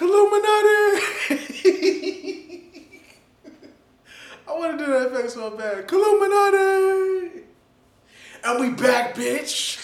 Illuminati! 0.00 1.02
I 4.46 4.52
want 4.58 4.78
to 4.78 4.84
do 4.84 4.92
that 4.92 5.06
effect 5.06 5.30
so 5.30 5.50
bad. 5.50 5.90
Illuminati! 5.90 7.42
And 8.44 8.60
we 8.60 8.70
back, 8.70 9.14
bitch. 9.14 9.82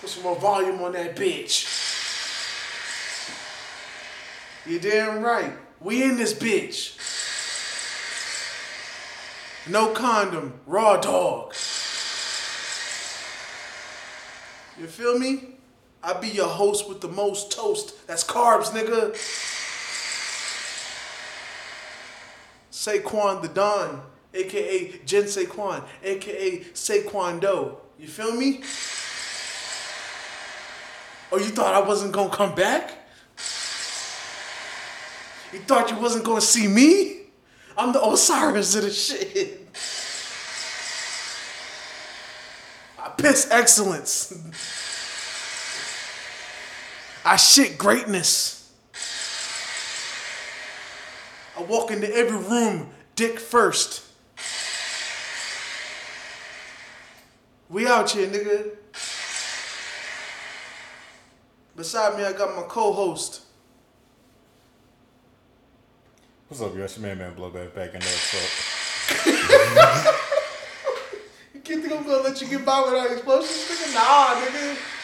Put 0.00 0.10
some 0.10 0.22
more 0.22 0.36
volume 0.36 0.80
on 0.82 0.92
that 0.92 1.14
bitch. 1.14 1.66
You 4.66 4.78
damn 4.78 5.22
right. 5.22 5.52
We 5.80 6.02
in 6.02 6.16
this 6.16 6.34
bitch. 6.34 6.96
No 9.68 9.92
condom, 9.92 10.60
raw 10.66 10.96
dog. 10.96 11.52
You 14.80 14.86
feel 14.86 15.18
me? 15.18 15.57
I 16.02 16.12
be 16.14 16.28
your 16.28 16.48
host 16.48 16.88
with 16.88 17.00
the 17.00 17.08
most 17.08 17.52
toast. 17.52 18.06
That's 18.06 18.24
carbs, 18.24 18.70
nigga. 18.70 19.14
Saquon 22.70 23.42
the 23.42 23.48
Don, 23.48 24.02
aka 24.32 25.00
Jen 25.04 25.24
Saquon, 25.24 25.84
aka 26.02 26.60
Saquon 26.60 27.40
Do. 27.40 27.76
You 27.98 28.06
feel 28.06 28.32
me? 28.34 28.62
Oh, 31.30 31.38
you 31.38 31.50
thought 31.50 31.74
I 31.74 31.86
wasn't 31.86 32.12
gonna 32.12 32.30
come 32.30 32.54
back? 32.54 32.92
You 35.52 35.58
thought 35.60 35.90
you 35.90 35.96
wasn't 35.98 36.24
gonna 36.24 36.40
see 36.40 36.68
me? 36.68 37.22
I'm 37.76 37.92
the 37.92 38.04
Osiris 38.04 38.76
of 38.76 38.82
the 38.82 38.90
shit. 38.90 39.66
I 42.98 43.08
piss 43.10 43.48
excellence. 43.50 44.32
I 47.24 47.36
shit 47.36 47.78
greatness. 47.78 48.72
I 51.56 51.62
walk 51.62 51.90
into 51.90 52.12
every 52.14 52.38
room, 52.38 52.90
dick 53.16 53.38
first. 53.38 54.04
We 57.68 57.86
out 57.86 58.10
here, 58.10 58.28
nigga. 58.28 58.70
Beside 61.76 62.16
me, 62.16 62.24
I 62.24 62.32
got 62.32 62.56
my 62.56 62.62
co-host. 62.62 63.42
What's 66.48 66.62
up, 66.62 66.74
yo? 66.74 66.84
It's 66.84 66.96
your 66.96 67.06
man, 67.06 67.18
man, 67.18 67.34
Blowback 67.34 67.74
back 67.74 67.92
in 67.94 68.00
there. 68.00 68.08
So, 68.08 68.38
You 71.54 71.60
can't 71.60 71.82
think 71.82 71.92
I'm 71.92 72.06
gonna 72.06 72.22
let 72.22 72.40
you 72.40 72.48
get 72.48 72.64
by 72.64 72.80
without 72.80 73.10
explosions, 73.12 73.68
nigga? 73.68 73.94
Nah, 73.94 74.40
nigga. 74.40 74.97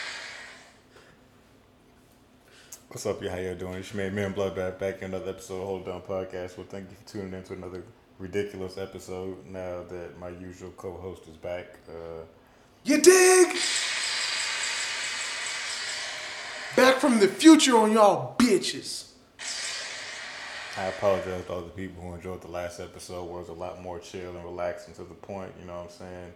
What's 2.95 3.07
up, 3.07 3.21
y'all? 3.21 3.33
How 3.33 3.39
y'all 3.39 3.57
doing? 3.57 3.75
It's 3.75 3.93
your 3.93 4.05
man, 4.05 4.15
man, 4.15 4.35
Bloodbath 4.35 4.79
back 4.79 4.99
in 4.99 5.07
another 5.07 5.31
episode 5.31 5.61
of 5.61 5.67
Hold 5.67 5.87
Down 5.87 6.01
Podcast. 6.03 6.57
Well, 6.57 6.65
thank 6.71 6.89
you 6.89 6.97
for 6.97 7.09
tuning 7.13 7.33
in 7.33 7.43
to 7.43 7.55
another 7.55 7.83
ridiculous 8.21 8.79
episode 8.79 9.45
now 9.47 9.83
that 9.91 10.17
my 10.21 10.29
usual 10.29 10.71
co 10.77 10.93
host 10.93 11.27
is 11.27 11.37
back. 11.37 11.81
Uh, 11.89 12.23
You 12.85 12.99
dig? 12.99 13.49
Back 16.77 17.01
from 17.01 17.19
the 17.19 17.27
future 17.27 17.77
on 17.79 17.91
y'all 17.91 18.37
bitches. 18.39 19.11
I 20.79 20.85
apologize 20.85 21.47
to 21.47 21.53
all 21.53 21.63
the 21.63 21.71
people 21.71 22.01
who 22.01 22.15
enjoyed 22.15 22.43
the 22.43 22.49
last 22.49 22.79
episode 22.79 23.25
where 23.25 23.39
it 23.39 23.41
was 23.41 23.49
a 23.49 23.55
lot 23.55 23.83
more 23.83 23.99
chill 23.99 24.37
and 24.37 24.45
relaxing 24.45 24.95
to 24.95 25.03
the 25.03 25.15
point, 25.15 25.51
you 25.61 25.67
know 25.67 25.79
what 25.79 25.87
I'm 25.87 25.91
saying? 25.91 26.33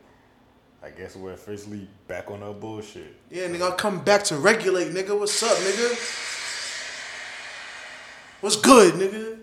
I 0.82 0.90
guess 0.90 1.14
we're 1.14 1.34
officially 1.34 1.88
back 2.08 2.32
on 2.32 2.42
our 2.42 2.54
bullshit. 2.54 3.14
Yeah, 3.30 3.46
nigga, 3.46 3.62
I'll 3.62 3.72
come 3.72 4.02
back 4.02 4.24
to 4.24 4.36
regulate, 4.38 4.92
nigga. 4.92 5.16
What's 5.16 5.40
up, 5.40 5.56
nigga? 5.58 6.34
What's 8.40 8.54
good, 8.54 8.94
nigga? 8.94 9.36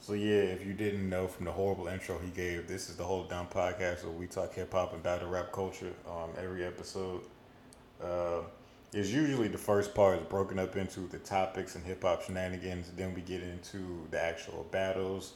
So 0.00 0.14
yeah, 0.14 0.34
if 0.34 0.66
you 0.66 0.72
didn't 0.72 1.08
know 1.08 1.28
from 1.28 1.44
the 1.44 1.52
horrible 1.52 1.86
intro 1.86 2.18
he 2.18 2.30
gave, 2.30 2.66
this 2.66 2.90
is 2.90 2.96
the 2.96 3.04
Hold 3.04 3.30
Down 3.30 3.46
Podcast 3.46 4.02
where 4.02 4.12
we 4.12 4.26
talk 4.26 4.52
hip 4.54 4.72
hop 4.72 4.92
and 4.92 5.00
battle 5.04 5.28
rap 5.28 5.52
culture. 5.52 5.92
Um, 6.08 6.30
every 6.36 6.64
episode 6.64 7.20
uh, 8.02 8.40
is 8.92 9.14
usually 9.14 9.46
the 9.46 9.56
first 9.56 9.94
part 9.94 10.18
is 10.18 10.24
broken 10.24 10.58
up 10.58 10.74
into 10.74 11.06
the 11.06 11.18
topics 11.18 11.76
and 11.76 11.84
hip 11.84 12.02
hop 12.02 12.24
shenanigans. 12.24 12.90
Then 12.96 13.14
we 13.14 13.20
get 13.20 13.40
into 13.40 14.08
the 14.10 14.20
actual 14.20 14.66
battles. 14.72 15.34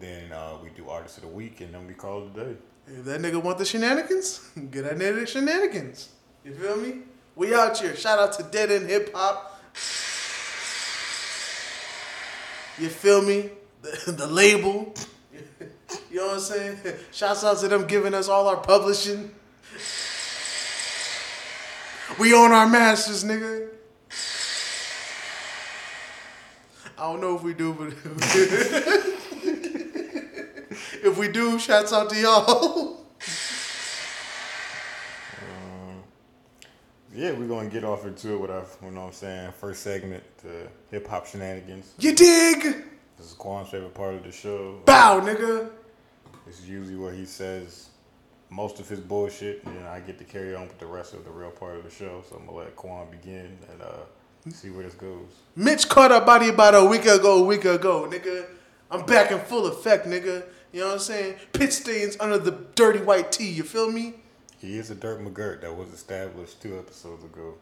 Then 0.00 0.32
uh, 0.32 0.56
we 0.62 0.70
do 0.70 0.88
artist 0.88 1.18
of 1.18 1.24
the 1.24 1.28
week, 1.28 1.60
and 1.60 1.74
then 1.74 1.86
we 1.86 1.92
call 1.92 2.22
it 2.22 2.30
a 2.38 2.44
day. 2.44 2.56
If 2.86 3.04
that 3.04 3.20
nigga 3.20 3.42
want 3.42 3.58
the 3.58 3.66
shenanigans, 3.66 4.48
get 4.70 4.84
that 4.84 4.96
nigga 4.96 5.20
the 5.20 5.26
shenanigans. 5.26 6.08
You 6.42 6.54
feel 6.54 6.78
me? 6.78 7.00
We 7.36 7.54
out 7.54 7.76
here. 7.76 7.94
Shout 7.94 8.18
out 8.18 8.32
to 8.38 8.44
Dead 8.44 8.70
End 8.70 8.88
Hip 8.88 9.12
Hop. 9.14 9.60
You 12.78 12.88
feel 12.88 13.22
me? 13.22 13.50
The, 13.82 14.12
the 14.12 14.26
label. 14.26 14.94
You 16.10 16.16
know 16.16 16.26
what 16.26 16.34
I'm 16.34 16.40
saying? 16.40 16.78
Shouts 17.12 17.44
out 17.44 17.58
to 17.58 17.68
them 17.68 17.86
giving 17.86 18.14
us 18.14 18.28
all 18.28 18.46
our 18.48 18.56
publishing. 18.56 19.34
We 22.18 22.34
own 22.34 22.52
our 22.52 22.68
masters, 22.68 23.24
nigga. 23.24 23.68
I 26.96 27.02
don't 27.02 27.20
know 27.20 27.36
if 27.36 27.42
we 27.42 27.54
do, 27.54 27.72
but 27.74 27.88
if 31.04 31.18
we 31.18 31.28
do, 31.28 31.58
shouts 31.58 31.92
out 31.92 32.10
to 32.10 32.16
y'all. 32.16 32.94
Yeah, 37.18 37.32
we're 37.32 37.48
gonna 37.48 37.68
get 37.68 37.82
off 37.82 38.06
into 38.06 38.34
it 38.34 38.40
with 38.40 38.52
our, 38.52 38.64
you 38.80 38.92
know 38.92 39.00
what 39.00 39.06
I'm 39.08 39.12
saying, 39.12 39.50
first 39.58 39.82
segment, 39.82 40.22
the 40.38 40.68
hip 40.92 41.08
hop 41.08 41.26
shenanigans. 41.26 41.92
You 41.98 42.14
dig? 42.14 42.62
This 43.16 43.26
is 43.26 43.32
Quan's 43.32 43.70
favorite 43.70 43.92
part 43.92 44.14
of 44.14 44.22
the 44.22 44.30
show. 44.30 44.80
Bow, 44.84 45.18
nigga. 45.18 45.68
This 46.46 46.60
is 46.60 46.68
usually 46.68 46.94
where 46.94 47.12
he 47.12 47.24
says 47.24 47.88
most 48.50 48.78
of 48.78 48.88
his 48.88 49.00
bullshit, 49.00 49.64
and 49.64 49.88
I 49.88 49.98
get 49.98 50.16
to 50.18 50.24
carry 50.24 50.54
on 50.54 50.68
with 50.68 50.78
the 50.78 50.86
rest 50.86 51.12
of 51.12 51.24
the 51.24 51.30
real 51.32 51.50
part 51.50 51.76
of 51.76 51.82
the 51.82 51.90
show. 51.90 52.22
So 52.30 52.36
I'm 52.36 52.46
gonna 52.46 52.58
let 52.58 52.76
Quan 52.76 53.10
begin 53.10 53.58
and 53.72 53.82
uh, 53.82 54.50
see 54.52 54.70
where 54.70 54.84
this 54.84 54.94
goes. 54.94 55.26
Mitch 55.56 55.88
caught 55.88 56.12
our 56.12 56.24
body 56.24 56.50
about 56.50 56.76
a 56.76 56.84
week 56.84 57.06
ago, 57.06 57.42
a 57.42 57.44
week 57.44 57.64
ago, 57.64 58.08
nigga. 58.08 58.46
I'm 58.92 59.04
back 59.06 59.32
in 59.32 59.40
full 59.40 59.66
effect, 59.66 60.06
nigga. 60.06 60.44
You 60.70 60.82
know 60.82 60.86
what 60.86 60.92
I'm 60.92 60.98
saying? 61.00 61.34
Pit 61.52 61.72
stains 61.72 62.16
under 62.20 62.38
the 62.38 62.52
dirty 62.76 63.00
white 63.00 63.32
tee, 63.32 63.50
you 63.50 63.64
feel 63.64 63.90
me? 63.90 64.14
He 64.58 64.76
is 64.76 64.90
a 64.90 64.94
Dirt 64.94 65.20
McGirt 65.20 65.60
that 65.62 65.76
was 65.76 65.92
established 65.92 66.60
two 66.60 66.78
episodes 66.78 67.24
ago. 67.24 67.54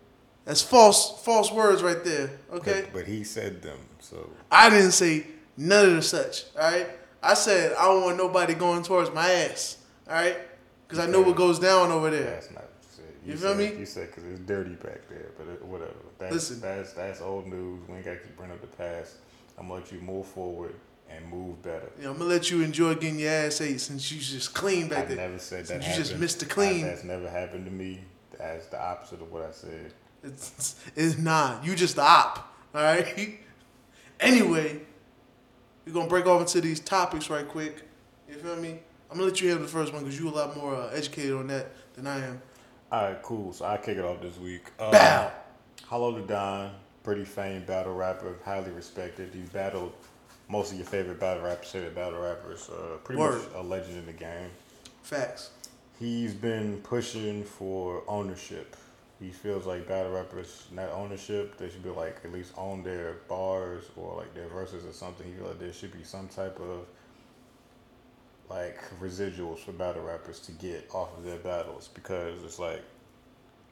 That's 0.44 0.62
false 0.62 1.22
false 1.22 1.50
words 1.50 1.82
right 1.82 2.02
there, 2.04 2.30
okay? 2.52 2.82
But, 2.84 2.92
but 2.92 3.06
he 3.06 3.24
said 3.24 3.62
them, 3.62 3.78
so 3.98 4.30
I 4.50 4.70
didn't 4.70 4.92
say 4.92 5.26
none 5.56 5.86
of 5.86 5.96
the 5.96 6.02
such, 6.02 6.44
alright? 6.54 6.88
I 7.22 7.34
said 7.34 7.72
I 7.72 7.86
don't 7.86 8.02
want 8.04 8.16
nobody 8.16 8.54
going 8.54 8.82
towards 8.84 9.10
my 9.12 9.28
ass, 9.28 9.78
alright? 10.08 10.38
Because 10.86 11.04
I 11.04 11.10
know 11.10 11.20
what 11.20 11.36
goes 11.36 11.58
down 11.58 11.90
over 11.90 12.10
there. 12.10 12.30
that's 12.30 12.50
not 12.52 12.62
what 12.62 12.72
you 12.80 12.88
said. 12.96 13.04
You 13.26 13.36
feel 13.36 13.56
said, 13.56 13.74
me? 13.74 13.80
You 13.80 13.86
said 13.86 14.06
because 14.06 14.24
it's 14.24 14.40
dirty 14.40 14.74
back 14.76 15.08
there, 15.08 15.30
but 15.36 15.48
it, 15.48 15.64
whatever. 15.64 15.94
That's, 16.18 16.32
Listen. 16.32 16.60
that's 16.60 16.92
that's 16.92 17.20
old 17.20 17.48
news. 17.48 17.80
We 17.88 17.96
ain't 17.96 18.04
gotta 18.04 18.18
bring 18.36 18.52
up 18.52 18.60
the 18.60 18.68
past. 18.68 19.16
I'm 19.58 19.68
gonna 19.68 19.80
let 19.80 19.90
you 19.90 20.00
move 20.00 20.26
forward 20.26 20.76
and 21.10 21.26
move 21.28 21.62
better. 21.62 21.90
Know, 22.00 22.10
I'm 22.10 22.18
gonna 22.18 22.28
let 22.30 22.50
you 22.50 22.62
enjoy 22.62 22.94
getting 22.94 23.18
your 23.18 23.30
ass 23.30 23.60
ate 23.60 23.80
since 23.80 24.10
you 24.10 24.20
just 24.20 24.54
clean 24.54 24.88
back 24.88 25.04
I 25.04 25.14
there. 25.14 25.16
never 25.16 25.38
said 25.38 25.66
that. 25.66 25.86
You 25.86 25.94
just 25.94 26.16
missed 26.18 26.40
the 26.40 26.46
I- 26.46 26.48
clean. 26.48 26.82
that's 26.82 27.04
never 27.04 27.28
happened 27.28 27.64
to 27.66 27.70
me. 27.72 28.00
That's 28.38 28.66
the 28.66 28.82
opposite 28.82 29.20
of 29.22 29.30
what 29.32 29.42
I 29.42 29.52
said. 29.52 29.92
It's 30.22 30.76
it's 30.94 31.16
not. 31.18 31.64
You 31.64 31.74
just 31.76 31.96
the 31.96 32.02
op. 32.02 32.52
All 32.74 32.82
right. 32.82 33.38
anyway, 34.20 34.80
we're 35.86 35.92
gonna 35.92 36.08
break 36.08 36.26
off 36.26 36.40
into 36.40 36.60
these 36.60 36.80
topics 36.80 37.30
right 37.30 37.46
quick. 37.48 37.82
You 38.28 38.34
feel 38.36 38.56
me? 38.56 38.78
I'm 39.10 39.16
gonna 39.18 39.28
let 39.28 39.40
you 39.40 39.50
have 39.50 39.60
the 39.60 39.68
first 39.68 39.92
one 39.92 40.02
because 40.02 40.18
you 40.18 40.28
a 40.28 40.30
lot 40.30 40.56
more 40.56 40.74
uh, 40.74 40.88
educated 40.88 41.34
on 41.34 41.46
that 41.48 41.68
than 41.94 42.06
I 42.06 42.24
am. 42.26 42.42
All 42.90 43.04
right, 43.04 43.22
cool. 43.22 43.52
So 43.52 43.64
I 43.64 43.76
kick 43.76 43.96
it 43.98 44.04
off 44.04 44.20
this 44.20 44.36
week. 44.38 44.70
Um, 44.78 44.90
Bow. 44.92 45.32
Hollow 45.86 46.20
Da 46.20 46.26
Don, 46.26 46.70
pretty 47.04 47.24
famed 47.24 47.66
battle 47.66 47.94
rapper, 47.94 48.34
highly 48.44 48.70
respected. 48.72 49.30
He's 49.32 49.48
battled 49.48 49.92
most 50.48 50.72
of 50.72 50.78
your 50.78 50.86
favorite 50.86 51.18
battle 51.18 51.42
rappers, 51.42 51.70
favorite 51.70 51.94
battle 51.94 52.20
rappers. 52.20 52.68
Uh, 52.68 52.96
pretty 53.04 53.20
Word. 53.20 53.38
much 53.38 53.48
a 53.54 53.62
legend 53.62 53.98
in 53.98 54.06
the 54.06 54.12
game. 54.12 54.50
Facts. 55.02 55.50
He's 55.98 56.34
been 56.34 56.78
pushing 56.82 57.42
for 57.44 58.02
ownership. 58.06 58.76
He 59.18 59.30
feels 59.30 59.64
like 59.64 59.88
battle 59.88 60.12
rappers, 60.12 60.66
not 60.70 60.90
ownership, 60.90 61.56
they 61.56 61.70
should 61.70 61.82
be 61.82 61.88
like 61.88 62.18
at 62.22 62.32
least 62.32 62.52
own 62.58 62.82
their 62.82 63.14
bars 63.28 63.84
or 63.96 64.14
like 64.14 64.34
their 64.34 64.48
verses 64.48 64.84
or 64.84 64.92
something. 64.92 65.26
He 65.26 65.32
feels 65.32 65.48
like 65.48 65.58
there 65.58 65.72
should 65.72 65.96
be 65.96 66.04
some 66.04 66.28
type 66.28 66.60
of 66.60 66.86
like 68.50 68.78
residuals 69.00 69.58
for 69.58 69.72
battle 69.72 70.02
rappers 70.02 70.38
to 70.40 70.52
get 70.52 70.88
off 70.92 71.16
of 71.16 71.24
their 71.24 71.38
battles 71.38 71.88
because 71.94 72.42
it's 72.44 72.58
like 72.58 72.82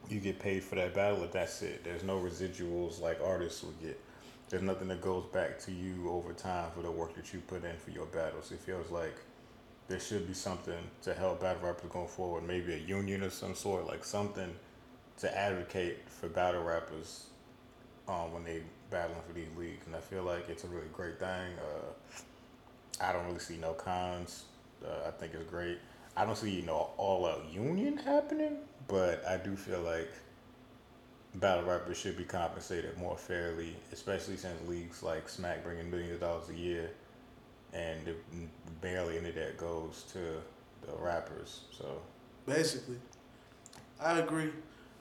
you 0.09 0.19
get 0.19 0.39
paid 0.39 0.63
for 0.65 0.77
that 0.77 0.95
battle 0.95 1.23
and 1.23 1.33
that's 1.33 1.61
it. 1.63 1.85
There's 1.85 2.03
no 2.03 2.19
residuals 2.19 3.01
like 3.01 3.21
artists 3.23 3.63
would 3.63 3.81
get. 3.83 4.01
There's 4.51 4.63
nothing 4.63 4.89
that 4.89 5.01
goes 5.01 5.25
back 5.33 5.59
to 5.61 5.73
you 5.73 6.11
over 6.11 6.33
time 6.33 6.71
for 6.75 6.83
the 6.83 6.91
work 6.91 7.15
that 7.17 7.33
you 7.33 7.41
put 7.41 7.65
in 7.65 7.77
for 7.77 7.91
your 7.91 8.07
battles. 8.07 8.53
It 8.53 8.61
feels 8.61 8.91
like 8.91 9.17
there 9.89 10.01
should 10.01 10.27
be 10.27 10.35
something 10.35 10.79
to 11.03 11.15
help 11.15 11.41
battle 11.41 11.67
rappers 11.67 11.91
going 11.91 12.09
forward. 12.09 12.47
Maybe 12.47 12.75
a 12.75 12.79
union 12.79 13.23
of 13.23 13.33
some 13.33 13.55
sort, 13.55 13.87
like 13.87 14.05
something 14.05 14.55
to 15.19 15.39
advocate 15.39 16.09
for 16.09 16.29
battle 16.29 16.63
rappers 16.63 17.27
um, 18.09 18.33
when 18.33 18.45
they 18.45 18.63
battling 18.91 19.21
for 19.27 19.33
these 19.33 19.49
leagues. 19.57 19.87
And 19.87 19.97
I 19.97 20.01
feel 20.01 20.23
like 20.23 20.49
it's 20.49 20.65
a 20.65 20.69
really 20.69 20.89
great 20.93 21.19
thing. 21.19 21.53
Uh, 21.59 22.23
I 23.01 23.13
don't 23.13 23.27
really 23.27 23.39
see 23.39 23.57
no 23.57 23.73
cons. 23.73 24.45
Uh, 24.85 25.09
I 25.09 25.11
think 25.11 25.35
it's 25.35 25.49
great. 25.51 25.79
I 26.17 26.25
don't 26.25 26.37
see 26.37 26.51
you 26.51 26.63
know 26.63 26.91
all 26.97 27.27
out 27.27 27.45
union 27.51 27.97
happening, 27.97 28.59
but 28.89 29.27
I 29.27 29.37
do 29.37 29.57
feel 29.57 29.81
like 29.81 30.11
battle 31.37 31.65
rappers 31.65 31.97
should 31.97 32.17
be 32.17 32.25
compensated 32.25 32.97
more 32.99 33.17
fairly, 33.17 33.75
especially 33.93 34.37
since 34.37 34.57
leagues 34.69 35.03
like 35.03 35.29
Smack 35.29 35.65
bringing 35.65 35.91
millions 35.91 36.15
of 36.15 36.21
dollars 36.21 36.49
a 36.49 36.55
year, 36.55 36.91
and 37.73 38.01
barely 38.81 39.19
any 39.19 39.31
of 39.31 39.35
that 39.35 39.57
goes 39.59 40.05
to 40.13 40.19
the 40.87 40.97
rappers. 40.99 41.63
So 41.77 42.01
Basically, 42.47 42.97
I 44.01 44.19
agree. 44.19 44.51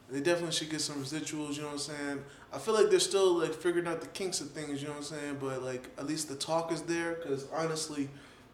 They 0.10 0.22
definitely 0.22 0.52
should 0.54 0.70
get 0.70 0.82
some 0.82 1.04
residuals. 1.04 1.56
You 1.56 1.62
know 1.62 1.68
what 1.68 1.74
I'm 1.74 1.80
saying? 1.80 2.24
I 2.54 2.58
feel 2.58 2.74
like 2.74 2.90
they're 2.90 3.00
still 3.00 3.34
like 3.40 3.54
figuring 3.54 3.88
out 3.88 4.02
the 4.02 4.08
kinks 4.08 4.42
of 4.42 4.52
things. 4.52 4.82
You 4.82 4.88
know 4.88 4.94
what 4.96 5.12
I'm 5.12 5.18
saying? 5.20 5.38
But 5.40 5.64
like 5.64 5.90
at 5.98 6.06
least 6.06 6.30
the 6.30 6.36
talk 6.36 6.72
is 6.72 6.82
there. 6.84 7.16
Cause 7.16 7.48
honestly, 7.54 8.10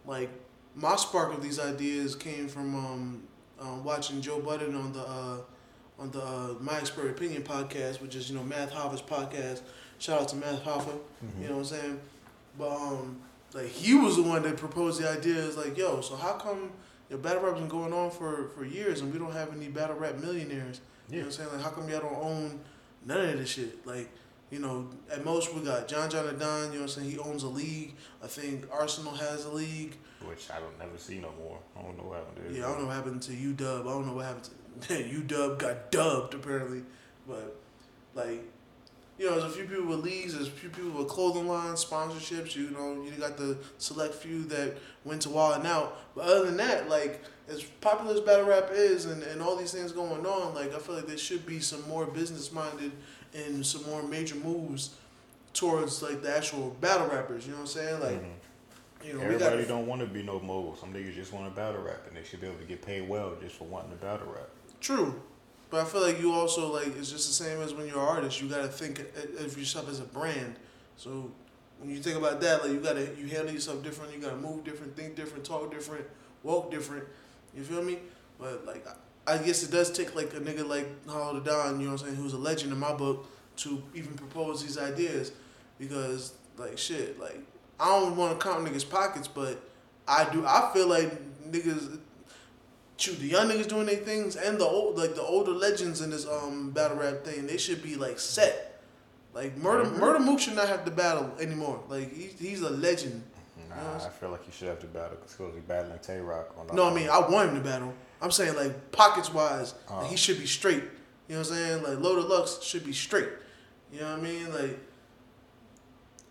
like 0.06 0.30
my 0.76 0.96
spark 0.96 1.34
of 1.34 1.44
these 1.44 1.60
ideas 1.60 2.16
came 2.16 2.48
from 2.48 2.76
um, 2.76 3.24
um 3.60 3.84
watching 3.84 4.22
Joe 4.22 4.40
Budden 4.40 4.76
on 4.76 4.94
the 4.94 5.02
uh, 5.02 5.38
on 6.00 6.12
the 6.12 6.22
uh, 6.24 6.54
My 6.62 6.78
Expert 6.78 7.10
Opinion 7.10 7.44
podcast, 7.44 8.02
which 8.02 8.16
is 8.16 8.30
you 8.30 8.36
know 8.38 8.44
Math 8.44 8.72
Hoffa's 8.72 9.02
podcast. 9.02 9.62
Shout 10.00 10.22
out 10.22 10.28
to 10.30 10.36
Math 10.38 10.64
Hoffa. 10.64 10.98
You 11.42 11.48
know 11.50 11.56
what 11.56 11.60
I'm 11.60 11.66
saying? 11.66 12.00
But 12.58 12.72
um, 12.72 13.18
like 13.54 13.68
he 13.68 13.96
was 13.96 14.16
the 14.16 14.24
one 14.24 14.44
that 14.44 14.58
proposed 14.58 15.02
the 15.02 15.10
idea. 15.10 15.36
Is 15.36 15.58
like, 15.58 15.78
yo, 15.78 16.02
so 16.02 16.16
how 16.16 16.34
come 16.34 16.72
your 17.10 17.20
battle 17.20 17.42
rap's 17.44 17.60
been 17.60 17.68
going 17.70 17.94
on 17.94 18.12
for 18.12 18.50
for 18.56 18.64
years 18.66 19.02
and 19.02 19.12
we 19.12 19.20
don't 19.20 19.34
have 19.34 19.54
any 19.56 19.68
battle 19.68 19.98
rap 19.98 20.16
millionaires? 20.20 20.82
You 21.10 21.18
know 21.18 21.22
what 21.24 21.26
I'm 21.26 21.32
saying? 21.32 21.50
Like, 21.54 21.62
how 21.62 21.70
come 21.72 21.90
y'all 21.90 22.00
don't 22.02 22.16
own 22.24 22.60
none 23.06 23.30
of 23.30 23.38
this 23.40 23.50
shit? 23.50 23.86
Like, 23.86 24.10
you 24.52 24.60
know, 24.60 24.88
at 25.12 25.26
most 25.26 25.54
we 25.54 25.62
got 25.62 25.88
John 25.88 26.10
John 26.10 26.26
Da 26.26 26.32
Don. 26.32 26.68
You 26.72 26.80
know 26.80 26.82
what 26.82 26.82
I'm 26.82 26.88
saying? 26.88 27.12
He 27.12 27.18
owns 27.20 27.44
a 27.44 27.48
league. 27.50 27.96
I 28.24 28.28
think 28.28 28.66
Arsenal 28.72 29.14
has 29.14 29.46
a 29.46 29.50
league. 29.52 29.98
which 30.28 30.50
I 30.50 30.60
don't 30.60 30.78
never 30.80 30.98
see 30.98 31.18
no 31.20 31.32
more. 31.40 31.58
I 31.78 31.82
don't 31.82 31.98
know 31.98 32.04
what 32.04 32.20
happened 32.20 32.38
there. 32.46 32.60
Yeah, 32.62 32.68
I 32.68 32.70
don't 32.72 32.82
know 32.82 32.88
what 32.88 32.96
happened 32.96 33.22
to 33.24 33.32
UW. 33.32 33.82
I 33.82 33.84
don't 33.84 34.08
know 34.08 34.14
what 34.14 34.26
happened 34.26 34.46
to 34.46 34.52
UW. 34.88 35.58
Got 35.58 35.92
dubbed 35.92 36.34
apparently, 36.34 36.84
but 37.28 37.56
like, 38.16 38.44
you 39.18 39.30
know, 39.30 39.40
there's 39.40 39.52
a 39.52 39.56
few 39.56 39.66
people 39.66 39.86
with 39.86 40.00
leagues. 40.00 40.34
There's 40.34 40.48
a 40.48 40.52
few 40.52 40.70
people 40.70 40.92
with 40.92 41.08
clothing 41.08 41.48
lines, 41.48 41.84
sponsorships. 41.84 42.56
You 42.56 42.72
know, 42.72 43.04
you 43.04 43.12
got 43.20 43.38
the 43.38 43.58
select 43.78 44.16
few 44.16 44.44
that 44.46 44.78
went 45.04 45.22
to 45.24 45.30
Wild 45.30 45.58
and 45.58 45.68
Out. 45.68 45.98
But 46.16 46.26
other 46.26 46.46
than 46.46 46.58
that, 46.58 46.90
like, 46.90 47.22
as 47.50 47.64
popular 47.64 48.14
as 48.14 48.22
battle 48.22 48.46
rap 48.46 48.70
is, 48.72 49.06
and, 49.06 49.22
and 49.24 49.42
all 49.42 49.56
these 49.56 49.74
things 49.74 49.92
going 49.92 50.26
on, 50.26 50.56
like, 50.56 50.74
I 50.74 50.80
feel 50.80 50.96
like 50.96 51.08
there 51.08 51.18
should 51.18 51.46
be 51.46 51.60
some 51.60 51.88
more 51.90 52.06
business 52.06 52.52
minded 52.52 52.92
and 53.34 53.66
some 53.66 53.86
more 53.86 54.04
major 54.04 54.36
moves 54.36 54.92
towards 55.54 56.02
like 56.02 56.22
the 56.22 56.36
actual 56.36 56.76
battle 56.82 57.08
rappers. 57.08 57.46
You 57.46 57.52
know 57.52 57.60
what 57.60 57.62
I'm 57.64 57.68
saying? 57.68 58.00
Like, 58.00 58.22
mm-hmm. 58.22 59.08
you 59.08 59.14
know, 59.14 59.22
Everybody 59.22 59.64
got 59.64 59.68
don't 59.68 59.88
want 59.88 60.02
to 60.02 60.08
be 60.08 60.24
no 60.24 60.40
mogul. 60.40 60.76
Some 60.76 60.94
niggas 60.94 61.16
just 61.16 61.34
want 61.34 61.50
to 61.50 61.56
battle 61.56 61.82
rap, 61.82 62.04
and 62.08 62.16
they 62.16 62.24
should 62.24 62.42
be 62.42 62.48
able 62.48 62.60
to 62.60 62.66
get 62.66 62.82
paid 62.82 63.08
well 63.08 63.34
just 63.42 63.56
for 63.56 63.66
wanting 63.66 63.92
to 63.92 63.98
battle 63.98 64.28
rap. 64.28 64.50
True, 64.80 65.22
but 65.70 65.82
I 65.82 65.86
feel 65.86 66.02
like 66.02 66.20
you 66.20 66.32
also 66.32 66.72
like 66.72 66.96
it's 66.98 67.12
just 67.12 67.28
the 67.28 67.34
same 67.34 67.60
as 67.62 67.74
when 67.74 67.88
you're 67.88 68.00
an 68.00 68.08
artist. 68.08 68.42
You 68.42 68.50
gotta 68.50 68.68
think 68.68 69.00
of 69.40 69.58
yourself 69.58 69.90
as 69.90 70.00
a 70.00 70.06
brand. 70.06 70.56
So 70.96 71.32
when 71.80 71.90
you 71.90 72.02
think 72.02 72.18
about 72.18 72.42
that, 72.42 72.64
like 72.64 72.72
you 72.72 72.80
gotta 72.80 73.10
you 73.18 73.28
handle 73.28 73.54
yourself 73.54 73.84
different. 73.84 74.14
You 74.14 74.20
gotta 74.20 74.38
move 74.38 74.64
different, 74.64 74.96
think 74.96 75.16
different, 75.16 75.44
talk 75.44 75.72
different, 75.72 76.06
walk 76.44 76.72
different. 76.72 77.04
You 77.56 77.64
feel 77.64 77.84
me? 77.84 78.00
But 78.40 78.66
like 78.66 78.86
I 79.28 79.38
guess 79.38 79.64
it 79.64 79.72
does 79.72 79.92
take 79.92 80.16
like 80.16 80.34
a 80.34 80.40
nigga 80.40 80.68
like 80.68 80.88
Hollow 81.08 81.40
Don, 81.40 81.80
you 81.80 81.86
know 81.86 81.94
what 81.94 82.02
I'm 82.02 82.08
saying, 82.08 82.16
who's 82.16 82.34
a 82.34 82.38
legend 82.38 82.72
in 82.72 82.80
my 82.80 82.94
book, 82.94 83.28
to 83.58 83.84
even 83.94 84.14
propose 84.14 84.64
these 84.64 84.78
ideas, 84.78 85.34
because 85.78 86.34
like 86.58 86.78
shit, 86.78 87.20
like 87.20 87.40
I 87.80 87.88
don't 87.88 88.16
want 88.16 88.40
to 88.40 88.46
count 88.46 88.66
niggas 88.66 88.90
pockets, 88.90 89.28
but 89.28 89.62
I 90.08 90.28
do. 90.32 90.46
I 90.46 90.72
feel 90.74 90.88
like 90.88 91.12
niggas 91.52 92.00
shoot 93.00 93.20
the 93.20 93.28
young 93.28 93.48
niggas 93.50 93.68
doing 93.68 93.86
their 93.86 93.96
things 93.96 94.36
and 94.36 94.60
the 94.60 94.66
old 94.66 94.98
like 94.98 95.16
the 95.16 95.22
older 95.22 95.52
legends 95.52 96.02
in 96.02 96.10
this 96.10 96.28
um 96.28 96.72
battle 96.72 96.98
rap 96.98 97.24
thing 97.24 97.48
they 97.48 97.58
should 97.58 97.82
be 97.82 97.96
like 97.96 98.20
set. 98.20 98.82
Like 99.34 99.56
murder 99.58 99.90
Murda 99.90 100.20
Mook 100.24 100.40
should 100.40 100.56
not 100.56 100.68
have 100.68 100.84
to 100.86 100.92
battle 100.92 101.32
anymore. 101.40 101.82
Like 101.88 102.12
he, 102.14 102.28
he's 102.40 102.62
a 102.62 102.70
legend. 102.70 103.24
Nah, 103.70 104.04
I 104.04 104.10
feel 104.10 104.30
like 104.32 104.44
he 104.46 104.52
should 104.52 104.68
have 104.68 104.80
to 104.80 104.88
battle 104.88 105.18
because 105.22 105.36
he 105.38 105.44
he's 105.60 105.64
battling 105.68 106.00
Tay 106.00 106.20
Rock 106.20 106.56
on. 106.58 106.76
no 106.76 106.90
i 106.90 106.94
mean 106.94 107.08
i 107.10 107.20
want 107.20 107.50
him 107.50 107.56
to 107.56 107.62
battle. 107.62 107.94
I'm 108.22 108.32
saying 108.32 108.56
like 108.56 108.92
pockets 108.92 109.32
wise 109.34 109.76
Uh. 109.90 109.98
like, 110.02 110.10
he 110.10 110.18
should 110.18 110.40
be 110.40 110.48
straight. 110.48 110.84
You 111.28 111.36
know 111.36 111.42
what 111.42 111.50
i'm 111.52 111.56
saying? 111.56 111.84
Like 111.84 112.00
Loaded 112.00 112.26
Lux 112.26 112.62
should 112.64 112.84
be 112.86 112.94
straight. 112.94 113.30
You 113.94 114.02
know 114.02 114.10
what 114.12 114.20
i 114.20 114.24
mean? 114.24 114.54
Like 114.54 114.80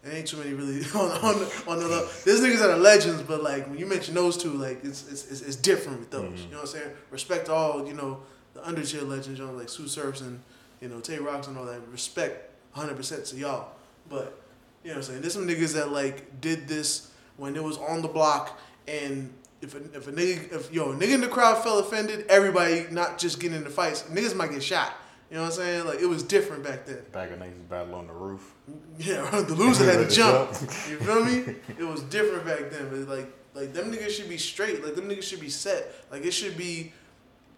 there 0.08 0.16
ain't 0.18 0.26
too 0.26 0.38
many 0.38 0.52
really 0.54 0.80
on 0.94 1.10
on 1.24 1.38
the, 1.38 1.64
on 1.68 1.78
the 1.78 1.88
level. 1.88 2.08
There's 2.24 2.40
niggas 2.40 2.58
that 2.60 2.70
are 2.70 2.76
legends, 2.76 3.22
but 3.22 3.42
like 3.42 3.68
when 3.68 3.78
you 3.78 3.86
mention 3.86 4.14
those 4.14 4.36
two, 4.36 4.52
like 4.52 4.84
it's 4.84 5.08
it's, 5.10 5.30
it's, 5.30 5.42
it's 5.42 5.56
different 5.56 6.00
with 6.00 6.10
those. 6.10 6.24
Mm-hmm. 6.24 6.44
You 6.44 6.50
know 6.50 6.56
what 6.56 6.74
I'm 6.74 6.80
saying? 6.80 6.90
Respect 7.10 7.48
all 7.48 7.86
you 7.86 7.94
know 7.94 8.20
the 8.54 8.66
under 8.66 8.82
tier 8.82 9.02
legends, 9.02 9.38
you 9.38 9.46
know 9.46 9.52
like 9.52 9.68
Sue 9.68 9.88
Surfs 9.88 10.20
and 10.20 10.40
you 10.80 10.88
know 10.88 11.00
Tay 11.00 11.18
Rocks 11.18 11.46
and 11.46 11.58
all 11.58 11.66
that. 11.66 11.80
Respect 11.88 12.50
100 12.74 12.96
percent 12.96 13.24
to 13.26 13.36
y'all, 13.36 13.72
but 14.08 14.40
you 14.82 14.90
know 14.90 14.94
what 14.94 14.96
I'm 14.96 15.02
saying? 15.02 15.20
There's 15.20 15.34
some 15.34 15.46
niggas 15.46 15.74
that 15.74 15.92
like 15.92 16.40
did 16.40 16.68
this 16.68 17.10
when 17.36 17.54
it 17.56 17.62
was 17.62 17.78
on 17.78 18.02
the 18.02 18.08
block, 18.08 18.58
and 18.86 19.32
if 19.60 19.74
a, 19.74 19.78
if 19.96 20.08
a 20.08 20.12
nigga 20.12 20.52
if 20.52 20.72
yo 20.72 20.92
a 20.92 20.94
nigga 20.94 21.14
in 21.14 21.20
the 21.20 21.28
crowd 21.28 21.62
felt 21.62 21.84
offended, 21.84 22.26
everybody 22.28 22.86
not 22.90 23.18
just 23.18 23.40
getting 23.40 23.58
into 23.58 23.70
fights, 23.70 24.02
niggas 24.04 24.34
might 24.34 24.50
get 24.50 24.62
shot. 24.62 24.94
You 25.30 25.36
know 25.36 25.42
what 25.42 25.52
I'm 25.52 25.56
saying? 25.56 25.84
Like 25.86 26.00
it 26.00 26.06
was 26.06 26.22
different 26.22 26.64
back 26.64 26.86
then. 26.86 27.00
Back 27.12 27.30
when 27.30 27.40
niggas 27.40 27.68
battle 27.68 27.94
on 27.96 28.06
the 28.06 28.12
roof. 28.14 28.54
Yeah, 28.98 29.28
the 29.46 29.54
loser 29.54 29.84
had 29.84 29.92
to 29.94 29.98
Had 30.00 30.08
to 30.10 30.14
jump. 30.16 30.52
jump. 30.52 30.62
You 30.88 30.96
feel 30.98 31.24
me? 31.24 31.54
It 31.78 31.84
was 31.84 32.02
different 32.04 32.44
back 32.46 32.70
then, 32.70 32.88
but 32.88 33.14
like 33.14 33.32
like 33.54 33.72
them 33.74 33.92
niggas 33.92 34.10
should 34.10 34.28
be 34.28 34.38
straight. 34.38 34.84
Like 34.84 34.94
them 34.94 35.08
niggas 35.08 35.24
should 35.24 35.40
be 35.40 35.50
set. 35.50 35.94
Like 36.10 36.24
it 36.24 36.32
should 36.32 36.56
be 36.56 36.92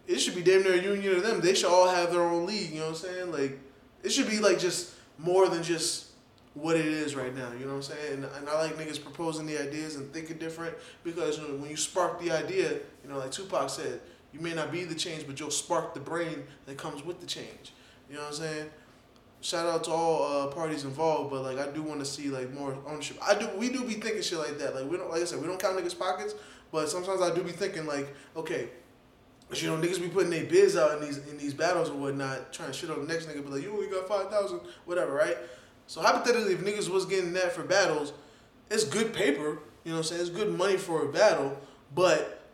it 0.07 0.19
should 0.19 0.35
be 0.35 0.41
damn 0.41 0.63
near 0.63 0.73
a 0.73 0.81
union 0.81 1.15
of 1.15 1.23
them. 1.23 1.39
They 1.39 1.53
should 1.53 1.69
all 1.71 1.87
have 1.87 2.11
their 2.11 2.21
own 2.23 2.45
league, 2.45 2.71
you 2.71 2.79
know 2.79 2.89
what 2.89 3.03
I'm 3.03 3.09
saying? 3.09 3.31
Like 3.31 3.59
it 4.03 4.09
should 4.11 4.29
be 4.29 4.39
like 4.39 4.59
just 4.59 4.91
more 5.17 5.47
than 5.47 5.63
just 5.63 6.07
what 6.53 6.75
it 6.75 6.85
is 6.85 7.15
right 7.15 7.33
now, 7.33 7.49
you 7.53 7.59
know 7.65 7.75
what 7.75 7.89
I'm 7.89 7.95
saying? 7.95 8.13
And, 8.15 8.25
and 8.25 8.49
I 8.49 8.59
like 8.59 8.75
niggas 8.75 9.01
proposing 9.01 9.45
the 9.45 9.57
ideas 9.57 9.95
and 9.95 10.11
thinking 10.11 10.37
different 10.37 10.75
because 11.05 11.37
you 11.37 11.47
know, 11.47 11.55
when 11.55 11.69
you 11.69 11.77
spark 11.77 12.19
the 12.19 12.31
idea, 12.31 12.73
you 12.73 13.09
know, 13.09 13.17
like 13.19 13.31
Tupac 13.31 13.69
said, 13.69 14.01
you 14.33 14.39
may 14.39 14.53
not 14.53 14.71
be 14.71 14.83
the 14.83 14.95
change, 14.95 15.27
but 15.27 15.39
you'll 15.39 15.51
spark 15.51 15.93
the 15.93 15.99
brain 15.99 16.43
that 16.65 16.77
comes 16.77 17.03
with 17.03 17.19
the 17.19 17.27
change. 17.27 17.73
You 18.09 18.15
know 18.15 18.21
what 18.21 18.29
I'm 18.29 18.35
saying? 18.35 18.69
shout 19.41 19.65
out 19.65 19.83
to 19.83 19.91
all 19.91 20.23
uh, 20.23 20.47
parties 20.47 20.83
involved, 20.83 21.31
but 21.31 21.41
like 21.41 21.57
I 21.57 21.69
do 21.71 21.81
want 21.81 21.99
to 21.99 22.05
see 22.05 22.29
like 22.29 22.53
more 22.53 22.77
ownership. 22.87 23.17
I 23.21 23.35
do 23.35 23.49
we 23.57 23.69
do 23.69 23.83
be 23.83 23.95
thinking 23.95 24.21
shit 24.21 24.37
like 24.37 24.57
that. 24.59 24.75
Like 24.75 24.89
we 24.89 24.97
don't 24.97 25.09
like 25.09 25.21
I 25.21 25.25
said 25.25 25.41
we 25.41 25.47
don't 25.47 25.59
count 25.59 25.77
niggas 25.77 25.97
pockets, 25.97 26.35
but 26.71 26.87
sometimes 26.89 27.21
I 27.21 27.33
do 27.33 27.43
be 27.43 27.51
thinking 27.51 27.85
like 27.85 28.15
okay. 28.35 28.69
You 29.53 29.67
know, 29.67 29.75
niggas 29.75 29.99
be 29.99 30.07
putting 30.07 30.29
their 30.29 30.45
bids 30.45 30.77
out 30.77 30.97
in 30.97 31.05
these 31.05 31.17
in 31.17 31.37
these 31.37 31.53
battles 31.53 31.89
or 31.89 31.95
whatnot, 31.95 32.53
trying 32.53 32.71
to 32.71 32.73
shit 32.73 32.89
on 32.89 33.05
the 33.05 33.13
next 33.13 33.25
nigga, 33.25 33.43
but 33.43 33.51
like, 33.51 33.63
you 33.63 33.73
only 33.73 33.87
got 33.87 34.07
five 34.07 34.29
thousand, 34.29 34.61
whatever, 34.85 35.11
right? 35.11 35.35
So 35.87 35.99
hypothetically, 35.99 36.53
if 36.53 36.61
niggas 36.61 36.87
was 36.87 37.05
getting 37.05 37.33
that 37.33 37.51
for 37.51 37.63
battles, 37.63 38.13
it's 38.69 38.85
good 38.85 39.13
paper. 39.13 39.59
You 39.83 39.91
know 39.91 39.97
what 39.97 39.97
I'm 39.97 40.03
saying? 40.03 40.21
It's 40.21 40.29
good 40.29 40.57
money 40.57 40.77
for 40.77 41.03
a 41.03 41.11
battle, 41.11 41.57
but 41.93 42.47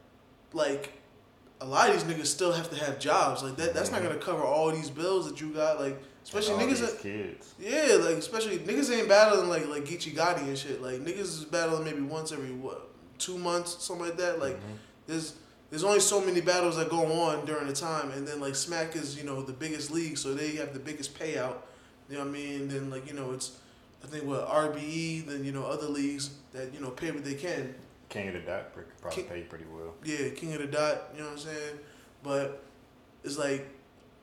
like 0.54 0.97
a 1.60 1.66
lot 1.66 1.90
of 1.90 1.96
these 1.96 2.04
niggas 2.04 2.28
still 2.28 2.52
have 2.52 2.70
to 2.70 2.84
have 2.84 3.00
jobs. 3.00 3.44
Like 3.44 3.58
that, 3.58 3.74
that's 3.74 3.92
not 3.92 4.04
gonna 4.04 4.18
cover 4.18 4.44
all 4.44 4.72
these 4.72 4.90
bills 4.90 5.30
that 5.30 5.42
you 5.42 5.50
got. 5.50 5.80
Like 5.80 6.02
Especially 6.24 6.56
all 6.56 6.60
niggas 6.60 6.80
that- 6.82 7.00
kids. 7.02 7.54
Yeah, 7.60 7.98
like 8.00 8.18
especially 8.18 8.60
niggas 8.60 8.96
ain't 8.96 9.08
battling 9.08 9.50
like 9.50 9.68
like 9.68 9.86
Geechee 9.86 10.14
Gotti 10.14 10.42
and 10.42 10.58
shit. 10.58 10.82
Like 10.82 11.00
niggas 11.00 11.20
is 11.20 11.46
battling 11.46 11.84
maybe 11.84 12.02
once 12.02 12.32
every 12.32 12.52
what 12.52 12.90
two 13.18 13.38
months, 13.38 13.84
something 13.84 14.06
like 14.06 14.18
that. 14.18 14.40
Like 14.40 14.56
mm-hmm. 14.58 14.74
there's 15.08 15.36
there's 15.70 15.84
only 15.84 16.00
so 16.00 16.22
many 16.22 16.42
battles 16.42 16.78
that 16.78 16.90
go 16.90 17.06
on 17.24 17.46
during 17.46 17.68
the 17.68 17.74
time, 17.74 18.12
and 18.12 18.28
then 18.28 18.40
like 18.40 18.56
Smack 18.56 18.96
is 18.96 19.18
you 19.18 19.24
know 19.24 19.42
the 19.42 19.54
biggest 19.54 19.92
league, 19.92 20.18
so 20.18 20.34
they 20.34 20.56
have 20.56 20.74
the 20.74 20.80
biggest 20.80 21.18
payout. 21.18 21.58
You 22.10 22.18
know 22.18 22.24
what 22.24 22.30
I 22.30 22.32
mean? 22.32 22.68
Then 22.68 22.90
like 22.90 23.08
you 23.08 23.14
know 23.14 23.32
it's 23.32 23.58
I 24.04 24.08
think 24.08 24.26
what 24.26 24.48
RBE, 24.48 25.26
then 25.26 25.44
you 25.44 25.52
know 25.52 25.66
other 25.66 25.88
leagues 25.88 26.32
that 26.54 26.74
you 26.74 26.80
know 26.80 26.90
pay 26.90 27.12
what 27.12 27.26
they 27.26 27.34
can. 27.34 27.76
King 28.10 28.30
of 28.30 28.34
the 28.36 28.40
Dot 28.42 28.74
could 28.74 28.86
probably 29.02 29.24
King- 29.24 29.32
pay 29.32 29.42
pretty 29.42 29.66
well. 29.72 29.94
Yeah, 30.04 30.30
King 30.30 30.54
of 30.54 30.60
the 30.62 30.68
Dot. 30.68 31.10
You 31.14 31.20
know 31.20 31.26
what 31.26 31.34
I'm 31.34 31.40
saying? 31.40 31.80
But 32.24 32.64
it's 33.24 33.38
like 33.38 33.68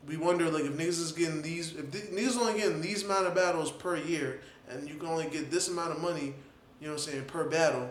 we 0.07 0.17
wonder 0.17 0.51
like 0.51 0.65
if 0.65 0.73
niggas 0.73 1.01
is 1.01 1.13
getting 1.13 1.43
these 1.43 1.75
if 1.77 1.91
th- 1.91 2.05
niggas 2.11 2.37
only 2.39 2.59
getting 2.61 2.81
these 2.81 3.05
amount 3.05 3.27
of 3.27 3.35
battles 3.35 3.71
per 3.71 3.97
year 3.97 4.41
and 4.69 4.89
you 4.89 4.95
can 4.97 5.09
only 5.09 5.27
get 5.29 5.51
this 5.51 5.69
amount 5.69 5.93
of 5.93 6.01
money, 6.01 6.35
you 6.81 6.87
know 6.87 6.93
what 6.95 7.07
I'm 7.07 7.13
saying, 7.13 7.25
per 7.27 7.45
battle, 7.49 7.91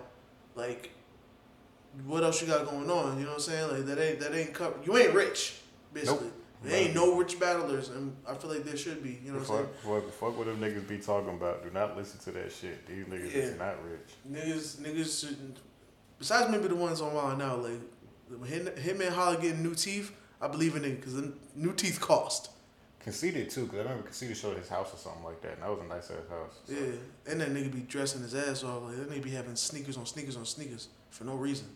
like 0.56 0.92
what 2.06 2.24
else 2.24 2.42
you 2.42 2.48
got 2.48 2.66
going 2.66 2.90
on? 2.90 3.18
You 3.20 3.26
know 3.26 3.30
what 3.32 3.36
I'm 3.36 3.40
saying? 3.42 3.72
Like 3.72 3.86
that 3.86 4.00
ain't 4.00 4.20
that 4.20 4.34
ain't 4.34 4.54
cover 4.54 4.76
you 4.84 4.98
ain't 4.98 5.14
rich, 5.14 5.60
basically. 5.94 6.26
Nope. 6.28 6.34
There 6.64 6.80
ain't 6.82 6.96
no 6.96 7.18
rich 7.18 7.40
battlers 7.42 7.90
and 7.90 8.16
I 8.26 8.36
feel 8.36 8.50
like 8.52 8.64
there 8.64 8.78
should 8.78 9.04
be, 9.04 9.20
you 9.24 9.32
know 9.34 9.40
what 9.40 9.50
I'm 9.50 9.56
saying? 9.58 9.68
Fuck, 9.84 10.04
fuck, 10.04 10.14
fuck 10.14 10.38
what 10.38 10.48
them 10.48 10.60
niggas 10.62 10.88
be 10.88 10.98
talking 10.98 11.34
about. 11.36 11.62
Do 11.64 11.70
not 11.72 11.98
listen 11.98 12.20
to 12.22 12.32
that 12.32 12.52
shit. 12.54 12.88
These 12.88 13.06
niggas 13.06 13.34
Yeah. 13.34 13.42
is 13.42 13.60
not 13.60 13.76
rich. 13.84 14.10
Niggas, 14.32 14.78
niggas 14.78 15.20
shouldn't. 15.20 15.58
Besides, 16.24 16.50
maybe 16.50 16.70
the 16.70 16.76
ones 16.76 17.02
on 17.02 17.14
Wild 17.14 17.38
now, 17.38 17.58
like 17.58 17.82
when 18.30 18.50
Hit- 18.50 18.78
Hitman 18.78 19.10
Holla 19.10 19.36
getting 19.36 19.62
new 19.62 19.76
teeth. 19.76 20.16
I 20.40 20.48
believe 20.48 20.78
in 20.78 20.86
it 20.86 21.02
because 21.02 21.22
new 21.54 21.74
teeth 21.74 22.00
cost. 22.00 22.50
Conceited 23.02 23.50
too, 23.50 23.64
because 23.66 23.80
I 23.80 23.84
remember 23.84 24.04
Conceited 24.04 24.38
showed 24.38 24.56
his 24.58 24.70
house 24.70 24.94
or 24.94 24.98
something 24.98 25.26
like 25.26 25.42
that, 25.42 25.56
and 25.56 25.64
that 25.64 25.70
was 25.70 25.80
a 25.82 25.84
nice 25.84 26.10
ass 26.10 26.30
house. 26.30 26.62
So, 26.64 26.74
Yeah, 26.74 26.94
and 27.30 27.42
that 27.42 27.54
nigga 27.54 27.74
be 27.74 27.82
dressing 27.82 28.22
his 28.22 28.34
ass 28.36 28.64
off. 28.64 28.84
Like 28.84 28.96
that 28.96 29.10
nigga 29.10 29.22
be 29.22 29.32
having 29.32 29.58
sneakers 29.58 29.98
on 29.98 30.06
sneakers 30.06 30.38
on 30.38 30.46
sneakers 30.46 30.88
for 31.10 31.26
no 31.26 31.36
reason. 31.36 31.68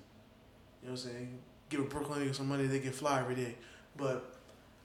You 0.81 0.87
know 0.87 0.93
what 0.93 1.03
I'm 1.03 1.11
saying? 1.11 1.39
Give 1.67 1.81
a 1.81 1.83
Brooklyn 1.83 2.21
nigga 2.21 2.33
some 2.33 2.47
money, 2.47 2.67
they 2.67 2.79
get 2.79 2.95
fly 2.95 3.19
every 3.19 3.35
day. 3.35 3.55
But 3.97 4.33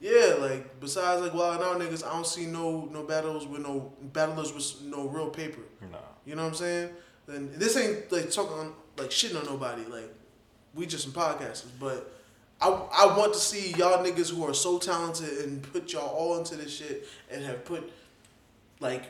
yeah, 0.01 0.35
like 0.41 0.81
besides 0.81 1.23
like 1.23 1.35
Wild 1.35 1.63
Out 1.63 1.81
niggas, 1.81 2.05
I 2.05 2.13
don't 2.13 2.27
see 2.27 2.47
no 2.47 2.89
no 2.93 3.05
battles 3.05 3.47
with 3.47 3.63
no 3.63 3.93
battlers 4.13 4.53
with 4.53 4.83
no 4.83 5.07
real 5.07 5.31
paper. 5.31 5.63
Nah. 5.89 5.99
You 6.27 6.35
know 6.35 6.43
what 6.43 6.49
I'm 6.49 6.55
saying? 6.55 6.91
Then 7.29 7.53
this 7.55 7.77
ain't 7.77 8.11
like 8.11 8.29
talking 8.33 8.73
like 8.97 9.11
shitting 9.11 9.39
on 9.39 9.47
nobody. 9.47 9.85
Like 9.85 10.13
we 10.75 10.87
just 10.87 11.05
some 11.05 11.13
podcasters, 11.13 11.71
but 11.81 12.13
I 12.61 12.69
I 12.69 13.19
want 13.19 13.35
to 13.35 13.39
see 13.39 13.73
y'all 13.73 14.05
niggas 14.05 14.33
who 14.35 14.47
are 14.47 14.55
so 14.55 14.79
talented 14.79 15.39
and 15.45 15.63
put 15.73 15.93
y'all 15.93 16.09
all 16.09 16.39
into 16.39 16.57
this 16.57 16.75
shit 16.75 17.07
and 17.31 17.45
have 17.45 17.65
put 17.65 17.93
like 18.81 19.05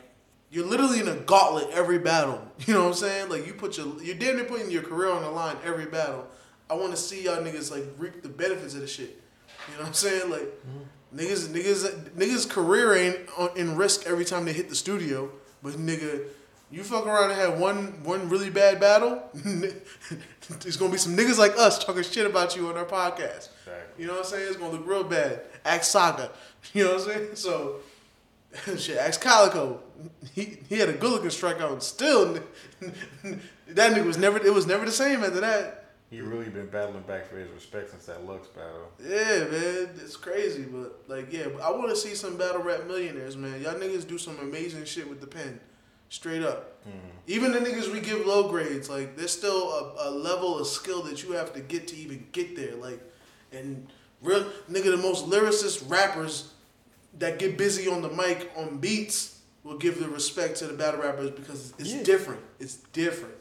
you're 0.50 0.66
literally 0.66 1.00
in 1.00 1.08
a 1.08 1.16
gauntlet 1.16 1.68
every 1.72 1.98
battle. 1.98 2.40
You 2.66 2.74
know 2.74 2.82
what 2.82 2.88
I'm 2.88 2.94
saying? 2.94 3.28
Like 3.28 3.46
you 3.46 3.54
put 3.54 3.76
your 3.76 4.00
you're 4.02 4.14
damn 4.14 4.36
near 4.36 4.44
putting 4.44 4.70
your 4.70 4.82
career 4.82 5.10
on 5.10 5.22
the 5.22 5.30
line 5.30 5.56
every 5.64 5.86
battle. 5.86 6.26
I 6.70 6.74
want 6.74 6.92
to 6.92 6.96
see 6.96 7.24
y'all 7.24 7.42
niggas 7.42 7.70
like 7.70 7.84
reap 7.98 8.22
the 8.22 8.28
benefits 8.28 8.74
of 8.74 8.80
the 8.80 8.86
shit. 8.86 9.20
You 9.68 9.74
know 9.74 9.80
what 9.80 9.88
I'm 9.88 9.94
saying? 9.94 10.30
Like 10.30 10.42
mm-hmm. 10.42 11.18
niggas 11.18 11.48
niggas 11.48 12.10
niggas 12.10 12.48
career 12.48 12.94
ain't 12.94 13.18
on, 13.36 13.50
in 13.56 13.76
risk 13.76 14.06
every 14.06 14.24
time 14.24 14.44
they 14.44 14.52
hit 14.52 14.68
the 14.68 14.76
studio, 14.76 15.30
but 15.62 15.74
nigga. 15.74 16.24
You 16.72 16.82
fuck 16.82 17.06
around 17.06 17.30
and 17.30 17.38
have 17.38 17.58
one 17.60 18.02
one 18.02 18.30
really 18.30 18.48
bad 18.48 18.80
battle, 18.80 19.22
there's 19.34 20.78
gonna 20.78 20.90
be 20.90 20.98
some 20.98 21.14
niggas 21.14 21.36
like 21.38 21.52
us 21.58 21.84
talking 21.84 22.02
shit 22.02 22.24
about 22.26 22.56
you 22.56 22.66
on 22.68 22.78
our 22.78 22.86
podcast. 22.86 23.50
Exactly. 23.60 23.98
You 23.98 24.06
know 24.06 24.14
what 24.14 24.24
I'm 24.24 24.30
saying? 24.30 24.48
It's 24.48 24.56
gonna 24.56 24.72
look 24.72 24.86
real 24.86 25.04
bad. 25.04 25.42
Axe 25.64 25.88
Saga. 25.88 26.30
You 26.72 26.84
know 26.84 26.94
what 26.94 27.08
I'm 27.08 27.14
saying? 27.14 27.28
So 27.34 27.80
shit, 28.78 28.96
Axe 28.96 29.18
Calicoe. 29.18 29.80
He 30.34 30.58
he 30.68 30.78
had 30.78 30.88
a 30.88 30.94
good 30.94 31.10
looking 31.10 31.28
strikeout 31.28 31.72
and 31.72 31.82
still 31.82 32.34
that 32.80 33.92
nigga 33.92 34.04
was 34.04 34.16
never 34.16 34.38
it 34.38 34.52
was 34.52 34.66
never 34.66 34.84
the 34.86 34.92
same 34.92 35.22
after 35.22 35.40
that. 35.40 35.82
He 36.10 36.20
really 36.20 36.50
been 36.50 36.66
battling 36.66 37.04
back 37.04 37.26
for 37.26 37.38
his 37.38 37.48
respect 37.50 37.90
since 37.90 38.04
that 38.04 38.26
Lux 38.26 38.46
battle. 38.48 38.88
Yeah, 39.02 39.44
man, 39.50 39.88
it's 39.96 40.16
crazy, 40.16 40.64
but 40.64 41.02
like, 41.08 41.32
yeah, 41.32 41.46
I 41.62 41.70
want 41.70 41.88
to 41.88 41.96
see 41.96 42.14
some 42.14 42.36
battle 42.36 42.60
rap 42.62 42.86
millionaires, 42.86 43.34
man. 43.34 43.62
Y'all 43.62 43.74
niggas 43.74 44.06
do 44.06 44.18
some 44.18 44.38
amazing 44.40 44.84
shit 44.84 45.08
with 45.08 45.22
the 45.22 45.26
pen, 45.26 45.58
straight 46.12 46.42
up. 46.42 46.83
Mm-hmm. 46.87 46.99
Even 47.26 47.52
the 47.52 47.59
niggas 47.59 47.90
we 47.90 48.00
give 48.00 48.26
low 48.26 48.49
grades, 48.49 48.90
like, 48.90 49.16
there's 49.16 49.33
still 49.33 49.71
a, 49.99 50.09
a 50.09 50.11
level 50.11 50.59
of 50.59 50.66
skill 50.66 51.02
that 51.04 51.23
you 51.23 51.33
have 51.33 51.52
to 51.54 51.61
get 51.61 51.88
to 51.88 51.97
even 51.97 52.26
get 52.33 52.54
there, 52.54 52.75
like, 52.76 53.00
and 53.50 53.87
real 54.21 54.45
nigga, 54.71 54.90
the 54.90 54.97
most 54.99 55.26
lyricist 55.26 55.88
rappers 55.90 56.52
that 57.19 57.38
get 57.38 57.57
busy 57.57 57.88
on 57.90 58.02
the 58.02 58.11
mic 58.11 58.50
on 58.57 58.76
beats 58.78 59.40
will 59.64 59.78
give 59.78 59.99
the 60.00 60.09
respect 60.09 60.57
to 60.59 60.66
the 60.66 60.75
battle 60.75 61.00
rappers 61.00 61.31
because 61.31 61.73
it's 61.78 61.92
Yeah. 61.92 62.02
different. 62.02 62.40
It's 62.59 62.76
different. 62.92 63.35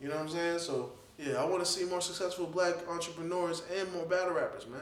You 0.00 0.08
know 0.08 0.16
what 0.16 0.22
I'm 0.22 0.28
saying? 0.30 0.58
So 0.58 0.92
yeah, 1.18 1.34
I 1.34 1.44
want 1.44 1.64
to 1.64 1.70
see 1.70 1.84
more 1.84 2.00
successful 2.00 2.46
black 2.46 2.74
entrepreneurs 2.88 3.62
and 3.76 3.92
more 3.92 4.06
battle 4.06 4.32
rappers, 4.34 4.66
man. 4.66 4.80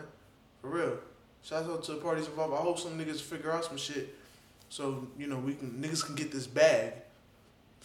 For 0.60 0.68
real. 0.68 0.98
Shout 1.42 1.64
out 1.64 1.82
to 1.84 1.92
the 1.92 1.98
parties 1.98 2.26
involved. 2.26 2.54
I 2.54 2.58
hope 2.58 2.78
some 2.78 2.98
niggas 2.98 3.20
figure 3.20 3.52
out 3.52 3.64
some 3.64 3.76
shit, 3.76 4.14
so 4.68 5.06
you 5.18 5.26
know 5.26 5.38
we 5.38 5.54
can 5.54 5.70
niggas 5.82 6.04
can 6.04 6.14
get 6.14 6.30
this 6.32 6.46
bag. 6.46 6.92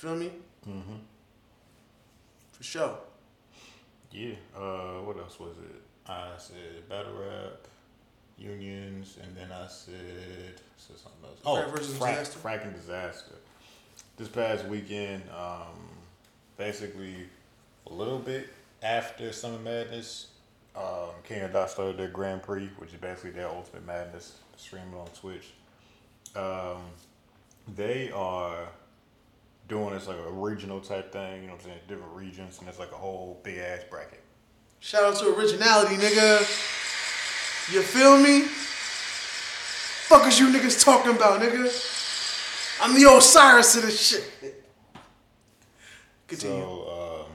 Feel 0.02 0.16
me? 0.16 0.32
Mm-hmm. 0.68 0.96
For 2.54 2.64
sure. 2.64 2.98
Yeah. 4.12 4.34
Uh, 4.58 5.04
what 5.04 5.16
else 5.20 5.40
was 5.40 5.56
it? 5.60 6.10
I 6.10 6.30
said 6.40 6.90
battle 6.90 7.14
rap, 7.14 7.68
unions, 8.36 9.20
and 9.22 9.38
then 9.38 9.52
I 9.52 9.68
said, 9.68 10.56
said 10.76 10.98
something 10.98 11.24
else. 11.24 11.40
Oh, 11.46 11.54
Frak 11.54 11.70
versus 11.72 11.96
Frak, 12.00 12.26
Disaster? 12.26 12.60
and 12.64 12.74
disaster. 12.74 13.36
This 14.18 14.28
past 14.28 14.66
weekend, 14.66 15.22
um, 15.38 15.78
basically 16.58 17.28
a 17.86 17.94
little 17.94 18.18
bit 18.18 18.50
after 18.82 19.32
Summer 19.32 19.60
Madness, 19.60 20.30
um, 20.76 21.12
King 21.24 21.44
of 21.44 21.54
Dot 21.54 21.70
started 21.70 21.98
their 21.98 22.08
Grand 22.08 22.42
Prix, 22.42 22.72
which 22.80 22.92
is 22.92 23.00
basically 23.00 23.30
their 23.30 23.50
Ultimate 23.50 23.86
Madness, 23.86 24.34
streaming 24.58 24.96
on 24.96 25.10
Twitch. 25.10 25.52
Um, 26.36 26.82
they 27.76 28.10
are 28.10 28.68
doing 29.68 29.94
this 29.94 30.08
like 30.08 30.18
a 30.18 30.32
regional 30.32 30.80
type 30.82 31.12
thing, 31.12 31.42
you 31.42 31.48
know 31.48 31.54
what 31.54 31.62
I'm 31.62 31.68
saying? 31.68 31.80
Different 31.88 32.14
regions, 32.14 32.60
and 32.60 32.68
it's 32.68 32.80
like 32.80 32.92
a 32.92 32.96
whole 32.98 33.40
big 33.44 33.58
ass 33.58 33.82
bracket. 33.90 34.22
Shout 34.80 35.04
out 35.04 35.16
to 35.20 35.34
originality, 35.36 35.96
nigga. 35.96 36.40
You 37.74 37.82
feel 37.82 38.18
me? 38.18 38.42
Fuck 40.08 40.28
is 40.28 40.40
you 40.40 40.48
niggas 40.48 40.84
talking 40.84 41.16
about, 41.16 41.40
nigga? 41.42 41.70
I'm 42.82 42.96
the 43.00 43.10
Osiris 43.10 43.76
of 43.76 43.84
this 43.84 44.02
shit. 44.02 44.66
Continue. 46.28 46.62
So 46.62 47.26
um, 47.28 47.32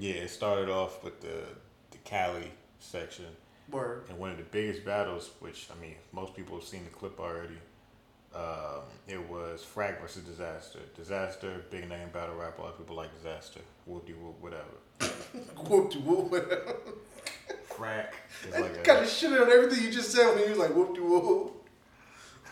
yeah, 0.00 0.14
it 0.14 0.30
started 0.30 0.68
off 0.68 1.02
with 1.02 1.20
the 1.20 1.42
the 1.90 1.98
Cali 2.04 2.52
section, 2.78 3.26
Word. 3.70 4.04
and 4.08 4.18
one 4.18 4.30
of 4.30 4.36
the 4.36 4.44
biggest 4.44 4.84
battles, 4.84 5.30
which 5.40 5.68
I 5.76 5.80
mean 5.80 5.96
most 6.12 6.34
people 6.36 6.56
have 6.56 6.66
seen 6.66 6.84
the 6.84 6.90
clip 6.90 7.18
already. 7.18 7.58
Um, 8.34 8.82
it 9.06 9.28
was 9.28 9.64
Frak 9.64 10.00
versus 10.00 10.22
Disaster. 10.22 10.80
Disaster, 10.96 11.64
big 11.70 11.88
name 11.88 12.08
battle 12.12 12.36
rapper. 12.36 12.62
A 12.62 12.64
lot 12.64 12.72
of 12.74 12.78
people 12.78 12.96
like 12.96 13.14
Disaster. 13.16 13.60
Whoop 13.86 14.06
de 14.06 14.12
whoop, 14.12 14.36
whatever. 14.40 14.64
Whoop 15.68 15.90
de 15.90 15.98
whoop. 15.98 16.30
whatever. 16.30 16.76
Frak 17.70 18.08
I 18.54 18.60
like 18.60 18.84
kind 18.84 19.00
of 19.00 19.08
shit 19.08 19.32
on 19.32 19.50
everything 19.50 19.84
you 19.84 19.90
just 19.90 20.10
said 20.10 20.34
when 20.34 20.44
you 20.44 20.50
was 20.50 20.58
like 20.58 20.74
whoop 20.74 20.94
de 20.94 21.02
whoop. 21.02 21.54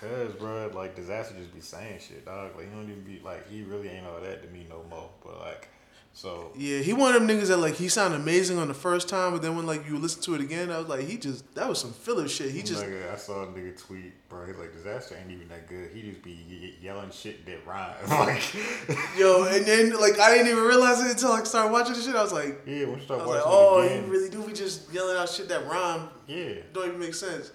Cause, 0.01 0.35
bro, 0.35 0.71
like 0.75 0.95
disaster 0.95 1.35
just 1.39 1.55
be 1.55 1.61
saying 1.61 2.01
shit, 2.01 2.25
dog. 2.25 2.55
Like 2.57 2.69
he 2.69 2.75
don't 2.75 2.89
even 2.91 3.03
be 3.03 3.21
like 3.25 3.49
he 3.51 3.63
really 3.63 3.89
ain't 3.89 4.07
all 4.07 4.21
that 4.21 4.43
to 4.43 4.49
me 4.49 4.67
no 4.69 4.83
more. 4.91 5.11
But 5.25 5.41
like, 5.41 5.69
so 6.17 6.51
Yeah, 6.57 6.79
he 6.79 6.95
one 6.95 7.15
of 7.15 7.21
them 7.21 7.29
niggas 7.29 7.49
that 7.49 7.59
like 7.59 7.75
he 7.75 7.89
sounded 7.89 8.17
amazing 8.23 8.57
on 8.59 8.69
the 8.69 8.75
first 8.75 9.07
time, 9.07 9.33
but 9.33 9.43
then 9.43 9.55
when 9.55 9.67
like 9.67 9.87
you 9.87 9.99
listen 9.99 10.23
to 10.23 10.35
it 10.35 10.41
again, 10.41 10.71
I 10.73 10.79
was 10.79 10.89
like, 10.89 11.01
he 11.07 11.19
just 11.19 11.55
that 11.55 11.69
was 11.69 11.79
some 11.79 11.93
filler 11.93 12.27
shit. 12.27 12.53
He 12.53 12.63
just 12.63 12.83
nigga, 12.83 13.13
I 13.13 13.17
saw 13.17 13.43
a 13.43 13.47
nigga 13.49 13.79
tweet, 13.87 14.15
bro. 14.31 14.47
He's 14.47 14.57
like, 14.57 14.73
disaster 14.73 15.15
ain't 15.21 15.31
even 15.31 15.47
that 15.49 15.69
good. 15.69 15.91
He 15.93 16.01
just 16.11 16.23
be 16.23 16.75
yelling 16.81 17.11
shit 17.11 17.45
that 17.45 17.67
rhyme. 17.67 17.95
like, 18.09 18.43
yo, 19.19 19.45
and 19.45 19.67
then 19.67 20.01
like 20.01 20.19
I 20.19 20.35
didn't 20.35 20.53
even 20.53 20.65
realize 20.65 21.05
it 21.05 21.11
until 21.11 21.33
I 21.33 21.45
started 21.45 21.71
watching 21.71 21.93
the 21.95 22.01
shit. 22.01 22.17
I 22.17 22.23
was 22.23 22.33
like, 22.33 22.63
yeah, 22.67 22.87
when 22.87 22.97
you 22.97 23.05
start 23.05 23.21
watching 23.21 23.35
like, 23.35 23.43
oh, 23.45 23.87
he 23.87 23.99
really 24.11 24.31
do 24.31 24.43
be 24.43 24.55
just 24.55 24.91
yelling 24.95 25.19
out 25.19 25.29
shit 25.29 25.49
that 25.51 25.67
rhyme. 25.67 26.09
yeah, 26.27 26.55
Don't 26.73 26.89
even 26.89 26.99
make 26.99 27.15
sense. 27.15 27.53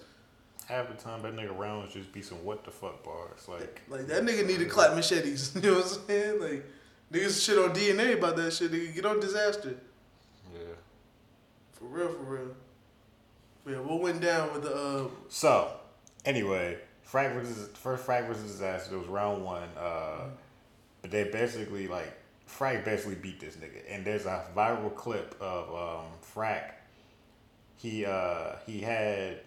half 0.66 0.86
the 0.88 0.94
time 0.94 1.20
that 1.22 1.34
nigga 1.34 1.58
rounds 1.58 1.92
just 1.92 2.12
be 2.12 2.22
some 2.22 2.44
what 2.44 2.64
the 2.64 2.70
fuck 2.70 3.02
bars. 3.02 3.48
Like, 3.48 3.82
Like 3.88 4.06
that 4.06 4.22
nigga 4.22 4.46
need 4.46 4.60
to 4.60 4.66
clap 4.66 4.94
machetes. 4.94 5.52
You 5.56 5.62
know 5.62 5.74
what 5.78 5.84
I'm 5.86 6.06
saying? 6.06 6.40
Like 6.40 6.64
niggas 7.12 7.44
shit 7.44 7.58
on 7.58 7.74
DNA 7.74 8.18
about 8.18 8.36
that 8.36 8.52
shit. 8.52 8.72
Nigga, 8.72 8.94
get 8.94 9.06
on 9.06 9.20
disaster. 9.20 9.76
yeah. 10.52 10.60
For 11.72 11.84
real, 11.84 12.08
for 12.08 12.22
real. 12.22 12.56
Yeah, 13.66 13.80
what 13.80 14.00
went 14.00 14.20
down 14.20 14.52
with 14.52 14.62
the 14.62 14.74
uh 14.74 15.08
So, 15.28 15.72
anyway, 16.24 16.78
Frak 17.08 17.34
versus 17.34 17.68
first 17.74 18.06
Frak 18.06 18.26
versus 18.26 18.50
disaster. 18.50 18.94
It 18.96 18.98
was 18.98 19.06
round 19.06 19.44
one. 19.44 19.68
Uh, 19.78 20.30
but 21.02 21.10
they 21.10 21.24
basically 21.24 21.86
like 21.88 22.12
Frak 22.48 22.84
basically 22.84 23.16
beat 23.16 23.40
this 23.40 23.56
nigga, 23.56 23.82
and 23.88 24.04
there's 24.04 24.26
a 24.26 24.46
viral 24.56 24.94
clip 24.94 25.36
of 25.40 25.68
um, 25.70 26.06
Frak. 26.34 26.72
He 27.76 28.04
uh, 28.06 28.56
he 28.66 28.80
had 28.80 29.40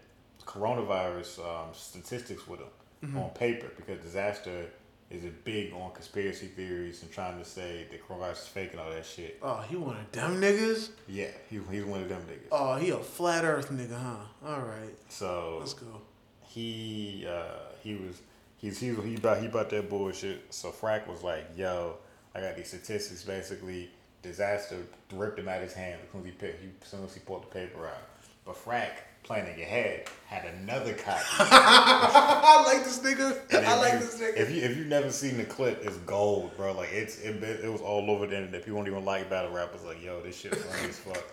coronavirus 0.45 1.39
um, 1.39 1.69
statistics 1.73 2.47
with 2.47 2.59
him, 2.59 3.17
on 3.17 3.29
paper 3.31 3.67
because 3.77 3.99
disaster 3.99 4.65
is 5.11 5.23
it 5.23 5.43
big 5.43 5.71
on 5.73 5.91
conspiracy 5.91 6.47
theories 6.47 7.01
and 7.03 7.11
trying 7.11 7.37
to 7.37 7.45
say 7.45 7.85
that 7.91 8.07
coronavirus 8.07 8.31
is 8.43 8.47
fake 8.47 8.71
and 8.71 8.79
all 8.79 8.89
that 8.89 9.05
shit. 9.05 9.37
Oh, 9.41 9.57
he 9.69 9.75
one 9.75 9.97
of 9.97 10.11
them 10.11 10.41
niggas. 10.41 10.89
Yeah, 11.07 11.27
he, 11.49 11.59
he's 11.71 11.83
one 11.85 12.01
of 12.01 12.09
them 12.09 12.21
niggas. 12.23 12.47
Oh, 12.51 12.75
he 12.75 12.89
a 12.89 12.97
flat 12.97 13.43
Earth 13.45 13.69
nigga, 13.71 13.99
huh? 14.01 14.15
All 14.47 14.61
right, 14.61 14.95
So 15.09 15.57
let's 15.59 15.73
go. 15.73 16.01
he 16.43 17.25
uh, 17.29 17.71
he 17.83 17.95
was 17.95 18.21
he's 18.57 18.79
he 18.79 18.93
he 18.95 19.15
about 19.15 19.39
he 19.39 19.45
about 19.47 19.69
that 19.69 19.89
bullshit. 19.89 20.53
So 20.53 20.71
Frak 20.71 21.07
was 21.07 21.21
like, 21.23 21.45
"Yo, 21.55 21.97
I 22.33 22.41
got 22.41 22.55
these 22.55 22.67
statistics. 22.69 23.23
Basically, 23.23 23.89
disaster 24.23 24.77
ripped 25.13 25.37
him 25.39 25.47
out 25.47 25.57
of 25.57 25.63
his 25.63 25.73
hand 25.73 25.99
as 26.03 26.11
soon 26.11 26.21
as 26.21 26.25
he 26.25 26.31
picked, 26.31 26.61
he, 26.61 26.69
as 26.81 26.87
soon 26.87 27.03
as 27.05 27.13
he 27.13 27.19
pulled 27.19 27.43
the 27.43 27.47
paper 27.47 27.85
out." 27.85 28.01
But 28.45 28.55
Frak, 28.55 28.91
planning 29.25 29.59
ahead, 29.59 30.07
had 30.27 30.45
another 30.45 30.93
copy. 30.93 31.19
I 31.39 32.63
like 32.65 32.83
this 32.85 32.99
nigga. 32.99 33.37
I 33.65 33.77
like 33.79 33.93
you- 33.93 33.99
this 33.99 34.21
nigga. 34.21 34.37
If 34.37 34.51
you 34.51 34.61
if 34.61 34.77
you 34.77 34.85
never 34.85 35.11
seen 35.11 35.37
the 35.37 35.43
clip, 35.43 35.83
it's 35.83 35.97
gold, 35.97 36.55
bro. 36.55 36.73
Like 36.73 36.89
it's 36.93 37.19
it, 37.19 37.41
it 37.43 37.69
was 37.71 37.81
all 37.81 38.09
over 38.11 38.27
the 38.27 38.37
internet. 38.37 38.63
People 38.63 38.79
don't 38.79 38.87
even 38.87 39.03
like 39.03 39.29
battle 39.29 39.51
rappers. 39.51 39.83
Like 39.83 40.01
yo, 40.03 40.21
this 40.21 40.37
shit 40.37 40.55
funny 40.55 40.89
as 40.89 40.99
fuck. 40.99 41.23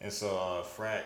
And 0.00 0.12
so 0.12 0.36
uh, 0.36 0.62
Frak, 0.64 1.02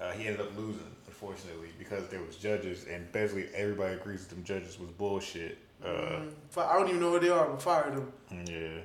uh, 0.00 0.10
he 0.12 0.26
ended 0.26 0.40
up 0.40 0.56
losing 0.56 0.80
unfortunately 1.06 1.68
because 1.78 2.08
there 2.08 2.20
was 2.20 2.36
judges, 2.36 2.86
and 2.90 3.10
basically 3.12 3.46
everybody 3.54 3.94
agrees 3.94 4.26
that 4.26 4.34
them 4.34 4.44
judges 4.44 4.78
was 4.78 4.90
bullshit. 4.90 5.58
Uh, 5.84 6.20
Fi- 6.50 6.68
I 6.68 6.74
don't 6.78 6.88
even 6.88 7.00
know 7.00 7.10
who 7.12 7.20
they 7.20 7.28
are, 7.28 7.46
but 7.48 7.60
fire 7.62 7.90
them. 7.90 8.12
yeah. 8.46 8.80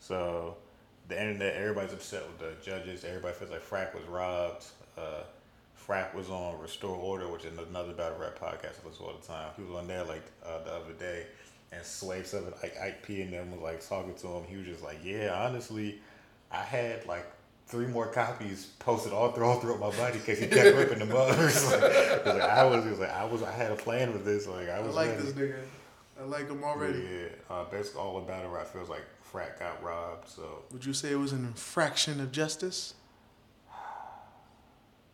So 0.00 0.56
the 1.08 1.20
internet, 1.20 1.54
everybody's 1.56 1.92
upset 1.92 2.22
with 2.26 2.38
the 2.38 2.52
judges. 2.64 3.04
Everybody 3.04 3.34
feels 3.34 3.50
like 3.50 3.62
Frak 3.68 3.94
was 3.94 4.04
robbed. 4.04 4.64
Uh, 4.96 5.22
Frak 5.88 6.14
was 6.14 6.28
on 6.28 6.60
Restore 6.60 6.96
Order, 6.96 7.28
which 7.28 7.44
is 7.44 7.56
another 7.58 7.92
battle 7.92 8.18
rap 8.18 8.38
podcast 8.38 8.82
I 8.84 8.86
listen 8.88 8.98
to 8.98 9.04
all 9.04 9.14
the 9.20 9.26
time. 9.26 9.50
He 9.56 9.62
was 9.62 9.74
on 9.76 9.86
there 9.86 10.04
like 10.04 10.22
uh, 10.44 10.62
the 10.64 10.72
other 10.72 10.92
day, 10.98 11.26
and 11.72 11.82
Slave 11.84 12.26
Seven, 12.26 12.52
like 12.62 12.78
Ike 12.80 13.02
P 13.02 13.22
and 13.22 13.32
them 13.32 13.50
was 13.52 13.60
like 13.60 13.86
talking 13.86 14.14
to 14.14 14.26
him. 14.28 14.44
He 14.44 14.56
was 14.56 14.66
just 14.66 14.82
like, 14.84 14.98
"Yeah, 15.02 15.34
honestly, 15.46 16.00
I 16.50 16.62
had 16.62 17.06
like." 17.06 17.26
Three 17.70 17.84
more 17.86 18.06
copies 18.06 18.64
posted 18.78 19.12
all 19.12 19.30
through 19.32 19.44
all 19.44 19.60
throughout 19.60 19.78
my 19.78 19.90
body 19.90 20.16
in 20.16 20.24
case 20.24 20.38
he 20.38 20.46
kept 20.46 20.74
ripping 20.78 21.00
them 21.00 21.12
up. 21.14 21.28
Was 21.36 21.70
like, 21.70 21.82
was 21.82 22.24
like, 22.24 22.40
I 22.40 22.64
was, 22.64 22.84
was 22.86 22.98
like, 22.98 23.10
I 23.10 23.24
was, 23.26 23.42
I 23.42 23.50
had 23.52 23.70
a 23.70 23.76
plan 23.76 24.14
with 24.14 24.24
this. 24.24 24.46
Like, 24.46 24.70
I 24.70 24.76
I 24.78 24.80
was. 24.80 24.94
like 24.94 25.10
ready. 25.10 25.22
this 25.22 25.32
nigga. 25.34 25.58
I 26.18 26.24
like 26.24 26.48
him 26.48 26.64
already. 26.64 26.98
Yeah, 27.00 27.28
uh, 27.54 27.64
basically 27.64 28.00
all 28.00 28.18
the 28.20 28.26
battle 28.26 28.50
rap 28.50 28.68
feels 28.68 28.88
like 28.88 29.02
Frak 29.30 29.58
got 29.58 29.82
robbed. 29.82 30.30
So 30.30 30.62
Would 30.72 30.86
you 30.86 30.94
say 30.94 31.10
it 31.12 31.16
was 31.18 31.32
an 31.32 31.44
infraction 31.44 32.22
of 32.22 32.32
justice? 32.32 32.94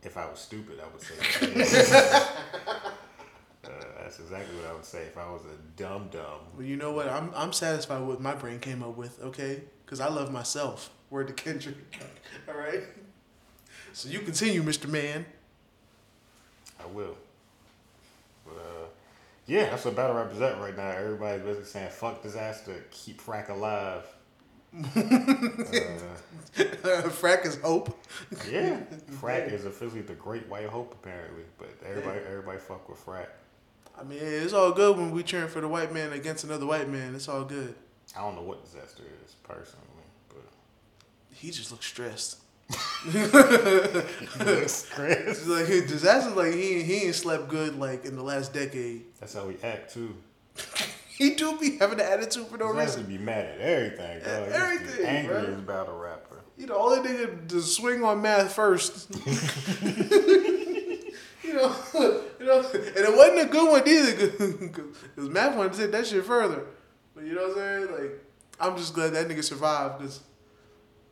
If 0.05 0.17
I 0.19 0.27
was 0.27 0.39
stupid, 0.39 0.79
I 0.81 0.87
would 0.93 1.01
say. 1.01 1.15
uh, 3.65 3.71
that's 4.03 4.21
exactly 4.21 4.55
what 4.57 4.67
I 4.71 4.75
would 4.75 4.85
say. 4.85 5.03
If 5.03 5.17
I 5.17 5.31
was 5.31 5.43
a 5.47 5.81
dumb 5.81 6.09
dumb, 6.13 6.41
But 6.57 6.67
you 6.67 6.77
know 6.77 6.93
what? 6.93 7.09
I'm 7.09 7.31
I'm 7.35 7.53
satisfied 7.53 8.01
with 8.01 8.09
what 8.09 8.21
my 8.21 8.35
brain 8.35 8.61
came 8.61 8.83
up 8.83 8.97
with. 8.97 9.21
Okay, 9.23 9.63
because 9.85 10.01
I 10.01 10.09
love 10.09 10.31
myself. 10.31 10.91
Word 11.11 11.29
to 11.29 11.33
Kendrick. 11.33 11.77
All 12.49 12.55
right. 12.55 12.83
So 13.93 14.09
you 14.09 14.21
continue, 14.21 14.63
Mr. 14.63 14.89
Man. 14.89 15.25
I 16.83 16.87
will. 16.87 17.17
But 18.45 18.57
uh, 18.57 18.87
yeah, 19.47 19.71
that's 19.71 19.85
what 19.85 19.97
battle 19.97 20.17
rap 20.17 20.33
is 20.33 20.41
at 20.41 20.61
right 20.61 20.77
now. 20.77 20.91
Everybody's 20.91 21.43
basically 21.43 21.65
saying 21.67 21.91
"fuck 21.91 22.23
disaster, 22.23 22.85
keep 22.91 23.23
Frak 23.23 23.49
alive." 23.49 24.05
Uh, 24.75 24.83
Frak 27.11 27.45
is 27.47 27.57
hope. 27.61 27.99
yeah, 28.51 28.81
Frak 29.21 29.53
is 29.53 29.65
officially 29.65 30.03
the 30.03 30.15
Great 30.15 30.49
White 30.49 30.69
Hope 30.69 30.93
apparently. 30.93 31.43
But 31.59 31.71
everybody, 31.87 32.21
everybody 32.29 32.59
fuck 32.59 32.89
with 32.89 33.05
Frak. 33.05 33.27
I 33.99 34.03
mean, 34.03 34.19
it's 34.21 34.53
all 34.53 34.73
good 34.73 34.97
when 34.97 35.13
we 35.13 35.23
cheering 35.23 35.49
for 35.49 35.61
the 35.61 35.69
white 35.69 35.93
man 35.93 36.13
against 36.13 36.45
another 36.45 36.67
white 36.67 36.89
man. 36.89 37.15
It's 37.15 37.29
all 37.29 37.45
good. 37.45 37.75
I 38.17 38.21
don't 38.21 38.35
know 38.35 38.43
what 38.43 38.65
disaster 38.65 39.05
is 39.25 39.35
personally, 39.45 39.87
but 40.29 40.43
He 41.33 41.51
just 41.51 41.71
looks 41.71 41.87
stressed. 41.87 42.39
looks. 43.13 44.91
It's 44.99 45.47
like 45.47 45.67
disaster. 45.87 46.31
Like 46.31 46.55
he 46.55 46.83
he 46.83 47.05
ain't 47.07 47.15
slept 47.15 47.49
good 47.49 47.79
like 47.79 48.05
in 48.05 48.17
the 48.17 48.23
last 48.23 48.53
decade. 48.53 49.05
That's 49.21 49.35
how 49.35 49.47
we 49.47 49.57
act 49.63 49.93
too. 49.93 50.17
He 51.17 51.35
do 51.35 51.57
be 51.59 51.77
having 51.79 52.01
an 52.01 52.07
attitude 52.07 52.49
for 52.49 52.59
no 52.59 52.67
reason. 52.67 52.77
He 52.77 52.81
has 52.81 52.97
reason. 52.97 53.07
be 53.07 53.19
mad 53.19 53.45
at 53.45 53.61
everything, 53.61 54.21
bro. 54.23 54.33
At 54.33 54.43
He's 54.43 54.53
the 54.53 54.59
everything, 54.59 55.07
angriest 55.07 55.65
bro. 55.67 55.77
battle 55.77 55.99
rapper. 55.99 56.43
You 56.57 56.67
know, 56.67 56.75
all 56.77 56.91
only 56.93 57.09
nigga 57.09 57.49
to 57.49 57.63
swing 57.63 58.03
on 58.05 58.21
Math 58.21 58.53
first. 58.53 59.15
you 59.85 61.55
know, 61.55 61.77
you 62.41 62.47
know, 62.47 62.59
and 62.73 62.97
it 62.97 63.17
wasn't 63.17 63.41
a 63.41 63.47
good 63.47 63.71
one 63.71 63.89
either, 63.89 64.29
because 65.17 65.29
Math 65.29 65.57
wanted 65.57 65.73
to 65.75 65.79
take 65.79 65.93
that 65.93 66.07
shit 66.07 66.25
further. 66.25 66.65
But 67.15 67.25
you 67.25 67.35
know 67.35 67.49
what 67.49 67.59
I'm 67.59 67.89
saying? 67.89 67.93
Like, 67.93 68.25
I'm 68.59 68.77
just 68.77 68.95
glad 68.95 69.13
that 69.13 69.29
nigga 69.29 69.45
survived, 69.45 69.99
because 69.99 70.21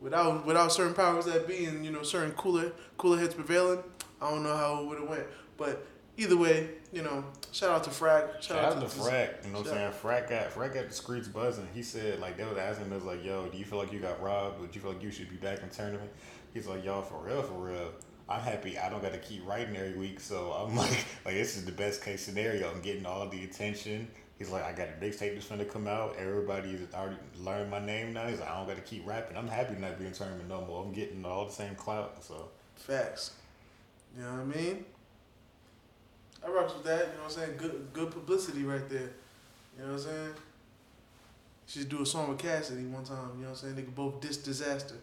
without 0.01 0.45
without 0.45 0.73
certain 0.73 0.95
powers 0.95 1.27
that 1.27 1.47
be 1.47 1.65
and 1.65 1.85
you 1.85 1.93
know 1.93 2.03
certain 2.03 2.33
cooler 2.33 2.73
cooler 2.99 3.19
heads 3.19 3.35
prevailing, 3.35 3.79
I 4.21 4.31
don't 4.31 4.43
know 4.43 4.57
how 4.57 4.81
it 4.83 4.87
would 4.87 4.99
have 4.99 5.09
went. 5.09 5.27
But 5.57 5.87
either 6.23 6.37
way, 6.37 6.69
you 6.93 7.03
know, 7.03 7.25
shout 7.53 7.71
out 7.71 7.85
to 7.85 7.91
Frak. 7.91 8.35
Shout, 8.35 8.43
Shout 8.43 8.65
out 8.65 8.75
to 8.75 8.81
to 8.81 8.87
Frak. 8.87 9.45
You 9.45 9.53
know 9.53 9.59
what 9.59 9.69
I'm 9.69 9.75
saying? 9.75 9.93
Frak 10.03 10.29
got 10.29 10.51
Frak 10.51 10.75
got 10.75 10.89
the 10.89 10.95
streets 10.95 11.29
buzzing. 11.29 11.69
He 11.75 11.83
said 11.83 12.21
like 12.21 12.37
they 12.37 12.45
was 12.45 12.59
asking 12.59 12.87
him, 12.87 12.95
was 12.95 13.05
like, 13.05 13.25
"Yo, 13.25 13.47
do 13.47 13.59
you 13.59 13.65
feel 13.65 13.79
like 13.79 13.93
you 13.93 14.01
got 14.01 14.23
robbed? 14.23 14.61
Would 14.61 14.75
you 14.75 14.81
feel 14.81 14.93
like 14.93 15.03
you 15.03 15.11
should 15.11 15.31
be 15.31 15.37
back 15.37 15.63
in 15.63 15.69
tournament?" 15.71 16.11
He's 16.55 16.67
like, 16.67 16.85
"Y'all, 16.85 17.03
for 17.03 17.19
real, 17.19 17.43
for 17.43 17.55
real." 17.55 17.93
I'm 18.29 18.41
happy 18.41 18.79
I 18.79 18.89
don't 18.89 19.03
got 19.03 19.13
to 19.13 19.19
keep 19.19 19.47
writing 19.47 19.77
every 19.77 19.99
week, 19.99 20.21
so 20.21 20.53
I'm 20.53 20.77
like, 20.77 21.05
like 21.25 21.35
this 21.35 21.57
is 21.57 21.65
the 21.65 21.73
best 21.73 22.03
case 22.03 22.23
scenario. 22.23 22.71
I'm 22.71 22.81
getting 22.81 23.05
all 23.05 23.29
the 23.29 23.45
attention. 23.45 24.09
He's 24.39 24.51
like, 24.51 24.65
I 24.65 24.73
got 24.73 24.89
a 24.89 25.05
mixtape 25.05 25.35
that's 25.35 25.47
gonna 25.47 25.65
come 25.65 25.87
out. 25.87 26.17
Everybody's 26.19 26.81
already 26.95 27.17
learned 27.39 27.71
my 27.71 27.79
name 27.79 28.13
now. 28.13 28.27
He's 28.27 28.41
like, 28.41 28.51
I 28.51 28.57
don't 28.57 28.67
got 28.67 28.77
to 28.77 28.83
keep 28.83 29.07
rapping. 29.07 29.37
I'm 29.37 29.49
happy 29.49 29.75
not 29.75 29.99
being 29.99 30.09
in 30.09 30.17
tournament 30.17 30.49
no 30.49 30.65
more. 30.65 30.85
I'm 30.85 30.93
getting 30.93 31.25
all 31.25 31.47
the 31.47 31.53
same 31.53 31.75
clout. 31.75 32.25
So 32.25 32.49
Facts. 32.77 33.33
You 34.17 34.25
know 34.25 34.33
what 34.33 34.41
I 34.41 34.45
mean? 34.45 34.85
I 36.45 36.51
rocks 36.51 36.75
with 36.75 36.85
that, 36.85 36.99
you 36.99 37.05
know 37.19 37.25
what 37.25 37.25
I'm 37.25 37.31
saying? 37.31 37.57
Good 37.57 37.89
good 37.93 38.11
publicity 38.11 38.65
right 38.65 38.89
there. 38.89 39.11
You 39.79 39.85
know 39.85 39.93
what 39.93 39.93
I'm 39.93 39.99
saying? 39.99 40.35
Should 41.67 41.89
do 41.89 42.03
a 42.03 42.07
song 42.07 42.29
with 42.29 42.39
Cassidy 42.39 42.85
one 42.85 43.05
time, 43.05 43.17
you 43.37 43.43
know 43.43 43.51
what 43.51 43.51
I'm 43.51 43.55
saying? 43.57 43.77
They 43.77 43.83
could 43.83 43.95
both 43.95 44.21
diss 44.21 44.37
disaster. 44.37 44.97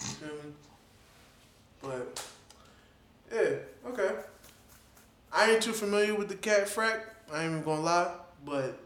You 0.00 0.06
feel 0.06 0.28
me? 0.28 0.52
But 1.80 2.26
yeah, 3.32 3.88
okay. 3.88 4.14
I 5.32 5.52
ain't 5.52 5.62
too 5.62 5.72
familiar 5.72 6.14
with 6.14 6.28
the 6.28 6.34
cat 6.34 6.66
Frak, 6.66 7.00
I 7.32 7.44
ain't 7.44 7.52
even 7.52 7.62
gonna 7.62 7.80
lie, 7.80 8.12
but 8.44 8.78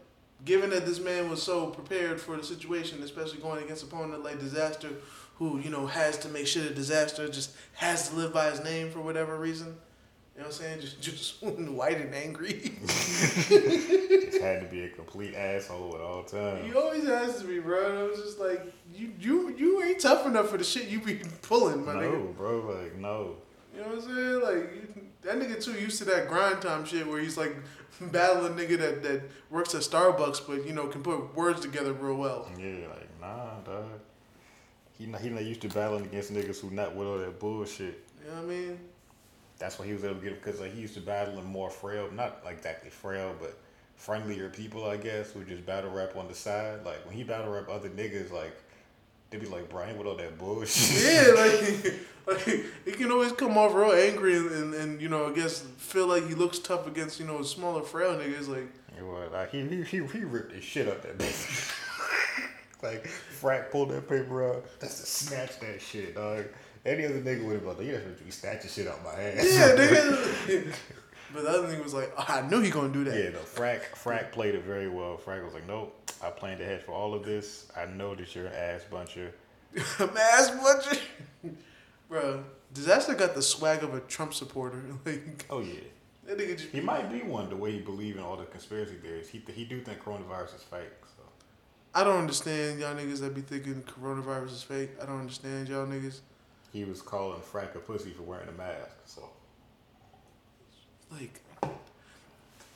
given 0.45 0.69
that 0.69 0.85
this 0.85 0.99
man 0.99 1.29
was 1.29 1.41
so 1.41 1.67
prepared 1.67 2.21
for 2.21 2.37
the 2.37 2.43
situation, 2.43 3.01
especially 3.03 3.39
going 3.39 3.63
against 3.63 3.83
opponent 3.83 4.23
like 4.23 4.39
Disaster, 4.39 4.89
who, 5.35 5.59
you 5.59 5.69
know, 5.69 5.85
has 5.85 6.17
to 6.19 6.29
make 6.29 6.47
shit 6.47 6.71
a 6.71 6.73
disaster, 6.73 7.27
just 7.27 7.51
has 7.73 8.09
to 8.09 8.15
live 8.15 8.33
by 8.33 8.49
his 8.49 8.63
name 8.63 8.89
for 8.89 9.01
whatever 9.01 9.37
reason. 9.37 9.75
You 10.37 10.43
know 10.43 10.49
what 10.49 10.55
I'm 10.59 10.61
saying? 10.61 10.81
Just 10.81 11.01
just 11.01 11.41
white 11.41 11.99
and 11.99 12.13
angry. 12.13 12.71
just 12.85 14.39
had 14.39 14.61
to 14.61 14.67
be 14.69 14.83
a 14.83 14.89
complete 14.89 15.33
asshole 15.33 15.95
at 15.95 16.01
all 16.01 16.23
times. 16.23 16.67
You 16.67 16.79
always 16.79 17.05
has 17.07 17.39
to 17.41 17.47
be, 17.47 17.57
bro. 17.59 18.05
I 18.05 18.07
was 18.07 18.19
just 18.19 18.39
like 18.39 18.61
you 18.93 19.13
you 19.19 19.55
you 19.57 19.81
ain't 19.81 19.99
tough 19.99 20.27
enough 20.27 20.49
for 20.49 20.59
the 20.59 20.63
shit 20.63 20.89
you 20.89 21.01
be 21.01 21.21
pulling, 21.41 21.83
my 21.83 21.93
No, 21.93 21.99
nigga. 22.01 22.37
bro, 22.37 22.59
like 22.83 22.95
no. 22.97 23.37
You 23.73 23.81
know 23.81 23.87
what 23.87 23.95
I'm 23.95 24.01
saying? 24.01 24.41
Like 24.43 24.75
you, 24.75 25.01
that 25.23 25.39
nigga 25.39 25.63
too 25.63 25.73
used 25.73 25.97
to 25.99 26.05
that 26.05 26.27
grind 26.27 26.61
time 26.61 26.85
shit 26.85 27.07
where 27.07 27.19
he's 27.19 27.35
like 27.35 27.55
battling 28.11 28.53
nigga 28.53 28.77
that, 28.77 29.01
that 29.01 29.23
works 29.49 29.73
at 29.73 29.81
Starbucks 29.81 30.45
but 30.47 30.67
you 30.67 30.73
know 30.73 30.85
can 30.85 31.01
put 31.01 31.35
words 31.35 31.61
together 31.61 31.93
real 31.93 32.15
well. 32.15 32.47
Yeah, 32.59 32.87
like 32.89 33.09
nah, 33.19 33.59
dog. 33.65 33.85
He 34.99 35.07
not, 35.07 35.21
he 35.21 35.29
not 35.29 35.43
used 35.45 35.61
to 35.61 35.69
battling 35.69 36.05
against 36.05 36.31
niggas 36.31 36.59
who 36.59 36.69
not 36.69 36.95
with 36.95 37.07
all 37.07 37.17
that 37.17 37.39
bullshit. 37.39 38.03
You 38.23 38.29
know 38.29 38.35
what 38.35 38.43
I 38.43 38.45
mean? 38.45 38.79
That's 39.59 39.79
why 39.79 39.85
he 39.85 39.93
was 39.93 40.03
able 40.03 40.15
to 40.15 40.21
get 40.21 40.43
because 40.43 40.59
like 40.59 40.73
he 40.73 40.81
used 40.81 40.93
to 40.95 41.01
battle 41.01 41.37
in 41.39 41.45
more 41.45 41.69
frail, 41.69 42.09
not 42.11 42.43
like 42.45 42.57
exactly 42.57 42.89
frail, 42.89 43.35
but 43.39 43.57
friendlier 43.95 44.49
people, 44.49 44.85
I 44.85 44.97
guess, 44.97 45.31
who 45.31 45.43
just 45.43 45.65
battle 45.65 45.91
rap 45.91 46.15
on 46.15 46.27
the 46.27 46.35
side. 46.35 46.85
Like 46.85 47.05
when 47.05 47.15
he 47.15 47.23
battle 47.23 47.51
rap 47.51 47.67
other 47.69 47.89
niggas, 47.89 48.31
like 48.31 48.55
they'd 49.29 49.41
be 49.41 49.47
like, 49.47 49.69
Brian, 49.69 49.97
with 49.97 50.07
all 50.07 50.15
that 50.15 50.37
bullshit. 50.37 51.03
Yeah, 51.03 51.33
like, 51.33 51.93
like 52.47 52.65
he 52.85 52.91
can 52.91 53.11
always 53.11 53.31
come 53.31 53.57
off 53.57 53.73
real 53.73 53.91
angry 53.91 54.37
and, 54.37 54.51
and, 54.51 54.73
and 54.73 55.01
you 55.01 55.09
know 55.09 55.29
I 55.29 55.33
guess 55.33 55.61
feel 55.77 56.07
like 56.07 56.27
he 56.27 56.35
looks 56.35 56.59
tough 56.59 56.87
against 56.87 57.19
you 57.19 57.25
know 57.25 57.41
smaller 57.41 57.81
frail 57.81 58.17
niggas 58.17 58.47
like 58.47 58.69
It 58.97 59.03
was 59.03 59.31
like 59.31 59.51
he 59.51 59.67
he 59.67 59.83
he, 59.83 60.05
he 60.05 60.23
ripped 60.23 60.53
his 60.53 60.63
shit 60.63 60.87
up 60.87 61.01
that 61.01 61.17
nigga. 61.17 61.73
like 62.83 63.09
Frak 63.41 63.71
pulled 63.71 63.89
that 63.89 64.07
paper 64.07 64.47
out. 64.47 64.65
That's 64.79 64.99
to 64.99 65.05
snatch 65.05 65.59
that 65.59 65.81
shit, 65.81 66.15
dog. 66.15 66.45
Any 66.87 67.05
other 67.05 67.19
nigga 67.19 67.43
would 67.43 67.53
have 67.53 67.65
been 67.65 67.77
like, 67.77 67.85
you 67.85 67.91
just 67.91 68.23
be 68.23 68.31
snatching 68.31 68.69
shit 68.69 68.87
out 68.87 69.03
my 69.03 69.11
ass. 69.11 69.45
yeah 69.45 69.75
nigga. 69.75 70.73
but 71.33 71.43
the 71.43 71.49
other 71.49 71.67
thing 71.67 71.83
was 71.83 71.93
like 71.93 72.13
oh, 72.17 72.25
I 72.29 72.47
knew 72.47 72.61
he 72.61 72.69
gonna 72.69 72.93
do 72.93 73.03
that. 73.03 73.13
Yeah, 73.13 73.29
no, 73.31 73.39
Frak 73.39 73.81
Frak 73.93 74.31
played 74.31 74.55
it 74.55 74.63
very 74.63 74.87
well. 74.87 75.17
Frak 75.17 75.43
was 75.43 75.53
like, 75.53 75.67
nope, 75.67 75.93
I 76.23 76.29
planned 76.29 76.61
ahead 76.61 76.81
for 76.81 76.93
all 76.93 77.13
of 77.13 77.25
this. 77.25 77.67
I 77.75 77.85
know 77.87 78.15
that 78.15 78.33
you're 78.33 78.47
an 78.47 78.53
ass 78.53 78.81
buncher. 78.89 79.31
Mass 80.13 80.49
butcher. 80.51 81.01
Bro, 82.07 82.45
Disaster 82.73 83.13
got 83.15 83.35
the 83.35 83.41
swag 83.41 83.83
of 83.83 83.93
a 83.93 83.99
Trump 83.99 84.33
supporter. 84.33 84.81
Like, 85.05 85.45
Oh 85.49 85.59
yeah, 85.59 85.81
That 86.25 86.37
nigga 86.37 86.57
just 86.57 86.69
He 86.69 86.79
might 86.79 87.11
be 87.11 87.19
one 87.19 87.49
the 87.49 87.57
way 87.57 87.73
he 87.73 87.79
believe 87.79 88.15
in 88.15 88.23
all 88.23 88.37
the 88.37 88.45
conspiracy 88.45 88.95
theories. 88.95 89.27
He 89.27 89.43
he 89.53 89.65
do 89.65 89.81
think 89.81 90.01
coronavirus 90.01 90.55
is 90.55 90.63
fake. 90.63 91.03
So 91.17 91.23
I 91.93 92.05
don't 92.05 92.19
understand 92.19 92.79
y'all 92.79 92.95
niggas 92.95 93.19
that 93.19 93.35
be 93.35 93.41
thinking 93.41 93.83
coronavirus 93.83 94.53
is 94.53 94.63
fake. 94.63 94.91
I 95.01 95.05
don't 95.05 95.19
understand 95.19 95.67
y'all 95.67 95.85
niggas. 95.85 96.21
He 96.73 96.83
was 96.83 97.01
calling 97.01 97.39
Frak 97.41 97.75
a 97.75 97.79
pussy 97.79 98.11
for 98.11 98.23
wearing 98.23 98.49
a 98.49 98.51
mask. 98.51 98.95
So 99.05 99.29
Like 101.11 101.41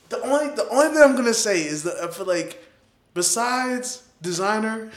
the 0.10 0.22
only 0.22 0.56
the 0.56 0.68
only 0.70 0.94
thing 0.94 1.04
I'm 1.04 1.16
gonna 1.16 1.34
say 1.34 1.62
is 1.62 1.84
that 1.84 2.14
for 2.14 2.24
like 2.24 2.64
besides 3.14 4.04
designer, 4.22 4.92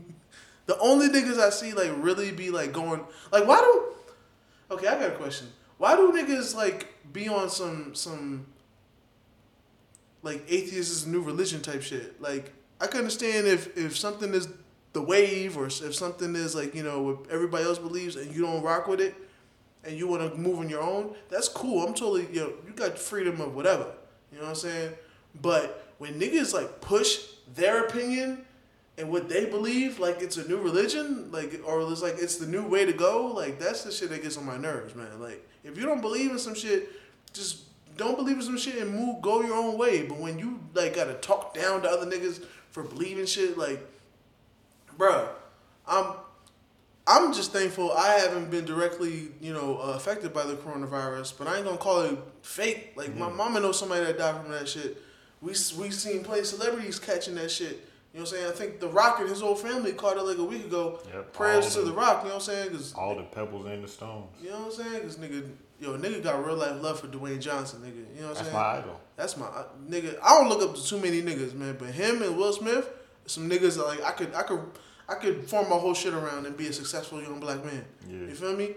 the 0.66 0.78
only 0.78 1.08
niggas 1.08 1.38
I 1.38 1.50
see 1.50 1.72
like 1.72 1.90
really 1.96 2.30
be 2.30 2.50
like 2.50 2.72
going 2.72 3.02
like 3.32 3.46
why 3.46 3.60
do 3.60 4.74
okay 4.74 4.88
I 4.88 4.98
got 4.98 5.08
a 5.10 5.16
question 5.16 5.48
why 5.78 5.96
do 5.96 6.12
niggas 6.12 6.54
like 6.54 6.88
be 7.12 7.28
on 7.28 7.48
some 7.50 7.94
some 7.94 8.46
like 10.22 10.44
atheist 10.48 10.92
is 10.92 11.06
new 11.06 11.22
religion 11.22 11.62
type 11.62 11.82
shit 11.82 12.20
like 12.20 12.52
I 12.80 12.86
can 12.86 12.98
understand 12.98 13.46
if 13.46 13.76
if 13.76 13.96
something 13.96 14.32
is 14.34 14.48
the 14.92 15.02
wave 15.02 15.56
or 15.56 15.66
if 15.66 15.94
something 15.94 16.34
is 16.34 16.54
like 16.54 16.74
you 16.74 16.82
know 16.82 17.02
what 17.02 17.30
everybody 17.30 17.64
else 17.64 17.78
believes 17.78 18.16
and 18.16 18.34
you 18.34 18.42
don't 18.42 18.62
rock 18.62 18.88
with 18.88 19.00
it 19.00 19.14
and 19.84 19.96
you 19.96 20.06
want 20.06 20.30
to 20.30 20.38
move 20.38 20.58
on 20.58 20.68
your 20.68 20.82
own, 20.82 21.14
that's 21.28 21.48
cool. 21.48 21.86
I'm 21.86 21.94
totally, 21.94 22.26
you 22.32 22.40
know, 22.40 22.52
you 22.66 22.72
got 22.74 22.98
freedom 22.98 23.40
of 23.40 23.54
whatever. 23.54 23.86
You 24.30 24.38
know 24.38 24.44
what 24.44 24.50
I'm 24.50 24.56
saying? 24.56 24.92
But 25.40 25.94
when 25.98 26.20
niggas 26.20 26.52
like 26.52 26.80
push 26.80 27.20
their 27.54 27.84
opinion 27.86 28.44
and 28.98 29.10
what 29.10 29.28
they 29.28 29.46
believe, 29.46 29.98
like 29.98 30.20
it's 30.20 30.36
a 30.36 30.46
new 30.48 30.58
religion, 30.58 31.30
like, 31.32 31.60
or 31.64 31.80
it's 31.90 32.02
like 32.02 32.16
it's 32.18 32.36
the 32.36 32.46
new 32.46 32.66
way 32.66 32.84
to 32.84 32.92
go, 32.92 33.26
like 33.26 33.58
that's 33.58 33.84
the 33.84 33.92
shit 33.92 34.10
that 34.10 34.22
gets 34.22 34.36
on 34.36 34.44
my 34.44 34.56
nerves, 34.56 34.94
man. 34.94 35.20
Like, 35.20 35.46
if 35.64 35.76
you 35.78 35.86
don't 35.86 36.00
believe 36.00 36.30
in 36.30 36.38
some 36.38 36.54
shit, 36.54 36.90
just 37.32 37.62
don't 37.96 38.16
believe 38.16 38.36
in 38.36 38.42
some 38.42 38.58
shit 38.58 38.76
and 38.76 38.94
move, 38.94 39.22
go 39.22 39.42
your 39.42 39.56
own 39.56 39.78
way. 39.78 40.02
But 40.02 40.18
when 40.18 40.38
you 40.38 40.60
like 40.74 40.96
gotta 40.96 41.14
talk 41.14 41.54
down 41.54 41.82
to 41.82 41.88
other 41.88 42.06
niggas 42.06 42.44
for 42.70 42.82
believing 42.82 43.26
shit, 43.26 43.56
like, 43.56 43.80
bruh, 45.00 45.28
I'm 45.86 46.14
I'm 47.06 47.32
just 47.32 47.52
thankful 47.52 47.90
I 47.92 48.08
haven't 48.18 48.50
been 48.50 48.64
directly, 48.64 49.28
you 49.40 49.52
know, 49.52 49.78
uh, 49.78 49.94
affected 49.96 50.32
by 50.32 50.44
the 50.44 50.54
coronavirus. 50.54 51.36
But 51.38 51.48
I 51.48 51.56
ain't 51.56 51.64
gonna 51.64 51.78
call 51.78 52.02
it 52.02 52.18
fake. 52.42 52.92
Like 52.96 53.16
my 53.16 53.28
mama 53.28 53.60
knows 53.60 53.78
somebody 53.78 54.04
that 54.04 54.18
died 54.18 54.40
from 54.42 54.52
that 54.52 54.68
shit. 54.68 55.02
We 55.40 55.48
we 55.78 55.90
seen 55.90 56.22
play 56.22 56.44
celebrities 56.44 56.98
catching 56.98 57.34
that 57.36 57.50
shit. 57.50 57.86
You 58.12 58.18
know 58.18 58.24
what 58.24 58.32
I'm 58.32 58.38
saying? 58.38 58.46
I 58.48 58.50
think 58.50 58.80
The 58.80 58.88
Rock 58.88 59.20
and 59.20 59.28
his 59.28 59.40
whole 59.40 59.54
family 59.54 59.92
caught 59.92 60.16
it 60.16 60.22
like 60.22 60.38
a 60.38 60.44
week 60.44 60.64
ago. 60.66 60.98
Yep, 61.14 61.32
Prayers 61.32 61.74
to 61.74 61.80
the- 61.80 61.86
The 61.86 61.92
Rock. 61.92 62.22
You 62.24 62.28
know 62.30 62.34
what 62.34 62.48
I'm 62.48 62.54
saying? 62.54 62.70
Cause 62.70 62.92
all 62.94 63.14
the 63.14 63.22
pebbles 63.22 63.66
and 63.66 63.84
the 63.84 63.88
stones. 63.88 64.26
you 64.42 64.50
know 64.50 64.58
what 64.62 64.66
I'm 64.78 64.84
saying? 64.84 65.02
Cause 65.02 65.16
nigga, 65.16 65.48
yo, 65.80 65.96
nigga 65.96 66.22
got 66.22 66.44
real 66.44 66.56
life 66.56 66.82
love 66.82 66.98
for 67.00 67.06
Dwayne 67.06 67.40
Johnson, 67.40 67.80
nigga. 67.82 68.16
You 68.16 68.22
know 68.22 68.28
what 68.30 68.38
I'm 68.38 68.44
saying? 68.44 68.52
That's 68.52 68.52
my 68.52 68.78
idol. 68.78 69.00
That's 69.16 69.36
my 69.36 69.46
uh, 69.46 69.64
nigga. 69.88 70.18
I 70.22 70.38
don't 70.38 70.48
look 70.48 70.60
up 70.60 70.74
to 70.74 70.84
too 70.84 70.98
many 70.98 71.22
niggas, 71.22 71.54
man. 71.54 71.76
But 71.78 71.90
him 71.90 72.20
and 72.22 72.36
Will 72.36 72.52
Smith, 72.52 72.90
some 73.26 73.48
niggas 73.48 73.76
that 73.76 73.86
like 73.86 74.02
I 74.04 74.10
could, 74.10 74.34
I 74.34 74.42
could, 74.42 74.60
I 75.10 75.14
could 75.16 75.48
form 75.48 75.68
my 75.68 75.76
whole 75.76 75.94
shit 75.94 76.14
around 76.14 76.46
and 76.46 76.56
be 76.56 76.68
a 76.68 76.72
successful 76.72 77.20
young 77.20 77.40
black 77.40 77.64
man. 77.64 77.84
Yeah. 78.08 78.18
You 78.28 78.34
feel 78.34 78.56
me? 78.56 78.74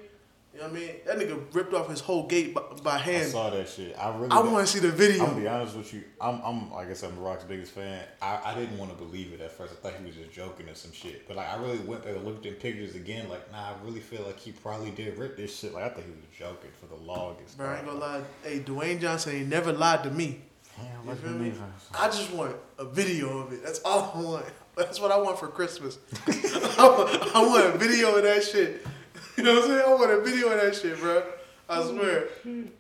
You 0.53 0.59
know 0.59 0.67
what 0.67 0.75
I 0.75 0.79
mean? 0.79 0.89
That 1.07 1.17
nigga 1.17 1.55
ripped 1.55 1.73
off 1.73 1.89
his 1.89 1.99
whole 1.99 2.27
gate 2.27 2.53
by, 2.53 2.61
by 2.83 2.99
I 2.99 3.21
saw 3.21 3.49
that 3.49 3.67
shit. 3.67 3.97
I 3.97 4.15
really. 4.15 4.29
I 4.29 4.39
want 4.41 4.67
to 4.67 4.71
see 4.71 4.79
the 4.79 4.91
video. 4.91 5.23
I'm 5.23 5.29
gonna 5.31 5.41
be 5.41 5.47
honest 5.47 5.75
with 5.75 5.91
you. 5.93 6.03
I'm, 6.21 6.41
I'm 6.43 6.71
like 6.71 6.89
I 6.89 6.93
said, 6.93 7.09
I'm 7.09 7.15
The 7.15 7.21
Rock's 7.21 7.43
biggest 7.43 7.71
fan. 7.71 8.03
I, 8.21 8.39
I 8.45 8.53
didn't 8.55 8.77
want 8.77 8.91
to 8.91 9.03
believe 9.03 9.33
it 9.33 9.41
at 9.41 9.51
first. 9.51 9.73
I 9.73 9.75
thought 9.77 9.99
he 9.99 10.05
was 10.05 10.15
just 10.15 10.31
joking 10.31 10.69
or 10.69 10.75
some 10.75 10.91
shit. 10.91 11.27
But 11.27 11.37
like, 11.37 11.49
I 11.49 11.59
really 11.59 11.79
went 11.79 12.03
there 12.03 12.15
and 12.15 12.23
looked 12.23 12.45
at 12.45 12.59
pictures 12.59 12.93
again. 12.93 13.29
Like, 13.29 13.51
nah, 13.51 13.69
I 13.69 13.73
really 13.83 13.99
feel 13.99 14.21
like 14.23 14.39
he 14.39 14.51
probably 14.51 14.91
did 14.91 15.17
rip 15.17 15.37
this 15.37 15.57
shit. 15.57 15.73
Like, 15.73 15.85
I 15.85 15.89
thought 15.89 16.03
he 16.03 16.11
was 16.11 16.25
joking 16.37 16.69
for 16.79 16.85
the 16.85 17.01
longest. 17.01 17.57
Bro, 17.57 17.69
I 17.69 17.77
ain't 17.77 17.85
gonna 17.87 17.99
lie. 17.99 18.21
Hey, 18.43 18.59
Dwayne 18.59 19.01
Johnson 19.01 19.35
ain't 19.35 19.49
never 19.49 19.73
lied 19.73 20.03
to 20.03 20.11
me. 20.11 20.39
Damn, 20.77 21.07
You 21.09 21.15
feel 21.15 21.31
me? 21.31 21.53
I 21.99 22.07
just 22.07 22.31
want 22.31 22.55
a 22.77 22.85
video 22.85 23.39
of 23.39 23.53
it. 23.53 23.63
That's 23.63 23.79
all 23.83 24.11
I 24.15 24.21
want. 24.21 24.45
That's 24.75 24.99
what 24.99 25.11
I 25.11 25.17
want 25.17 25.39
for 25.39 25.47
Christmas. 25.47 25.97
I, 26.27 26.87
want, 26.87 27.35
I 27.35 27.45
want 27.45 27.75
a 27.75 27.77
video 27.77 28.15
of 28.15 28.23
that 28.23 28.43
shit. 28.43 28.85
You 29.35 29.43
know 29.43 29.55
what 29.55 29.63
I'm 29.63 29.69
saying? 29.69 29.83
I 29.87 29.93
want 29.95 30.11
a 30.11 30.21
video 30.21 30.49
of 30.49 30.61
that 30.61 30.75
shit, 30.75 30.99
bro. 30.99 31.23
I 31.67 31.83
swear. 31.83 32.27
You 32.45 32.71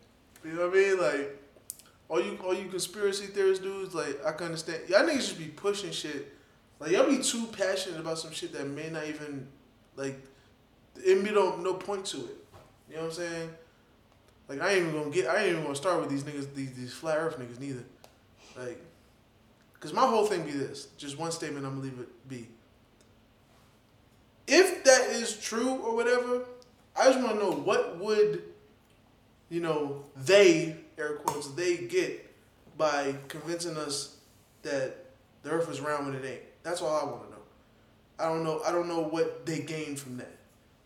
know 0.43 0.67
what 0.67 0.77
I 0.77 0.81
mean? 0.81 0.99
Like, 0.99 1.43
all 2.07 2.21
you 2.21 2.37
all 2.43 2.53
you 2.53 2.69
conspiracy 2.69 3.25
theorists 3.25 3.63
dudes, 3.63 3.95
like, 3.95 4.23
I 4.23 4.33
can 4.33 4.45
understand. 4.45 4.81
Y'all 4.87 5.01
niggas 5.01 5.15
just 5.15 5.39
be 5.39 5.45
pushing 5.45 5.89
shit. 5.89 6.31
Like, 6.79 6.91
y'all 6.91 7.09
be 7.09 7.23
too 7.23 7.47
passionate 7.47 7.99
about 7.99 8.19
some 8.19 8.31
shit 8.31 8.53
that 8.53 8.67
may 8.67 8.87
not 8.91 9.07
even, 9.07 9.47
like, 9.95 10.19
it 10.97 11.23
be 11.23 11.31
no, 11.31 11.55
no 11.55 11.73
point 11.73 12.05
to 12.07 12.17
it. 12.17 12.37
You 12.87 12.97
know 12.97 13.01
what 13.01 13.05
I'm 13.05 13.11
saying? 13.13 13.49
Like, 14.47 14.61
I 14.61 14.73
ain't 14.73 14.87
even 14.87 14.93
gonna 14.93 15.09
get, 15.09 15.27
I 15.27 15.37
ain't 15.37 15.51
even 15.53 15.63
gonna 15.63 15.75
start 15.75 16.01
with 16.01 16.09
these 16.09 16.23
niggas, 16.23 16.53
these, 16.53 16.73
these 16.73 16.93
flat 16.93 17.17
earth 17.17 17.39
niggas 17.39 17.59
neither. 17.59 17.83
Like, 18.57 18.79
Cause 19.83 19.91
my 19.91 20.07
whole 20.07 20.25
thing 20.25 20.43
be 20.43 20.51
this, 20.51 20.87
just 20.95 21.19
one 21.19 21.29
statement. 21.33 21.65
I'm 21.65 21.73
gonna 21.75 21.83
leave 21.83 21.99
it 21.99 22.29
be. 22.29 22.47
If 24.47 24.85
that 24.85 25.09
is 25.09 25.37
true 25.37 25.71
or 25.71 25.93
whatever, 25.93 26.45
I 26.95 27.11
just 27.11 27.19
want 27.19 27.37
to 27.37 27.43
know 27.43 27.51
what 27.51 27.99
would, 27.99 28.43
you 29.49 29.59
know, 29.59 30.05
they 30.15 30.77
air 30.97 31.15
quotes 31.15 31.49
they 31.49 31.75
get 31.75 32.33
by 32.77 33.13
convincing 33.27 33.75
us 33.75 34.15
that 34.61 34.95
the 35.41 35.49
Earth 35.49 35.69
is 35.69 35.81
round 35.81 36.05
when 36.05 36.15
it 36.15 36.25
ain't. 36.25 36.63
That's 36.63 36.81
all 36.81 36.95
I 36.95 37.03
want 37.03 37.25
to 37.25 37.31
know. 37.31 37.41
I 38.19 38.29
don't 38.29 38.45
know. 38.45 38.61
I 38.65 38.71
don't 38.71 38.87
know 38.87 39.01
what 39.01 39.45
they 39.45 39.59
gain 39.59 39.97
from 39.97 40.15
that. 40.15 40.31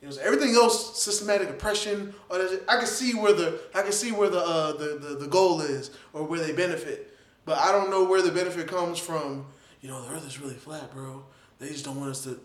You 0.01 0.07
know, 0.07 0.13
so 0.15 0.21
everything 0.23 0.55
else, 0.55 0.99
systematic 0.99 1.51
oppression, 1.51 2.15
or 2.29 2.39
I 2.67 2.77
can 2.77 2.87
see 2.87 3.13
where 3.13 3.33
the 3.33 3.59
I 3.75 3.83
can 3.83 3.91
see 3.91 4.11
where 4.11 4.31
the, 4.31 4.39
uh, 4.39 4.71
the 4.71 4.97
the 4.99 5.15
the 5.19 5.27
goal 5.27 5.61
is 5.61 5.91
or 6.13 6.23
where 6.23 6.39
they 6.39 6.51
benefit, 6.51 7.13
but 7.47 7.57
I 7.57 7.71
don't 7.71 7.89
know 7.89 8.03
where 8.03 8.21
the 8.21 8.31
benefit 8.31 8.67
comes 8.67 8.99
from. 8.99 9.45
You 9.79 9.87
know, 9.89 10.05
the 10.05 10.13
Earth 10.13 10.27
is 10.27 10.39
really 10.39 10.53
flat, 10.53 10.93
bro. 10.93 11.23
They 11.59 11.69
just 11.69 11.85
don't 11.85 11.95
want 11.95 12.11
us 12.11 12.25
to. 12.25 12.39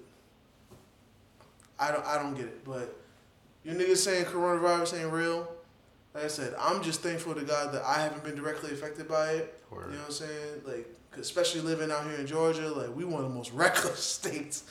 I 1.79 1.91
don't 1.91 2.07
I 2.07 2.23
don't 2.23 2.35
get 2.35 2.47
it, 2.47 2.65
but 2.65 2.97
you 3.65 3.73
niggas 3.73 3.97
saying 3.97 4.27
coronavirus 4.27 5.03
ain't 5.03 5.13
real. 5.13 5.53
Like 6.15 6.25
I 6.25 6.29
said, 6.29 6.55
I'm 6.57 6.83
just 6.83 7.01
thankful 7.01 7.35
to 7.35 7.43
God 7.43 7.75
that 7.75 7.83
I 7.83 8.01
haven't 8.01 8.23
been 8.23 8.37
directly 8.37 8.71
affected 8.71 9.09
by 9.09 9.33
it. 9.33 9.61
Word. 9.71 9.87
You 9.87 9.95
know 9.95 9.99
what 9.99 10.07
I'm 10.07 10.13
saying? 10.13 10.63
Like, 10.65 10.95
especially 11.19 11.63
living 11.63 11.91
out 11.91 12.05
here 12.05 12.15
in 12.15 12.27
Georgia, 12.27 12.69
like 12.69 12.95
we 12.95 13.05
one 13.05 13.25
of 13.25 13.29
the 13.29 13.35
most 13.35 13.51
reckless 13.53 13.99
states. 13.99 14.63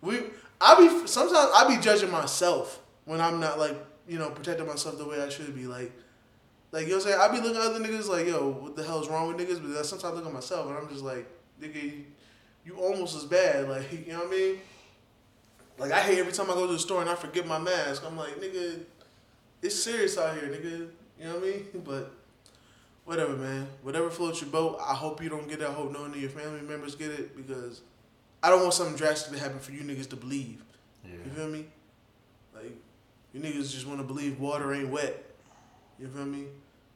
We, 0.00 0.20
I 0.58 0.74
be 0.80 1.06
sometimes 1.06 1.50
I 1.54 1.76
be 1.76 1.82
judging 1.82 2.10
myself 2.10 2.80
when 3.04 3.20
I'm 3.20 3.40
not 3.40 3.58
like 3.58 3.76
you 4.08 4.18
know 4.18 4.30
protecting 4.30 4.66
myself 4.66 4.96
the 4.96 5.06
way 5.06 5.20
I 5.20 5.28
should 5.28 5.54
be. 5.54 5.66
Like, 5.66 5.92
like 6.72 6.82
you 6.82 6.90
know 6.90 6.96
what 6.96 7.06
I'm 7.06 7.12
saying? 7.12 7.20
I 7.20 7.32
be 7.32 7.40
looking 7.40 7.60
at 7.60 7.66
other 7.68 7.80
niggas 7.80 8.08
like, 8.08 8.26
yo, 8.26 8.50
what 8.50 8.76
the 8.76 8.82
hell 8.82 9.00
is 9.00 9.08
wrong 9.08 9.28
with 9.28 9.36
niggas? 9.36 9.62
But 9.62 9.72
then 9.72 9.84
sometimes 9.84 10.04
I 10.04 10.16
look 10.16 10.26
at 10.26 10.32
myself 10.32 10.68
and 10.68 10.76
I'm 10.76 10.88
just 10.88 11.04
like, 11.04 11.26
nigga, 11.62 11.82
you, 11.82 12.04
you 12.64 12.76
almost 12.76 13.16
as 13.16 13.24
bad. 13.24 13.68
Like, 13.68 13.90
you 13.92 14.12
know 14.12 14.20
what 14.20 14.28
I 14.28 14.30
mean? 14.30 14.58
Like 15.78 15.92
I 15.92 16.00
hate 16.00 16.18
every 16.18 16.32
time 16.32 16.50
I 16.50 16.54
go 16.54 16.66
to 16.66 16.72
the 16.72 16.78
store 16.78 17.00
and 17.00 17.10
I 17.10 17.14
forget 17.14 17.46
my 17.46 17.58
mask. 17.58 18.02
I'm 18.06 18.16
like, 18.16 18.40
nigga, 18.40 18.80
it's 19.62 19.82
serious 19.82 20.16
out 20.18 20.34
here, 20.34 20.48
nigga. 20.48 20.88
You 21.18 21.24
know 21.24 21.34
what 21.34 21.44
I 21.44 21.46
mean? 21.46 21.66
But 21.84 22.12
whatever, 23.04 23.36
man. 23.36 23.68
Whatever 23.82 24.10
floats 24.10 24.40
your 24.40 24.50
boat. 24.50 24.78
I 24.80 24.94
hope 24.94 25.22
you 25.22 25.28
don't 25.28 25.48
get 25.48 25.60
that. 25.60 25.70
I 25.70 25.72
hope 25.72 25.92
none 25.92 26.10
of 26.10 26.16
your 26.16 26.30
family 26.30 26.62
members 26.62 26.94
get 26.94 27.10
it 27.10 27.36
because 27.36 27.82
I 28.42 28.50
don't 28.50 28.62
want 28.62 28.74
something 28.74 28.96
drastic 28.96 29.32
to 29.32 29.38
happen 29.38 29.58
for 29.58 29.72
you 29.72 29.82
niggas 29.82 30.10
to 30.10 30.16
believe. 30.16 30.62
Yeah. 31.04 31.12
You 31.24 31.30
feel 31.30 31.48
me? 31.48 31.66
Like 32.54 32.72
you 33.32 33.40
niggas 33.40 33.72
just 33.72 33.86
want 33.86 34.00
to 34.00 34.04
believe 34.04 34.40
water 34.40 34.72
ain't 34.74 34.88
wet. 34.88 35.24
You 35.98 36.08
feel 36.08 36.24
me? 36.26 36.44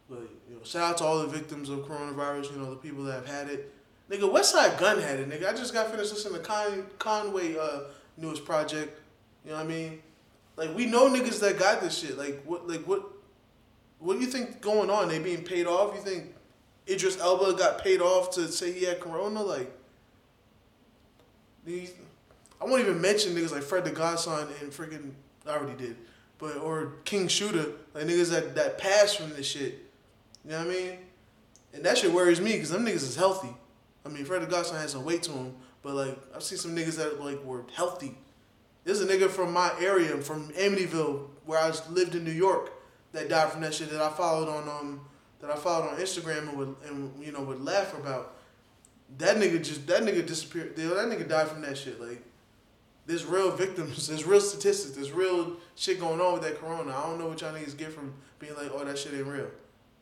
But 0.08 0.22
you 0.48 0.56
know, 0.56 0.64
shout 0.64 0.82
out 0.82 0.98
to 0.98 1.04
all 1.04 1.18
the 1.20 1.28
victims 1.28 1.68
of 1.68 1.80
coronavirus. 1.80 2.52
You 2.52 2.58
know, 2.58 2.70
the 2.70 2.76
people 2.76 3.04
that 3.04 3.14
have 3.14 3.26
had 3.26 3.48
it. 3.48 3.72
Nigga, 4.10 4.30
Westside 4.30 4.78
Gun 4.78 5.00
had 5.00 5.20
it. 5.20 5.30
Nigga, 5.30 5.48
I 5.48 5.52
just 5.52 5.72
got 5.72 5.90
finished 5.90 6.12
listening 6.12 6.34
to 6.34 6.40
Con- 6.40 6.86
Conway 6.98 7.56
uh, 7.56 7.82
newest 8.16 8.44
project. 8.44 8.98
You 9.44 9.52
know 9.52 9.58
what 9.58 9.66
I 9.66 9.68
mean? 9.68 10.02
Like 10.56 10.74
we 10.74 10.86
know 10.86 11.08
niggas 11.08 11.40
that 11.40 11.58
got 11.58 11.80
this 11.80 11.98
shit. 11.98 12.18
Like 12.18 12.42
what? 12.44 12.68
Like 12.68 12.86
what? 12.86 13.04
What 13.98 14.14
do 14.14 14.20
you 14.20 14.26
think 14.26 14.60
going 14.60 14.90
on? 14.90 15.08
They 15.08 15.18
being 15.18 15.44
paid 15.44 15.66
off? 15.66 15.94
You 15.94 16.00
think 16.00 16.34
Idris 16.88 17.20
Elba 17.20 17.56
got 17.56 17.82
paid 17.82 18.00
off 18.00 18.30
to 18.32 18.48
say 18.48 18.72
he 18.72 18.84
had 18.84 19.00
corona? 19.00 19.42
Like 19.42 19.70
these, 21.64 21.92
I 22.60 22.64
won't 22.64 22.80
even 22.80 23.00
mention 23.00 23.34
niggas 23.34 23.52
like 23.52 23.62
Fred 23.62 23.84
the 23.84 23.90
Godson 23.90 24.48
and 24.60 24.72
freaking 24.72 25.12
I 25.46 25.50
already 25.50 25.76
did, 25.76 25.96
but 26.40 26.57
or 26.57 26.94
King 27.05 27.29
Shooter, 27.29 27.66
like 27.94 28.05
niggas 28.05 28.31
that 28.31 28.55
that 28.57 28.79
passed 28.79 29.18
from 29.18 29.31
this 29.31 29.46
shit. 29.46 29.79
You 30.44 30.53
know 30.53 30.59
what 30.59 30.68
I 30.68 30.70
mean? 30.70 30.98
And 31.74 31.85
that 31.85 31.98
shit 31.98 32.12
worries 32.12 32.40
me 32.40 32.53
because 32.53 32.70
them 32.70 32.85
niggas 32.85 32.94
is 32.96 33.16
healthy. 33.16 33.55
I 34.05 34.09
mean, 34.09 34.24
Fred 34.24 34.42
the 34.42 34.46
Godson 34.46 34.76
has 34.76 34.92
some 34.92 35.05
weight 35.05 35.22
to 35.24 35.33
him, 35.33 35.55
but 35.83 35.94
like 35.94 36.18
I've 36.35 36.42
seen 36.42 36.59
some 36.59 36.74
niggas 36.74 36.96
that 36.96 37.22
like 37.22 37.44
were 37.44 37.64
healthy. 37.74 38.16
There's 38.85 39.03
a 39.03 39.07
nigga 39.07 39.29
from 39.29 39.53
my 39.53 39.70
area, 39.79 40.16
from 40.18 40.50
Amityville, 40.53 41.26
where 41.44 41.61
I 41.61 41.70
lived 41.90 42.14
in 42.14 42.24
New 42.24 42.33
York, 42.33 42.72
that 43.12 43.29
died 43.29 43.53
from 43.53 43.61
that 43.61 43.74
shit 43.74 43.90
that 43.90 44.00
I 44.00 44.11
followed 44.11 44.48
on 44.48 44.68
um 44.68 45.00
that 45.40 45.50
I 45.50 45.57
followed 45.57 45.90
on 45.90 45.96
Instagram 45.96 46.48
and 46.48 46.59
would 46.59 46.76
and 46.87 47.24
you 47.24 47.33
know 47.33 47.42
would 47.42 47.62
laugh 47.62 47.94
about. 47.94 48.37
That 49.18 49.37
nigga 49.37 49.62
just 49.62 49.87
that 49.88 50.03
nigga 50.03 50.26
disappeared. 50.26 50.76
That 50.76 50.85
nigga 50.85 51.29
died 51.29 51.48
from 51.48 51.62
that 51.62 51.76
shit. 51.76 52.00
Like 52.00 52.22
there's 53.11 53.25
real 53.25 53.51
victims. 53.51 54.07
There's 54.07 54.25
real 54.25 54.40
statistics. 54.40 54.94
There's 54.94 55.11
real 55.11 55.57
shit 55.75 55.99
going 55.99 56.20
on 56.20 56.33
with 56.35 56.42
that 56.42 56.61
corona. 56.61 56.92
I 56.96 57.03
don't 57.03 57.18
know 57.18 57.27
what 57.27 57.40
y'all 57.40 57.53
niggas 57.53 57.77
get 57.77 57.92
from 57.92 58.14
being 58.38 58.55
like, 58.55 58.70
oh, 58.73 58.85
that 58.85 58.96
shit 58.96 59.12
ain't 59.14 59.27
real. 59.27 59.49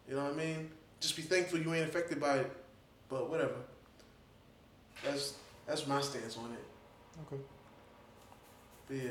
You 0.07 0.17
know 0.17 0.25
what 0.25 0.35
I 0.35 0.37
mean? 0.37 0.71
just 1.01 1.17
be 1.17 1.23
thankful 1.23 1.59
you 1.59 1.73
ain't 1.75 1.89
affected 1.89 2.21
by 2.21 2.39
it. 2.39 2.53
But 3.09 3.31
whatever. 3.31 3.55
That's 5.03 5.35
that's 5.67 5.87
my 5.87 6.01
stance 6.01 6.37
on 6.37 6.53
it. 6.53 7.27
Okay. 7.27 7.43
But 8.87 8.97
yeah. 8.97 9.11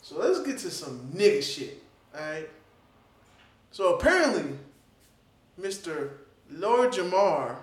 So 0.00 0.18
let's 0.18 0.40
get 0.46 0.58
to 0.58 0.70
some 0.70 1.10
nigga 1.14 1.42
shit. 1.42 1.82
Alright? 2.14 2.48
So 3.72 3.96
apparently, 3.96 4.58
Mr. 5.60 6.10
Lord 6.50 6.92
Jamar. 6.92 7.56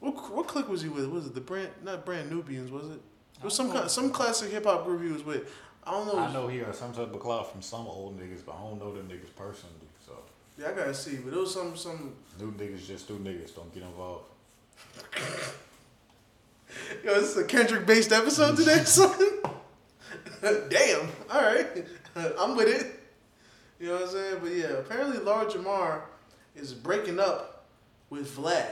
What, 0.00 0.34
what 0.34 0.46
clique 0.46 0.68
was 0.68 0.82
he 0.82 0.90
with? 0.90 1.06
Was 1.06 1.26
it 1.26 1.34
the 1.34 1.40
brand 1.40 1.70
not 1.82 2.04
brand 2.04 2.30
Nubians, 2.30 2.70
was 2.70 2.90
it? 2.90 3.00
It 3.38 3.44
was 3.44 3.54
some 3.54 3.70
kind 3.72 3.90
some 3.90 4.10
classic 4.10 4.50
hip 4.50 4.64
hop 4.64 4.84
group 4.84 5.02
he 5.02 5.08
was 5.08 5.22
with. 5.24 5.50
I 5.86 5.90
don't 5.90 6.06
know. 6.06 6.18
I 6.18 6.32
know 6.32 6.48
he 6.48 6.60
got 6.60 6.74
some 6.74 6.92
type 6.94 7.12
of 7.12 7.20
clout 7.20 7.52
from 7.52 7.60
some 7.60 7.86
old 7.86 8.18
niggas, 8.18 8.40
but 8.44 8.54
I 8.54 8.60
don't 8.60 8.78
know 8.78 8.94
them 8.94 9.06
niggas 9.08 9.34
personally. 9.36 9.74
So 10.06 10.12
Yeah, 10.58 10.70
I 10.70 10.72
gotta 10.72 10.94
see, 10.94 11.16
but 11.16 11.34
it 11.34 11.38
was 11.38 11.52
some 11.52 11.76
some 11.76 12.14
new 12.40 12.52
niggas 12.52 12.86
just 12.86 13.10
new 13.10 13.18
niggas. 13.18 13.54
Don't 13.54 13.72
get 13.74 13.82
involved. 13.82 14.24
Yo, 17.04 17.14
this 17.20 17.30
is 17.30 17.36
a 17.36 17.44
Kendrick 17.44 17.86
based 17.86 18.12
episode 18.12 18.56
today, 18.56 18.78
son. 18.84 19.14
Damn. 20.68 21.08
All 21.30 21.40
right. 21.42 21.86
I'm 22.38 22.56
with 22.56 22.68
it. 22.68 23.00
You 23.78 23.88
know 23.88 23.94
what 23.94 24.02
I'm 24.04 24.08
saying? 24.10 24.36
But 24.40 24.52
yeah, 24.52 24.66
apparently 24.78 25.18
Lord 25.18 25.48
Jamar 25.48 26.02
is 26.56 26.72
breaking 26.72 27.18
up 27.20 27.66
with 28.10 28.36
Vlad, 28.36 28.66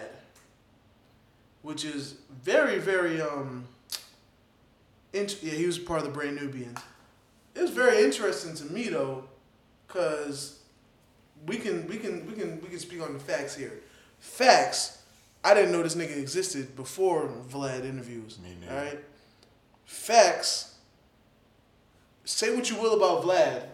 which 1.62 1.84
is 1.84 2.14
very, 2.42 2.78
very 2.78 3.20
um. 3.20 3.66
Int- 5.12 5.42
yeah, 5.42 5.52
he 5.52 5.66
was 5.66 5.78
part 5.78 6.00
of 6.00 6.06
the 6.06 6.12
Brand 6.12 6.36
Nubians. 6.40 6.78
It 7.54 7.60
was 7.60 7.70
very 7.70 8.02
interesting 8.02 8.54
to 8.54 8.72
me 8.72 8.88
though, 8.88 9.24
cause 9.88 10.60
we 11.46 11.56
can 11.56 11.86
we 11.86 11.96
can 11.98 12.26
we 12.26 12.32
can 12.32 12.60
we 12.60 12.68
can 12.68 12.78
speak 12.78 13.02
on 13.02 13.12
the 13.12 13.18
facts 13.18 13.54
here. 13.54 13.80
Facts. 14.18 14.98
I 15.44 15.54
didn't 15.54 15.72
know 15.72 15.82
this 15.82 15.96
nigga 15.96 16.16
existed 16.16 16.76
before 16.76 17.28
Vlad 17.50 17.84
interviews. 17.84 18.38
Me 18.38 18.56
neither. 18.60 18.72
All 18.72 18.84
right. 18.84 19.00
Facts. 19.84 20.76
Say 22.24 22.54
what 22.54 22.70
you 22.70 22.76
will 22.76 22.94
about 22.94 23.24
Vlad, 23.24 23.64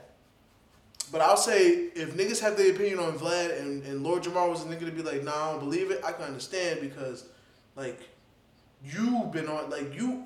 but 1.12 1.20
I'll 1.20 1.36
say 1.36 1.90
if 1.94 2.14
niggas 2.16 2.40
have 2.40 2.56
their 2.56 2.70
opinion 2.70 2.98
on 2.98 3.18
Vlad 3.18 3.60
and, 3.60 3.82
and 3.84 4.02
Lord 4.02 4.22
Jamar 4.22 4.48
was 4.48 4.62
a 4.64 4.66
nigga 4.66 4.86
to 4.86 4.90
be 4.90 5.02
like, 5.02 5.22
nah, 5.22 5.32
I 5.32 5.50
don't 5.52 5.60
believe 5.60 5.90
it. 5.90 6.02
I 6.02 6.12
can 6.12 6.24
understand 6.24 6.80
because, 6.80 7.26
like, 7.76 8.08
you've 8.82 9.30
been 9.32 9.48
on 9.48 9.68
like 9.68 9.94
you, 9.94 10.24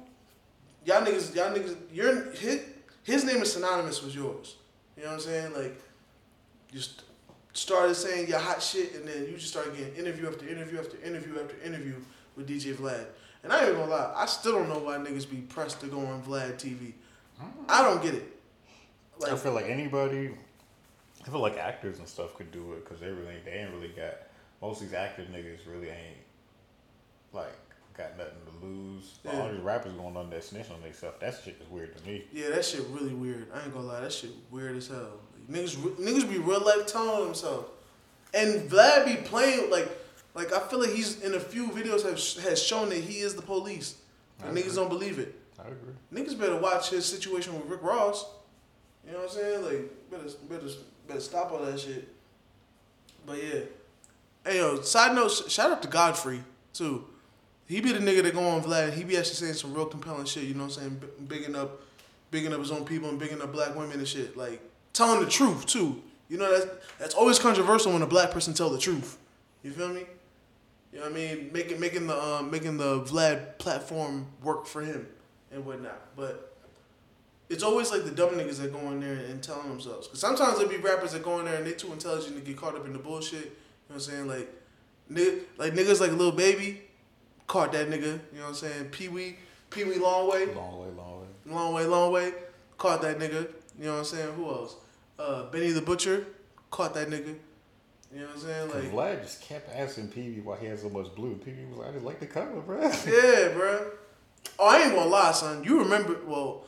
y'all 0.85 1.05
niggas, 1.05 1.35
y'all 1.35 1.55
niggas, 1.55 1.77
your 1.93 2.33
his, 2.33 2.63
his 3.03 3.25
name 3.25 3.43
is 3.43 3.53
synonymous 3.53 4.03
with 4.03 4.15
yours. 4.15 4.57
You 4.97 5.05
know 5.05 5.11
what 5.11 5.15
I'm 5.17 5.21
saying? 5.21 5.53
Like, 5.55 5.81
just 6.73 7.03
started 7.53 7.95
saying 7.95 8.29
your 8.29 8.39
hot 8.39 8.63
shit, 8.63 8.95
and 8.95 9.07
then 9.07 9.27
you 9.27 9.37
just 9.37 9.49
started 9.49 9.77
getting 9.77 9.95
interview 9.95 10.29
after 10.29 10.49
interview 10.49 10.79
after 10.79 10.97
interview 11.05 11.41
after 11.41 11.57
interview 11.65 11.95
with 12.37 12.49
DJ 12.49 12.75
Vlad. 12.75 13.07
And 13.43 13.53
I 13.53 13.67
ain't 13.67 13.77
gonna 13.77 13.91
lie, 13.91 14.13
I 14.17 14.27
still 14.27 14.53
don't 14.53 14.69
know 14.69 14.79
why 14.79 14.97
niggas 14.99 15.29
be 15.29 15.39
pressed 15.39 15.81
to 15.81 15.87
go 15.87 15.99
on 15.99 16.23
Vlad 16.23 16.55
TV. 16.55 16.93
Mm-hmm. 17.41 17.65
I 17.69 17.83
don't 17.83 18.03
get 18.03 18.15
it. 18.15 18.29
I 19.31 19.37
feel 19.37 19.53
like 19.53 19.67
anybody, 19.67 20.31
I 21.27 21.31
feel 21.31 21.41
like 21.41 21.57
actors 21.57 21.99
and 21.99 22.09
stuff 22.09 22.35
could 22.35 22.51
do 22.51 22.73
it 22.73 22.85
because 22.85 23.01
they 23.01 23.09
really, 23.09 23.37
they 23.45 23.53
ain't 23.53 23.73
really 23.73 23.89
got, 23.89 24.15
most 24.61 24.81
of 24.81 24.89
these 24.89 24.97
active 24.97 25.29
niggas 25.29 25.61
really 25.71 25.89
ain't, 25.89 26.19
like, 27.33 27.53
got 27.97 28.17
nothing 28.17 28.35
to 28.47 28.67
lose. 28.67 29.19
Yeah. 29.25 29.41
All 29.41 29.51
these 29.51 29.61
rappers 29.61 29.93
going 29.93 30.17
on 30.17 30.31
that 30.31 30.45
snitch 30.45 30.71
on 30.71 30.81
their 30.83 30.93
stuff, 30.93 31.21
that 31.21 31.35
shit 31.45 31.61
is 31.61 31.69
weird 31.69 31.97
to 31.97 32.05
me. 32.07 32.25
Yeah, 32.33 32.51
that 32.51 32.65
shit 32.65 32.85
really 32.91 33.15
weird. 33.15 33.49
I 33.53 33.63
ain't 33.63 33.75
gonna 33.75 33.87
lie, 33.87 34.01
that 34.01 34.13
shit 34.13 34.31
weird 34.51 34.77
as 34.77 34.89
hell. 34.89 35.21
Like, 35.49 35.59
niggas, 35.59 35.77
niggas 35.77 36.31
be 36.31 36.39
real 36.39 36.65
life 36.65 36.87
telling 36.87 37.25
themselves, 37.25 37.69
and 38.35 38.71
Vlad 38.71 39.07
be 39.07 39.17
playing 39.17 39.71
like, 39.71 39.89
like 40.35 40.53
I 40.53 40.61
feel 40.61 40.81
like 40.81 40.91
he's 40.91 41.21
in 41.23 41.35
a 41.35 41.41
few 41.41 41.69
videos 41.69 42.03
have 42.05 42.45
has 42.45 42.63
shown 42.63 42.89
that 42.91 42.99
he 42.99 43.21
is 43.21 43.35
the 43.35 43.43
police. 43.43 43.97
And 44.45 44.57
niggas 44.57 44.75
don't 44.75 44.89
believe 44.89 45.19
it. 45.21 45.39
I 45.59 45.69
agree. 45.69 45.95
Niggas 46.13 46.39
better 46.39 46.57
watch 46.57 46.91
his 46.91 47.07
situation 47.07 47.55
with 47.55 47.67
Rick 47.67 47.83
Ross. 47.83 48.27
You 49.07 49.13
know 49.13 49.19
what 49.19 49.31
I'm 49.31 49.37
saying? 49.37 49.65
Like, 49.65 50.11
better, 50.11 50.25
better, 50.49 50.73
better 51.07 51.21
stop 51.21 51.53
all 51.53 51.65
that 51.65 51.79
shit. 51.79 52.09
But 53.27 53.43
yeah. 53.43 53.61
Hey 54.45 54.57
yo, 54.57 54.81
side 54.81 55.15
note, 55.15 55.31
shout 55.49 55.71
out 55.71 55.83
to 55.83 55.89
Godfrey 55.89 56.43
too. 56.73 57.05
He 57.67 57.81
be 57.81 57.93
the 57.93 57.99
nigga 57.99 58.23
that 58.23 58.35
go 58.35 58.47
on 58.47 58.63
Vlad. 58.63 58.93
He 58.93 59.05
be 59.05 59.17
actually 59.17 59.37
saying 59.37 59.55
some 59.55 59.75
real 59.75 59.87
compelling 59.87 60.27
shit. 60.27 60.45
You 60.45 60.55
know 60.55 60.65
what 60.65 60.77
I'm 60.77 60.83
saying? 60.83 61.01
B- 61.01 61.25
bigging 61.29 61.55
up, 61.55 61.83
bigging 62.31 62.53
up 62.53 62.61
his 62.61 62.71
own 62.71 62.85
people 62.85 63.09
and 63.09 63.19
bigging 63.19 63.41
up 63.41 63.53
black 63.53 63.75
women 63.75 63.99
and 63.99 64.09
shit. 64.09 64.37
Like 64.37 64.61
telling 64.93 65.25
the 65.25 65.31
truth 65.31 65.67
too. 65.67 66.03
You 66.29 66.39
know 66.39 66.51
that's 66.51 66.67
that's 66.99 67.15
always 67.15 67.39
controversial 67.39 67.93
when 67.93 68.03
a 68.03 68.07
black 68.07 68.31
person 68.31 68.55
tell 68.55 68.71
the 68.71 68.79
truth. 68.79 69.19
You 69.63 69.71
feel 69.71 69.89
me? 69.89 70.05
You 70.93 70.99
know 70.99 71.05
what 71.07 71.13
I 71.13 71.15
mean? 71.15 71.51
Making 71.53 71.81
making 71.81 72.07
the 72.07 72.23
um, 72.23 72.51
making 72.51 72.77
the 72.77 73.01
Vlad 73.03 73.59
platform 73.59 74.27
work 74.43 74.67
for 74.67 74.83
him 74.83 75.07
and 75.51 75.65
whatnot. 75.65 76.01
But 76.17 76.57
it's 77.49 77.63
always 77.63 77.91
like 77.91 78.05
the 78.05 78.11
dumb 78.11 78.31
niggas 78.31 78.59
that 78.61 78.73
go 78.73 78.81
in 78.91 79.01
there 79.01 79.13
and 79.13 79.43
telling 79.43 79.69
themselves. 79.69 80.09
Cause 80.09 80.21
sometimes 80.21 80.59
there 80.59 80.69
be 80.69 80.79
rappers 80.79 81.13
that 81.13 81.23
go 81.23 81.39
in 81.39 81.45
there 81.45 81.57
and 81.57 81.67
they 81.67 81.73
too 81.73 81.93
intelligent 81.93 82.35
to 82.37 82.41
get 82.41 82.57
caught 82.57 82.75
up 82.75 82.87
in 82.87 82.93
the 82.93 82.99
bullshit. 82.99 83.45
You 83.45 83.45
know 83.45 83.51
what 83.89 83.95
I'm 83.97 84.01
saying? 84.01 84.27
Like, 84.27 84.51
like 85.59 85.75
niggas 85.75 86.01
like 86.01 86.13
Lil 86.13 86.33
Baby 86.33 86.83
caught 87.53 87.73
that 87.73 87.91
nigga. 87.91 88.19
You 88.33 88.39
know 88.39 88.45
what 88.45 88.49
I'm 88.49 88.55
saying? 88.55 88.85
Pee 88.87 89.09
Wee, 89.09 89.37
Pee 89.69 89.85
Wee 89.85 89.99
Long 89.99 90.31
Way, 90.31 90.47
Long 90.47 90.81
way, 90.81 90.89
long 90.97 91.75
way. 91.75 91.85
Long 91.85 92.13
Way, 92.13 92.33
caught 92.79 93.03
that 93.03 93.19
nigga. 93.19 93.47
You 93.79 93.85
know 93.85 93.93
what 93.93 93.99
I'm 93.99 94.05
saying? 94.05 94.33
Who 94.33 94.49
else? 94.49 94.77
Uh, 95.19 95.51
Benny 95.51 95.71
the 95.71 95.83
Butcher 95.83 96.27
caught 96.71 96.95
that 96.95 97.09
nigga. 97.09 97.37
You 98.11 98.21
know 98.21 98.27
what 98.27 98.37
I'm 98.37 98.41
saying? 98.41 98.71
Like, 98.71 98.93
Vlad 98.93 99.23
just 99.23 99.43
kept 99.43 99.69
asking 99.77 100.09
Pee 100.09 100.31
Wee 100.31 100.41
why 100.41 100.57
he 100.57 100.67
had 100.67 100.79
so 100.79 100.89
much 100.89 101.15
blue. 101.15 101.35
Pee 101.45 101.53
Wee 101.53 101.67
was 101.67 101.79
like, 101.79 101.89
I 101.89 101.93
just 101.93 102.05
like 102.07 102.21
the 102.21 102.27
color, 102.27 102.61
bro. 102.61 102.81
Yeah, 103.07 103.49
bro. 103.53 103.91
Oh, 104.59 104.69
I 104.69 104.85
ain't 104.85 104.95
gonna 104.95 105.11
lie, 105.11 105.33
son. 105.33 105.63
You 105.63 105.81
remember? 105.81 106.17
Well, 106.27 106.65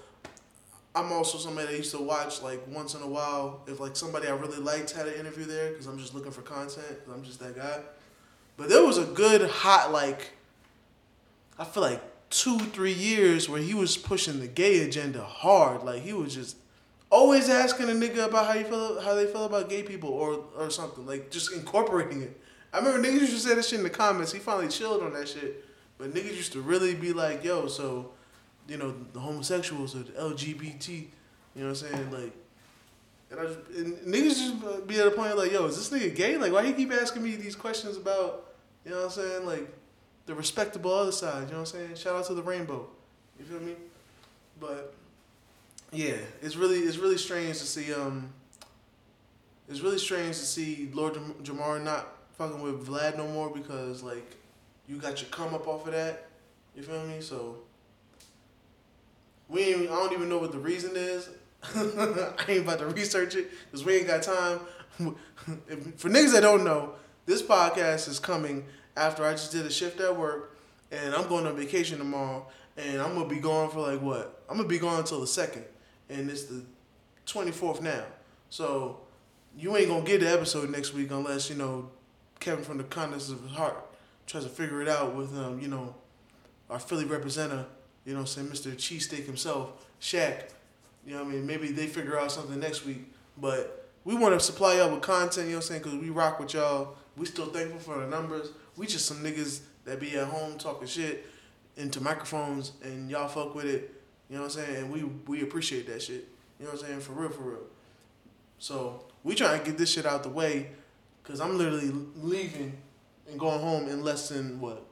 I'm 0.94 1.10
also 1.12 1.38
somebody 1.38 1.68
that 1.68 1.76
used 1.78 1.92
to 1.92 2.02
watch 2.02 2.42
like 2.42 2.60
once 2.68 2.94
in 2.94 3.00
a 3.00 3.08
while 3.08 3.62
if 3.66 3.80
like 3.80 3.96
somebody 3.96 4.28
I 4.28 4.32
really 4.32 4.58
liked 4.58 4.90
had 4.90 5.08
an 5.08 5.14
interview 5.14 5.46
there 5.46 5.70
because 5.70 5.86
I'm 5.86 5.98
just 5.98 6.14
looking 6.14 6.30
for 6.30 6.42
content. 6.42 6.98
i 7.08 7.12
I'm 7.12 7.24
just 7.24 7.40
that 7.40 7.56
guy. 7.56 7.80
But 8.58 8.68
there 8.68 8.84
was 8.84 8.98
a 8.98 9.04
good 9.04 9.48
hot 9.48 9.90
like, 9.90 10.30
I 11.58 11.64
feel 11.64 11.82
like 11.82 12.02
two 12.30 12.58
three 12.58 12.92
years 12.92 13.48
where 13.48 13.60
he 13.60 13.74
was 13.74 13.96
pushing 13.96 14.40
the 14.40 14.48
gay 14.48 14.80
agenda 14.80 15.22
hard. 15.22 15.82
Like 15.82 16.02
he 16.02 16.12
was 16.12 16.34
just 16.34 16.56
always 17.10 17.48
asking 17.48 17.88
a 17.90 17.92
nigga 17.92 18.26
about 18.26 18.46
how 18.46 18.54
you 18.54 18.64
feel 18.64 19.00
how 19.00 19.14
they 19.14 19.26
feel 19.26 19.44
about 19.44 19.68
gay 19.68 19.82
people 19.82 20.10
or 20.10 20.44
or 20.56 20.70
something 20.70 21.06
like 21.06 21.30
just 21.30 21.52
incorporating 21.52 22.22
it. 22.22 22.40
I 22.72 22.78
remember 22.78 23.06
niggas 23.06 23.20
used 23.20 23.32
to 23.32 23.38
say 23.38 23.54
that 23.54 23.64
shit 23.64 23.78
in 23.78 23.84
the 23.84 23.90
comments. 23.90 24.32
He 24.32 24.40
finally 24.40 24.68
chilled 24.68 25.02
on 25.02 25.12
that 25.12 25.28
shit. 25.28 25.64
But 25.96 26.12
niggas 26.12 26.36
used 26.36 26.52
to 26.54 26.60
really 26.60 26.94
be 26.94 27.12
like, 27.12 27.44
yo, 27.44 27.68
so, 27.68 28.10
you 28.68 28.76
know, 28.76 28.94
the 29.12 29.20
homosexuals 29.20 29.94
or 29.94 30.00
the 30.00 30.12
LGBT, 30.12 30.88
you 30.88 31.06
know 31.54 31.68
what 31.68 31.68
I'm 31.68 31.74
saying? 31.76 32.10
Like, 32.10 32.32
and, 33.30 33.40
I 33.40 33.44
just, 33.44 33.58
and 33.76 33.96
niggas 33.98 34.34
just 34.34 34.86
be 34.86 34.98
at 34.98 35.06
a 35.06 35.10
point 35.12 35.36
like, 35.36 35.52
yo, 35.52 35.66
is 35.66 35.76
this 35.76 35.90
nigga 35.90 36.14
gay? 36.14 36.36
Like, 36.36 36.52
why 36.52 36.66
he 36.66 36.72
keep 36.72 36.92
asking 36.92 37.22
me 37.22 37.36
these 37.36 37.54
questions 37.54 37.96
about, 37.96 38.54
you 38.84 38.90
know 38.90 38.98
what 38.98 39.04
I'm 39.04 39.10
saying? 39.10 39.46
Like, 39.46 39.72
the 40.26 40.34
respectable 40.34 40.92
other 40.92 41.12
side, 41.12 41.46
you 41.48 41.54
know 41.54 41.60
what 41.60 41.74
I'm 41.74 41.80
saying? 41.80 41.94
Shout 41.96 42.16
out 42.16 42.26
to 42.26 42.34
the 42.34 42.42
rainbow. 42.42 42.87
You 43.38 43.44
feel 43.44 43.60
me? 43.60 43.74
But, 44.60 44.94
yeah, 45.92 46.16
it's 46.40 46.56
really, 46.56 46.78
it's 46.78 46.96
really 46.96 47.18
strange 47.18 47.58
to 47.58 47.66
see, 47.66 47.92
um, 47.92 48.32
it's 49.68 49.80
really 49.80 49.98
strange 49.98 50.38
to 50.38 50.44
see 50.44 50.90
Lord 50.92 51.14
Jam- 51.14 51.34
Jamar 51.42 51.82
not 51.82 52.08
fucking 52.38 52.60
with 52.60 52.87
Vlad 52.87 53.16
no 53.16 53.26
more 53.28 53.50
because, 53.50 54.02
like, 54.02 54.37
you 54.88 54.96
got 54.96 55.20
your 55.20 55.30
come 55.30 55.54
up 55.54 55.66
off 55.66 55.87
of 55.87 55.92
that. 55.92 56.28
You 56.76 56.82
feel 56.82 57.04
me? 57.06 57.20
So 57.20 57.58
we 59.48 59.62
ain't, 59.62 59.90
I 59.90 59.94
don't 59.94 60.12
even 60.12 60.28
know 60.28 60.38
what 60.38 60.52
the 60.52 60.58
reason 60.58 60.92
is. 60.94 61.28
I 61.74 62.34
ain't 62.48 62.62
about 62.62 62.78
to 62.80 62.87
research 62.87 63.37
it 63.37 63.50
because 63.64 63.84
we 63.84 63.96
ain't 63.96 64.06
got 64.06 64.22
time. 64.22 64.60
For 65.96 66.08
niggas 66.08 66.32
that 66.32 66.42
don't 66.42 66.64
know, 66.64 66.92
this 67.26 67.42
podcast 67.42 68.08
is 68.08 68.18
coming 68.18 68.64
after 68.96 69.24
I 69.24 69.33
just 69.33 69.52
did 69.52 69.66
a 69.66 69.70
shift 69.70 70.00
at 70.00 70.16
work 70.16 70.57
and 70.90 71.14
I'm 71.14 71.28
going 71.28 71.46
on 71.46 71.57
vacation 71.57 71.98
tomorrow 71.98 72.46
and 72.76 73.00
I'm 73.00 73.14
gonna 73.14 73.28
be 73.28 73.38
gone 73.38 73.70
for 73.70 73.80
like 73.80 74.00
what? 74.00 74.42
I'm 74.48 74.57
gonna 74.57 74.68
be 74.68 74.78
gone 74.78 75.00
until 75.00 75.20
the 75.20 75.26
second 75.26 75.64
and 76.09 76.30
it's 76.30 76.44
the 76.44 76.62
24th 77.26 77.80
now. 77.83 78.04
So 78.50 79.00
you 79.57 79.76
ain't 79.76 79.88
gonna 79.88 80.04
get 80.04 80.20
the 80.20 80.30
episode 80.30 80.70
next 80.70 80.94
week 80.94 81.11
unless 81.11 81.48
you 81.50 81.57
know 81.57 81.90
Kevin 82.40 82.64
from 82.64 82.78
the 82.78 82.85
kindness 82.85 83.30
of 83.30 83.42
his 83.42 83.52
heart 83.52 83.76
tries 84.26 84.44
to 84.44 84.50
figure 84.50 84.80
it 84.83 84.88
out 84.88 85.14
with 85.14 85.37
um 85.37 85.61
you 85.61 85.68
know 85.68 85.94
our 86.70 86.78
Philly 86.78 87.04
representative, 87.04 87.66
you 88.04 88.14
know, 88.14 88.24
saying 88.24 88.48
Mr. 88.48 88.72
Cheesesteak 88.74 89.26
himself, 89.26 89.87
Shaq. 90.00 90.50
You 91.07 91.14
know 91.14 91.24
what 91.24 91.33
I 91.33 91.37
mean? 91.37 91.46
Maybe 91.46 91.68
they 91.70 91.87
figure 91.87 92.18
out 92.18 92.33
something 92.33 92.59
next 92.59 92.85
week, 92.87 93.12
but 93.37 93.90
we 94.04 94.14
want 94.14 94.35
to 94.35 94.40
supply 94.40 94.76
y'all 94.76 94.90
with 94.90 95.02
content. 95.02 95.46
You 95.46 95.52
know 95.52 95.59
what 95.59 95.64
I'm 95.64 95.68
saying? 95.68 95.83
Because 95.83 95.98
we 95.98 96.11
rock 96.11 96.40
with 96.40 96.54
y'all. 96.54 96.96
We 97.16 97.26
still 97.26 97.46
thankful 97.46 97.78
for 97.78 98.00
the 98.00 98.07
numbers. 98.07 98.48
We 98.76 98.87
just 98.87 99.06
some 99.06 99.18
niggas 99.18 99.60
that 99.84 100.00
be 100.00 100.16
at 100.16 100.26
home 100.26 100.58
talking 100.58 100.88
shit 100.88 101.26
into 101.76 102.00
microphones, 102.00 102.72
and 102.82 103.10
y'all 103.10 103.28
fuck 103.28 103.54
with 103.54 103.66
it. 103.66 103.92
You 104.28 104.37
know 104.37 104.42
what 104.42 104.56
I'm 104.56 104.64
saying? 104.64 104.76
And 104.76 104.92
we 104.92 105.04
we 105.26 105.42
appreciate 105.42 105.87
that 105.88 106.02
shit. 106.02 106.28
You 106.58 106.66
know 106.66 106.72
what 106.72 106.80
I'm 106.80 106.87
saying? 106.87 107.00
For 107.00 107.12
real, 107.12 107.30
for 107.30 107.42
real. 107.42 107.66
So 108.58 109.04
we 109.22 109.34
trying 109.34 109.58
to 109.60 109.64
get 109.64 109.76
this 109.78 109.90
shit 109.92 110.06
out 110.06 110.22
the 110.22 110.28
way 110.28 110.70
Cause 111.24 111.40
I'm 111.40 111.56
literally 111.56 111.90
leaving 112.20 112.76
and 113.28 113.40
going 113.40 113.60
home 113.60 113.88
in 113.88 114.04
less 114.04 114.28
than 114.28 114.60
what? 114.60 114.84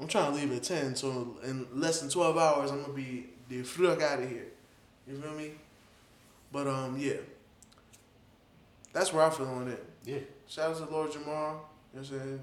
I'm 0.00 0.08
trying 0.08 0.32
to 0.32 0.38
leave 0.38 0.50
at 0.56 0.62
ten, 0.62 0.96
so 0.96 1.36
in 1.44 1.66
less 1.74 2.00
than 2.00 2.08
twelve 2.08 2.38
hours 2.38 2.70
I'm 2.70 2.80
gonna 2.80 2.94
be 2.94 3.26
the 3.50 3.62
fuck 3.62 4.00
out 4.00 4.22
of 4.22 4.28
here. 4.28 4.46
You 5.06 5.20
feel 5.20 5.32
me? 5.32 5.52
But 6.50 6.66
um 6.66 6.96
yeah. 6.98 7.18
That's 8.94 9.12
where 9.12 9.24
I 9.24 9.30
feel 9.30 9.46
on 9.46 9.68
it. 9.68 9.84
Yeah. 10.04 10.20
Shout 10.48 10.70
out 10.70 10.78
to 10.78 10.92
Lord 10.92 11.10
Jamar. 11.10 11.18
You 11.18 11.26
know 11.26 11.60
what 11.92 11.98
I'm 11.98 12.04
saying? 12.04 12.40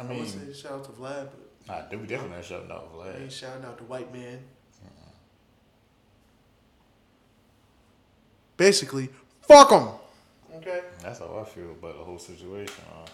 I 0.00 0.02
I 0.02 0.06
mean, 0.08 0.18
would 0.20 0.28
say 0.28 0.62
shout 0.62 0.72
out 0.72 0.84
to 0.84 0.90
Vlad, 0.92 1.28
but 1.30 1.68
nah, 1.68 1.82
dude, 1.88 2.00
we 2.00 2.06
definitely 2.06 2.36
not 2.38 2.70
out 2.70 2.82
off 2.84 3.06
I 3.06 3.08
ain't 3.20 3.28
Vlad. 3.28 3.32
shouting 3.32 3.64
out 3.64 3.76
the 3.76 3.84
white 3.84 4.12
man. 4.12 4.38
Basically, 8.56 9.08
fuck 9.42 9.70
him. 9.70 9.88
Okay. 10.56 10.80
That's 11.02 11.18
how 11.20 11.38
I 11.38 11.44
feel 11.48 11.70
about 11.70 11.96
the 11.98 12.04
whole 12.04 12.18
situation. 12.18 12.84
Uh, 12.92 13.08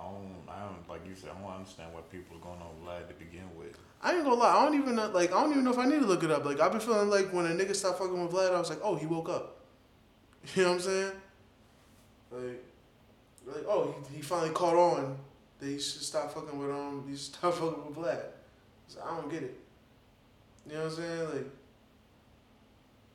I 0.00 0.04
don't, 0.04 0.34
I 0.48 0.60
don't, 0.60 0.88
like 0.88 1.00
you 1.08 1.14
said, 1.14 1.30
I 1.36 1.40
don't 1.40 1.50
understand 1.50 1.92
what 1.92 2.10
people 2.10 2.36
are 2.36 2.40
going 2.40 2.60
on 2.60 2.68
with 2.78 2.88
Vlad 2.88 3.08
to 3.08 3.14
begin 3.14 3.48
with. 3.58 3.76
I 4.02 4.14
ain't 4.14 4.24
gonna 4.24 4.34
lie. 4.36 4.56
I 4.56 4.64
don't 4.64 4.74
even 4.80 4.96
know, 4.96 5.08
like. 5.10 5.32
I 5.32 5.40
don't 5.40 5.50
even 5.52 5.64
know 5.64 5.72
if 5.72 5.78
I 5.78 5.86
need 5.86 6.00
to 6.00 6.06
look 6.06 6.22
it 6.24 6.30
up. 6.30 6.44
Like 6.44 6.60
I've 6.60 6.72
been 6.72 6.80
feeling 6.80 7.08
like 7.08 7.32
when 7.32 7.46
a 7.46 7.50
nigga 7.50 7.74
stopped 7.74 7.98
fucking 7.98 8.20
with 8.20 8.32
Vlad, 8.32 8.54
I 8.54 8.58
was 8.58 8.70
like, 8.70 8.80
oh, 8.82 8.96
he 8.96 9.06
woke 9.06 9.28
up. 9.28 9.56
You 10.56 10.62
know 10.64 10.70
what 10.70 10.74
I'm 10.74 10.80
saying? 10.80 11.12
Like, 12.32 12.64
like 13.46 13.64
oh, 13.68 13.94
he, 14.10 14.16
he 14.16 14.22
finally 14.22 14.50
caught 14.50 14.74
on 14.74 15.16
he 15.62 15.78
should 15.78 16.02
stop 16.02 16.32
fucking 16.32 16.58
with 16.58 16.70
um, 16.70 17.04
you 17.08 17.16
should 17.16 17.34
stop 17.34 17.54
fucking 17.54 17.86
with 17.86 17.96
Vlad. 17.96 18.22
I 19.04 19.16
don't 19.16 19.30
get 19.30 19.42
it. 19.42 19.58
You 20.66 20.74
know 20.74 20.84
what 20.84 20.90
I'm 20.90 20.96
saying? 20.96 21.24
Like, 21.30 21.46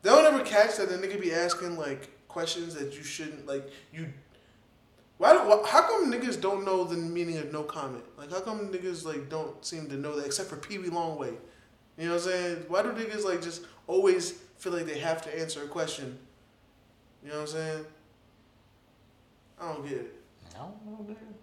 they 0.02 0.10
don't 0.10 0.34
ever 0.34 0.44
catch 0.44 0.78
that 0.78 0.90
the 0.90 0.98
nigga 0.98 1.20
be 1.22 1.34
asking 1.34 1.78
like 1.78 2.10
questions 2.28 2.74
that 2.76 2.96
you 2.96 3.04
shouldn't 3.04 3.46
like. 3.46 3.70
You, 3.92 4.08
why? 5.18 5.36
why 5.36 5.64
how 5.68 5.84
come 5.84 6.12
niggas 6.12 6.40
don't 6.40 6.66
know 6.66 6.84
the 6.84 6.96
meaning 6.96 7.38
of 7.38 7.52
no 7.52 7.64
comment? 7.64 8.04
Like, 8.18 8.32
how 8.32 8.40
come 8.42 8.70
niggas 8.70 9.06
like 9.06 9.30
don't 9.30 9.64
seem 9.66 9.88
to 9.90 9.96
know 9.96 10.16
that 10.16 10.26
except 10.26 10.50
for 10.50 10.58
Pee 10.58 10.78
Wee 10.78 10.90
Longway? 10.90 11.36
You 11.98 12.06
know 12.06 12.16
what 12.16 12.24
I'm 12.24 12.30
saying? 12.30 12.66
Why 12.68 12.84
do 12.84 12.90
niggas 12.90 13.26
like 13.26 13.42
just 13.42 13.64
always 13.88 14.32
feel 14.58 14.74
like 14.74 14.86
they 14.86 15.00
have 15.00 15.22
to 15.24 15.40
answer 15.40 15.64
a 15.64 15.68
question? 15.68 16.18
You 17.24 17.30
know 17.30 17.36
what 17.36 17.42
I'm 17.42 17.48
saying? 17.48 17.86
I 19.60 19.74
don't 19.74 19.84
get 19.84 19.98
it. 19.98 20.16
I 20.56 20.60
don't 20.60 20.86
know, 20.86 21.14
nigga. 21.14 21.37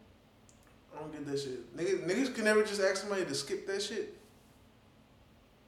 I 0.94 1.00
don't 1.00 1.12
get 1.12 1.26
that 1.26 1.38
shit. 1.38 1.76
Niggas, 1.76 2.06
niggas 2.06 2.34
can 2.34 2.44
never 2.44 2.62
just 2.62 2.80
ask 2.80 2.96
somebody 2.96 3.24
to 3.24 3.34
skip 3.34 3.66
that 3.66 3.82
shit. 3.82 4.16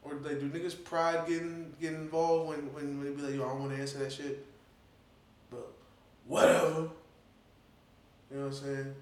Or 0.02 0.14
like, 0.14 0.38
do 0.38 0.48
niggas 0.48 0.82
pride 0.84 1.26
getting 1.26 1.74
get 1.80 1.94
involved 1.94 2.48
when 2.48 2.72
when, 2.72 2.98
when 2.98 3.04
they 3.04 3.10
be 3.10 3.22
like, 3.22 3.34
yo, 3.34 3.44
I 3.44 3.48
don't 3.48 3.60
want 3.60 3.72
to 3.72 3.80
answer 3.80 3.98
that 3.98 4.12
shit. 4.12 4.46
But 5.50 5.66
whatever. 6.26 6.88
You 8.30 8.38
know 8.38 8.46
what 8.46 8.46
I'm 8.46 8.52
saying? 8.52 8.94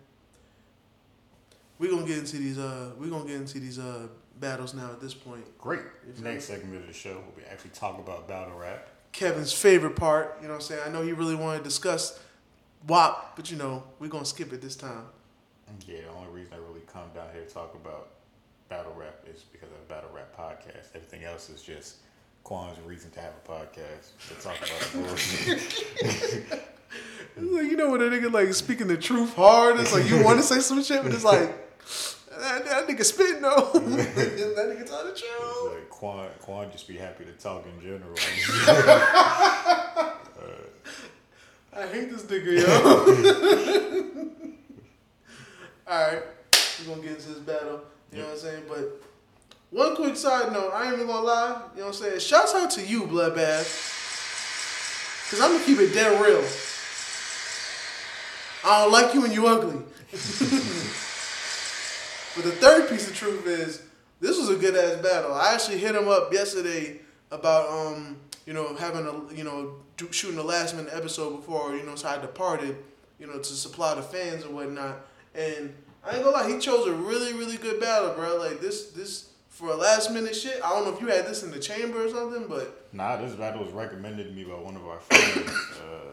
We 1.79 1.89
gonna 1.89 2.07
get 2.07 2.19
into 2.19 2.37
these 2.37 2.59
uh 2.59 2.93
we 2.99 3.11
gonna 3.11 3.27
get 3.27 3.37
into 3.37 3.61
these 3.61 3.79
uh 3.79 4.07
battles 4.41 4.75
now 4.75 4.91
at 4.93 5.01
this 5.01 5.15
point. 5.15 5.45
Great. 5.59 5.83
Next 6.23 6.47
segment 6.47 6.77
of 6.77 6.87
the 6.87 6.93
show, 6.93 7.13
we'll 7.13 7.37
be 7.37 7.43
actually 7.51 7.71
talk 7.71 7.99
about 7.99 8.27
battle 8.27 8.59
rap. 8.59 8.89
Kevin's 9.13 9.53
favorite 9.53 9.97
part. 9.97 10.39
You 10.41 10.49
know 10.49 10.55
what 10.55 10.63
I'm 10.63 10.67
saying? 10.69 10.83
I 10.87 10.91
know 10.91 11.03
he 11.03 11.13
really 11.13 11.35
wanted 11.35 11.59
to 11.59 11.65
discuss 11.65 12.19
WAP, 12.87 13.37
but 13.37 13.51
you 13.51 13.57
know 13.57 13.85
we're 13.99 14.09
gonna 14.09 14.25
skip 14.25 14.53
it 14.53 14.63
this 14.63 14.77
time. 14.77 15.05
Yeah, 15.87 16.01
the 16.03 16.09
only 16.19 16.31
reason 16.33 16.53
I 16.55 16.59
really 16.59 16.83
come 16.93 17.09
down 17.15 17.27
here 17.33 17.43
to 17.45 17.51
talk 17.53 17.75
about 17.75 18.09
battle 18.69 18.95
rap 18.97 19.17
is 19.33 19.43
because 19.53 19.69
of 19.71 19.89
battle 19.89 20.11
rap 20.15 20.35
podcast. 20.39 20.95
Everything 20.95 21.25
else 21.25 21.49
is 21.51 21.63
just 21.63 21.97
Quan's 22.45 22.79
reason 22.81 23.11
to 23.13 23.21
have 23.21 23.33
a 23.45 23.49
podcast 23.51 24.13
to 24.29 24.35
talk 24.43 24.57
about 24.59 24.81
the 24.93 24.99
bullshit. 24.99 26.63
Like, 27.37 27.65
you 27.65 27.77
know 27.77 27.91
when 27.91 28.01
a 28.01 28.05
nigga 28.05 28.31
like 28.33 28.55
speaking 28.55 28.87
the 28.87 28.97
truth 28.97 29.35
hard, 29.35 29.81
it's 29.81 29.93
like 29.93 30.09
you 30.09 30.23
want 30.23 30.39
to 30.39 30.45
say 30.45 30.61
some 30.61 30.81
shit, 30.85 31.03
but 31.03 31.13
it's 31.13 31.25
like 31.25 31.49
that, 32.39 32.65
that 32.65 32.87
nigga 32.87 33.03
spitting 33.05 33.43
though. 33.43 33.71
that 33.75 34.79
nigga 34.79 34.87
tell 34.87 35.03
the 35.03 35.11
It's 35.11 35.21
truth. 35.21 35.73
like 35.75 35.91
Quan, 35.91 36.29
Quan 36.41 36.71
just 36.71 36.87
be 36.87 36.97
happy 36.97 37.25
to 37.25 37.33
talk 37.33 37.65
in 37.67 37.81
general. 37.83 38.15
Uh, 40.45 41.81
I 41.81 41.87
hate 41.89 42.09
this 42.13 42.23
nigga, 42.23 42.53
yo. 42.61 43.81
All 45.87 46.01
right, 46.01 46.23
we 46.81 46.87
gonna 46.87 47.03
get 47.03 47.13
into 47.13 47.29
this 47.29 47.39
battle. 47.41 47.83
You 48.11 48.21
know 48.21 48.25
what 48.25 48.33
I'm 48.33 48.39
saying? 48.39 48.63
But 48.69 49.03
one 49.71 49.95
quick 49.97 50.17
side 50.17 50.51
note, 50.51 50.71
I 50.73 50.85
ain't 50.85 50.95
even 50.95 51.09
gonna 51.09 51.27
lie. 51.27 51.63
You 51.75 51.81
know 51.81 51.89
what 51.89 51.97
I'm 51.97 52.03
saying? 52.03 52.21
Shouts 52.21 52.55
out 52.55 52.71
to 52.73 52.87
you, 52.87 53.03
Bloodbath. 53.03 53.93
Cause 55.31 55.41
I'm 55.41 55.53
gonna 55.53 55.65
keep 55.65 55.79
it 55.79 55.93
dead 55.93 56.21
real. 56.25 56.43
I 58.65 58.83
don't 58.83 58.93
like 58.93 59.13
you 59.13 59.21
when 59.21 59.33
you 59.33 59.47
ugly. 59.47 59.83
but 60.11 60.21
the 62.45 62.53
third 62.53 62.89
piece 62.89 63.09
of 63.09 63.15
truth 63.15 63.47
is 63.47 63.83
this 64.21 64.39
was 64.39 64.49
a 64.49 64.57
good 64.57 64.77
ass 64.77 65.03
battle. 65.03 65.35
I 65.35 65.53
actually 65.53 65.79
hit 65.79 65.95
him 65.95 66.09
up 66.09 66.33
yesterday 66.33 67.01
about 67.31 67.69
um 67.69 68.17
you 68.47 68.55
know 68.55 68.75
having 68.77 69.07
a 69.07 69.35
you 69.35 69.45
know 69.45 69.75
shooting 70.11 70.37
the 70.37 70.45
last 70.45 70.77
minute 70.77 70.93
episode 70.95 71.37
before 71.37 71.75
you 71.75 71.83
know 71.83 71.95
so 71.95 72.09
I 72.09 72.19
departed 72.19 72.77
you 73.19 73.27
know 73.27 73.39
to 73.39 73.45
supply 73.45 73.95
the 73.95 74.03
fans 74.03 74.45
and 74.45 74.55
whatnot. 74.55 74.97
And 75.35 75.75
I 76.05 76.15
ain't 76.17 76.25
gonna 76.25 76.37
lie, 76.37 76.51
he 76.51 76.59
chose 76.59 76.87
a 76.87 76.93
really 76.93 77.33
really 77.33 77.57
good 77.57 77.81
battle, 77.81 78.13
bro. 78.15 78.37
Like 78.37 78.61
this 78.61 78.91
this 78.91 79.31
for 79.49 79.71
a 79.71 79.77
last 79.77 80.11
minute 80.11 80.35
shit. 80.35 80.61
I 80.65 80.71
don't 80.71 80.85
know 80.85 80.95
if 80.95 81.01
you 81.01 81.07
had 81.09 81.27
this 81.27 81.43
in 81.43 81.51
the 81.51 81.61
chamber 81.61 82.05
or 82.05 82.09
something, 82.11 82.47
but 82.49 82.89
nah, 82.93 83.17
this 83.17 83.35
battle 83.35 83.65
was 83.65 83.73
recommended 83.73 84.27
to 84.27 84.33
me 84.33 84.45
by 84.45 84.55
one 84.55 84.77
of 84.77 84.87
our 84.87 85.01
friends. 85.01 85.51
Uh, 85.81 86.11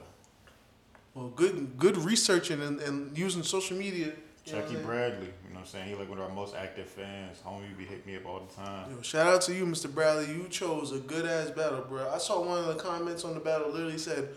well, 1.13 1.27
good 1.29 1.77
good 1.77 1.97
researching 1.97 2.61
and, 2.61 2.79
and 2.81 3.17
using 3.17 3.43
social 3.43 3.77
media. 3.77 4.13
Chucky 4.43 4.75
Bradley, 4.75 5.27
you 5.27 5.49
know 5.53 5.55
what 5.55 5.59
I'm 5.61 5.65
saying? 5.67 5.89
He 5.89 5.95
like 5.95 6.09
one 6.09 6.17
of 6.17 6.23
our 6.23 6.33
most 6.35 6.55
active 6.55 6.87
fans. 6.87 7.37
Homie 7.45 7.77
be 7.77 7.85
hit 7.85 8.05
me 8.07 8.15
up 8.15 8.25
all 8.25 8.39
the 8.39 8.53
time. 8.55 8.89
Yo, 8.89 9.01
shout 9.03 9.27
out 9.27 9.41
to 9.43 9.53
you, 9.53 9.65
Mr. 9.65 9.93
Bradley. 9.93 10.33
You 10.33 10.47
chose 10.49 10.91
a 10.91 10.97
good 10.99 11.27
ass 11.27 11.51
battle, 11.51 11.85
bro. 11.87 12.09
I 12.09 12.17
saw 12.17 12.41
one 12.43 12.57
of 12.57 12.65
the 12.65 12.73
comments 12.75 13.23
on 13.23 13.35
the 13.35 13.39
battle 13.39 13.69
literally 13.69 13.99
said, 13.99 14.29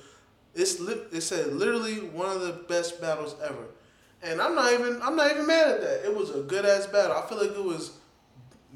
"It's 0.55 0.79
li- 0.79 1.01
it 1.11 1.23
said 1.23 1.55
literally 1.55 2.01
one 2.01 2.29
of 2.29 2.43
the 2.43 2.53
best 2.53 3.01
battles 3.01 3.35
ever," 3.43 3.65
and 4.25 4.41
I'm 4.41 4.55
not 4.55 4.73
even 4.73 5.01
I'm 5.03 5.17
not 5.17 5.31
even 5.31 5.47
mad 5.47 5.69
at 5.71 5.81
that. 5.83 6.05
It 6.05 6.15
was 6.17 6.31
a 6.31 6.41
good 6.41 6.65
ass 6.67 6.87
battle. 6.87 7.17
I 7.17 7.27
feel 7.29 7.39
like 7.39 7.57
it 7.57 7.65
was 7.65 7.93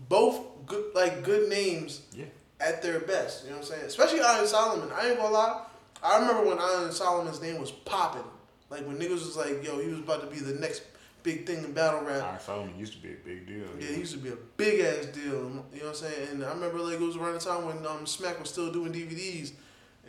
both 0.09 0.41
good 0.67 0.95
like 0.95 1.23
good 1.25 1.49
names 1.49 2.03
Yeah. 2.13 2.27
at 2.61 2.83
their 2.83 3.01
best. 3.01 3.45
You 3.45 3.51
know 3.51 3.57
what 3.57 3.65
I'm 3.67 3.71
saying? 3.73 3.85
Especially 3.87 4.21
Iron 4.21 4.47
Solomon. 4.47 4.91
I 4.95 5.09
ain't 5.09 5.19
gonna 5.19 5.33
lie. 5.35 5.63
I 6.03 6.19
remember 6.21 6.49
when 6.49 6.59
Iron 6.59 6.93
Solomon's 6.93 7.41
name 7.43 7.61
was 7.61 7.71
popping. 7.73 8.23
Like 8.71 8.87
when 8.87 8.99
niggas 8.99 9.11
was 9.27 9.37
like, 9.37 9.65
"Yo, 9.65 9.79
he 9.81 9.89
was 9.89 9.99
about 10.01 10.21
to 10.21 10.27
be 10.27 10.39
the 10.41 10.59
next 10.61 10.83
big 11.23 11.47
thing 11.47 11.65
in 11.65 11.73
battle 11.73 12.03
rap." 12.03 12.23
Iron 12.23 12.41
Solomon 12.41 12.79
used 12.79 12.93
to 12.93 12.99
be 12.99 13.11
a 13.13 13.17
big 13.25 13.47
deal. 13.47 13.67
Yeah, 13.81 13.89
he 13.89 14.01
used 14.01 14.13
to 14.13 14.19
be 14.19 14.29
a 14.29 14.37
big 14.57 14.81
ass 14.81 15.07
deal. 15.07 15.25
You 15.25 15.39
know 15.39 15.65
what 15.71 15.87
I'm 15.89 15.95
saying? 15.95 16.29
And 16.33 16.45
I 16.45 16.51
remember 16.51 16.79
like 16.79 16.95
it 16.95 17.01
was 17.01 17.17
around 17.17 17.35
the 17.35 17.41
time 17.41 17.65
when 17.65 17.85
um, 17.87 18.07
Smack 18.07 18.39
was 18.39 18.51
still 18.51 18.71
doing 18.71 18.93
DVDs, 18.93 19.53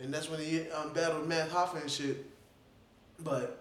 and 0.00 0.12
that's 0.12 0.30
when 0.30 0.40
he 0.40 0.68
um, 0.70 0.92
battled 0.92 1.26
Math 1.26 1.50
Hoffa 1.50 1.80
and 1.80 1.90
shit. 1.90 2.26
But 3.18 3.59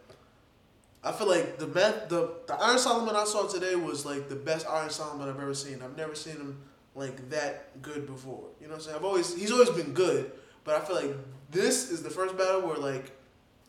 I 1.04 1.12
feel 1.14 1.28
like 1.30 1.58
the 1.58 1.68
Math, 1.68 2.10
the 2.10 2.30
the 2.48 2.54
Iron 2.56 2.78
Solomon 2.80 3.16
I 3.16 3.24
saw 3.26 3.48
today 3.48 3.76
was 3.76 4.06
like 4.06 4.28
the 4.30 4.36
best 4.36 4.68
Iron 4.68 4.90
Solomon 4.90 5.30
I've 5.30 5.40
ever 5.40 5.54
seen. 5.54 5.82
I've 5.82 5.96
never 5.98 6.16
seen 6.16 6.36
him 6.36 6.58
like 6.96 7.30
that 7.30 7.82
good 7.82 8.06
before. 8.06 8.44
You 8.60 8.68
know 8.68 8.74
what 8.74 8.80
I'm 8.80 8.82
saying? 8.84 8.98
I've 8.98 9.06
always 9.06 9.36
he's 9.36 9.52
always 9.52 9.70
been 9.70 9.94
good, 9.94 10.32
but 10.66 10.76
I 10.76 10.86
feel 10.86 10.96
like 10.98 11.16
this 11.52 11.90
is 11.90 12.04
the 12.04 12.10
first 12.10 12.38
battle 12.38 12.62
where 12.62 12.78
like 12.78 13.12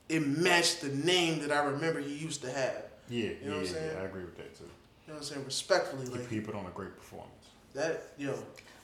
it 0.08 0.26
matched 0.26 0.80
the 0.80 0.88
name 0.88 1.40
that 1.42 1.52
I 1.52 1.62
remember 1.64 2.00
he 2.00 2.14
used 2.14 2.42
to 2.42 2.50
have. 2.50 2.82
Yeah, 3.08 3.24
You 3.24 3.28
know 3.30 3.34
yeah, 3.42 3.48
what 3.50 3.56
I'm 3.58 3.64
yeah, 3.64 3.70
saying? 3.72 3.96
I 3.98 4.04
agree 4.04 4.24
with 4.24 4.36
that 4.36 4.56
too. 4.56 4.64
You 4.64 4.68
know 5.08 5.14
what 5.14 5.16
I'm 5.18 5.22
saying? 5.24 5.44
Respectfully, 5.44 6.06
He, 6.06 6.10
like 6.12 6.28
he 6.28 6.40
put 6.40 6.54
on 6.56 6.66
a 6.66 6.70
great 6.70 6.96
performance. 6.96 7.30
that. 7.74 8.02
Yo, 8.18 8.34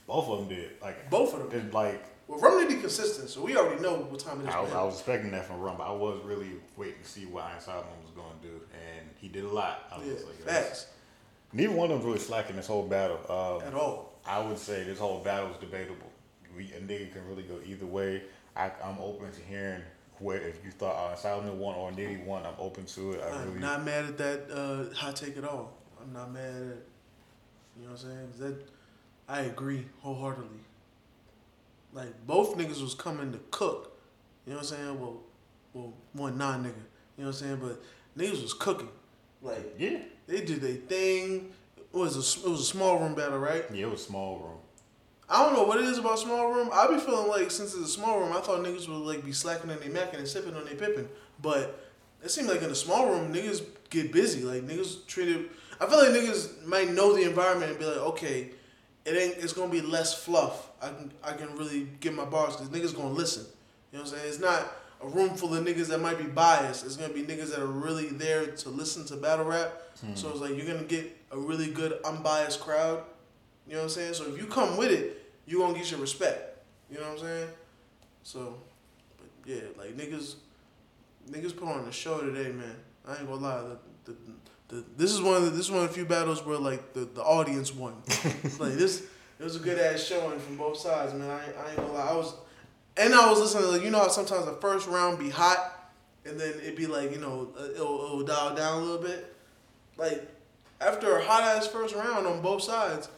Both 0.07 0.29
of 0.29 0.39
them 0.39 0.47
did. 0.57 0.71
Like 0.81 1.09
Both 1.09 1.33
of 1.33 1.39
them. 1.41 1.49
Did, 1.49 1.73
like 1.73 2.03
Well, 2.27 2.39
Rum 2.39 2.67
be 2.67 2.75
consistent, 2.75 3.29
so 3.29 3.41
we 3.41 3.55
already 3.55 3.81
know 3.81 3.95
what 3.95 4.19
time 4.19 4.41
it 4.41 4.49
is. 4.49 4.53
I 4.53 4.59
was. 4.59 4.73
I 4.73 4.83
was 4.83 4.95
expecting 4.95 5.31
that 5.31 5.45
from 5.45 5.61
Rum, 5.61 5.77
but 5.77 5.87
I 5.87 5.93
was 5.93 6.21
really 6.25 6.51
waiting 6.75 7.01
to 7.01 7.09
see 7.09 7.25
what 7.25 7.45
Iron 7.45 7.61
Solomon 7.61 7.89
was 8.03 8.11
going 8.11 8.37
to 8.41 8.47
do, 8.47 8.53
and 8.73 9.09
he 9.17 9.29
did 9.29 9.45
a 9.45 9.49
lot. 9.49 9.87
I 9.91 9.97
was 9.97 10.07
yeah, 10.07 10.13
like, 10.13 10.35
facts 10.39 10.87
Neither 11.53 11.73
one 11.73 11.91
of 11.91 11.99
them 11.99 12.07
really 12.07 12.19
slacking 12.19 12.55
this 12.55 12.67
whole 12.67 12.85
battle. 12.85 13.19
Um, 13.29 13.67
at 13.67 13.73
all. 13.73 14.13
I 14.25 14.39
would 14.39 14.57
say 14.57 14.83
this 14.83 14.99
whole 14.99 15.19
battle 15.19 15.49
is 15.51 15.57
debatable. 15.57 16.11
We, 16.55 16.65
a 16.73 16.79
nigga 16.79 17.13
can 17.13 17.27
really 17.27 17.43
go 17.43 17.59
either 17.65 17.85
way. 17.85 18.23
I, 18.55 18.71
I'm 18.83 18.99
open 18.99 19.31
to 19.31 19.41
hearing 19.41 19.81
where 20.19 20.41
if 20.41 20.63
you 20.65 20.71
thought 20.71 20.95
uh, 20.95 21.15
Solomon 21.15 21.57
won 21.59 21.75
or 21.75 21.91
Nitty 21.91 22.25
won. 22.25 22.45
I'm 22.45 22.55
open 22.59 22.85
to 22.85 23.13
it. 23.13 23.21
I 23.23 23.29
I'm 23.29 23.47
really 23.47 23.59
not 23.59 23.85
mad 23.85 24.05
at 24.05 24.17
that 24.17 24.51
uh, 24.51 24.93
hot 24.95 25.15
take 25.15 25.37
at 25.37 25.45
all. 25.45 25.71
I'm 26.01 26.11
not 26.11 26.33
mad 26.33 26.43
at. 26.43 26.77
You 27.79 27.85
know 27.85 27.91
what 27.91 27.91
I'm 27.91 27.97
saying? 27.97 28.33
That 28.39 28.69
I 29.29 29.41
agree 29.41 29.85
wholeheartedly. 30.01 30.59
Like 31.93 32.25
both 32.25 32.57
niggas 32.57 32.81
was 32.81 32.93
coming 32.93 33.31
to 33.31 33.39
cook. 33.51 33.97
You 34.45 34.53
know 34.53 34.59
what 34.59 34.71
I'm 34.71 34.77
saying? 34.77 34.99
Well, 34.99 35.21
well, 35.73 35.93
one 36.13 36.37
non 36.37 36.63
nigga. 36.63 36.67
You 37.17 37.23
know 37.23 37.27
what 37.27 37.27
I'm 37.27 37.33
saying? 37.33 37.59
But 37.61 37.81
niggas 38.17 38.41
was 38.41 38.53
cooking. 38.53 38.89
Like 39.41 39.75
yeah 39.77 39.99
they 40.27 40.41
did 40.41 40.61
their 40.61 40.75
thing. 40.75 41.53
It 41.77 41.85
was 41.91 42.15
a 42.15 42.47
it 42.47 42.49
was 42.51 42.61
a 42.61 42.65
small 42.65 42.99
room 42.99 43.15
battle, 43.15 43.39
right? 43.39 43.65
yeah 43.71 43.85
it 43.85 43.91
was 43.91 44.05
small 44.05 44.39
room. 44.39 44.57
I 45.29 45.43
don't 45.43 45.53
know 45.53 45.63
what 45.63 45.79
it 45.79 45.85
is 45.85 45.97
about 45.97 46.19
small 46.19 46.51
room. 46.51 46.69
I 46.71 46.87
be 46.87 46.99
feeling 46.99 47.27
like 47.27 47.51
since 47.51 47.73
it's 47.73 47.85
a 47.85 47.87
small 47.87 48.19
room, 48.19 48.31
I 48.31 48.39
thought 48.39 48.63
niggas 48.63 48.87
would 48.87 48.97
like 48.97 49.25
be 49.25 49.33
slacking 49.33 49.69
on 49.69 49.79
their 49.79 49.89
macking 49.89 50.19
and 50.19 50.27
sipping 50.27 50.55
on 50.55 50.65
their 50.65 50.75
pippin. 50.75 51.09
But 51.41 51.83
it 52.23 52.31
seemed 52.31 52.47
like 52.47 52.61
in 52.61 52.69
the 52.69 52.75
small 52.75 53.09
room, 53.09 53.33
niggas 53.33 53.63
get 53.89 54.11
busy. 54.11 54.43
Like 54.43 54.63
niggas 54.63 55.05
treated. 55.05 55.49
I 55.79 55.85
feel 55.87 55.99
like 55.99 56.09
niggas 56.09 56.65
might 56.65 56.89
know 56.89 57.13
the 57.13 57.23
environment 57.23 57.71
and 57.71 57.79
be 57.79 57.85
like, 57.85 57.97
okay, 57.97 58.49
it 59.07 59.17
ain't. 59.17 59.37
It's 59.37 59.53
gonna 59.53 59.71
be 59.71 59.81
less 59.81 60.13
fluff. 60.13 60.69
I 60.81 60.89
can 60.89 61.13
I 61.23 61.31
can 61.31 61.55
really 61.55 61.87
get 62.01 62.13
my 62.13 62.25
bars 62.25 62.57
because 62.57 62.69
niggas 62.69 62.93
gonna 62.93 63.13
listen. 63.13 63.45
You 63.91 63.99
know 63.99 64.03
what 64.03 64.11
I'm 64.11 64.17
saying? 64.17 64.29
It's 64.29 64.39
not 64.39 64.69
a 65.01 65.07
room 65.07 65.35
full 65.35 65.55
of 65.55 65.63
niggas 65.63 65.87
that 65.87 65.99
might 65.99 66.17
be 66.17 66.25
biased. 66.25 66.85
It's 66.85 66.97
gonna 66.97 67.13
be 67.13 67.23
niggas 67.23 67.51
that 67.51 67.59
are 67.59 67.67
really 67.67 68.07
there 68.07 68.47
to 68.47 68.69
listen 68.69 69.05
to 69.05 69.15
battle 69.15 69.45
rap. 69.45 69.71
Hmm. 70.01 70.13
So 70.15 70.29
it's 70.29 70.41
like 70.41 70.57
you're 70.57 70.65
gonna 70.65 70.83
get 70.83 71.15
a 71.31 71.37
really 71.37 71.71
good 71.71 71.99
unbiased 72.03 72.59
crowd. 72.59 73.03
You 73.65 73.73
know 73.73 73.79
what 73.79 73.83
I'm 73.85 73.89
saying? 73.89 74.13
So 74.15 74.25
if 74.33 74.37
you 74.37 74.45
come 74.45 74.75
with 74.75 74.91
it, 74.91 75.31
you 75.45 75.59
gonna 75.59 75.73
get 75.73 75.89
your 75.89 76.01
respect. 76.01 76.65
You 76.91 76.97
know 76.97 77.03
what 77.03 77.13
I'm 77.13 77.19
saying? 77.19 77.49
So, 78.23 78.57
but 79.17 79.27
yeah, 79.45 79.61
like 79.77 79.95
niggas, 79.95 80.35
niggas 81.29 81.55
put 81.55 81.69
on 81.69 81.87
a 81.87 81.91
show 81.93 82.19
today, 82.19 82.51
man. 82.51 82.75
I 83.07 83.17
ain't 83.17 83.27
gonna 83.27 83.41
lie. 83.41 83.61
The, 84.03 84.11
the, 84.11 84.17
the, 84.69 84.83
this 84.97 85.13
is 85.13 85.21
one 85.21 85.35
of 85.35 85.45
the, 85.45 85.49
this 85.51 85.67
is 85.67 85.71
one 85.71 85.83
of 85.83 85.89
the 85.89 85.93
few 85.93 86.05
battles 86.05 86.45
where 86.45 86.57
like 86.57 86.93
the, 86.93 87.01
the 87.01 87.21
audience 87.21 87.73
won. 87.73 87.93
like 88.59 88.73
this, 88.73 89.03
it 89.39 89.43
was 89.43 89.55
a 89.55 89.59
good 89.59 89.79
ass 89.79 90.03
showing 90.03 90.39
from 90.39 90.57
both 90.57 90.77
sides, 90.77 91.13
man. 91.13 91.29
I, 91.29 91.35
I 91.35 91.69
ain't 91.69 91.77
gonna 91.77 91.93
lie. 91.93 92.09
I 92.09 92.15
was, 92.15 92.33
and 92.97 93.13
I 93.13 93.29
was 93.29 93.39
listening. 93.39 93.71
Like 93.71 93.83
you 93.83 93.91
know 93.91 93.99
how 93.99 94.09
sometimes 94.09 94.45
the 94.45 94.53
first 94.53 94.87
round 94.87 95.19
be 95.19 95.29
hot, 95.29 95.91
and 96.25 96.39
then 96.39 96.53
it 96.63 96.75
be 96.75 96.85
like 96.85 97.11
you 97.11 97.19
know 97.19 97.49
uh, 97.57 97.63
it'll, 97.65 98.03
it'll 98.03 98.23
dial 98.23 98.55
down 98.55 98.81
a 98.81 98.85
little 98.85 99.01
bit. 99.01 99.33
Like 99.95 100.27
after 100.81 101.17
a 101.17 101.23
hot 101.23 101.43
ass 101.43 101.67
first 101.67 101.95
round 101.95 102.27
on 102.27 102.41
both 102.41 102.61
sides, 102.61 103.09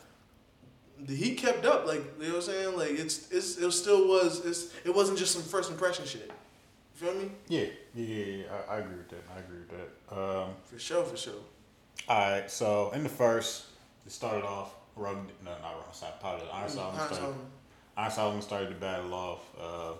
the 0.99 1.15
heat 1.15 1.37
kept 1.37 1.65
up. 1.65 1.87
Like 1.87 2.03
you 2.19 2.27
know 2.27 2.35
what 2.35 2.35
I'm 2.35 2.41
saying. 2.41 2.77
Like 2.77 2.91
it's 2.91 3.31
it's 3.31 3.57
it 3.57 3.71
still 3.71 4.07
was 4.07 4.45
it's 4.45 4.71
it 4.85 4.93
wasn't 4.93 5.17
just 5.17 5.33
some 5.33 5.43
first 5.43 5.71
impression 5.71 6.05
shit. 6.05 6.27
You 6.27 7.07
feel 7.07 7.15
me? 7.15 7.31
Yeah, 7.47 7.65
yeah. 8.03 8.43
I, 8.69 8.75
I 8.75 8.77
agree 8.79 8.97
with 8.97 9.09
that. 9.09 9.23
I 9.35 9.39
agree 9.39 9.59
with 9.59 9.69
that. 9.71 10.15
Um, 10.17 10.49
For 10.65 10.79
sure, 10.79 11.03
for 11.03 11.17
sure. 11.17 11.33
all 12.07 12.31
right, 12.31 12.49
so 12.49 12.91
in 12.91 13.03
the 13.03 13.09
first, 13.09 13.65
it 14.05 14.11
started 14.11 14.45
off. 14.45 14.73
Rum, 14.95 15.27
no, 15.45 15.51
not 15.61 15.73
Rum. 15.75 15.83
Sorry, 15.93 16.11
apologize. 16.19 16.49
Iron 16.53 16.69
Solomon 16.69 16.99
Iron 16.99 17.07
started. 17.07 17.15
Solomon. 17.23 17.45
Iron 17.97 18.11
Solomon 18.11 18.41
started 18.41 18.69
the 18.71 18.75
battle 18.75 19.13
off. 19.13 19.39
Uh, 19.59 19.93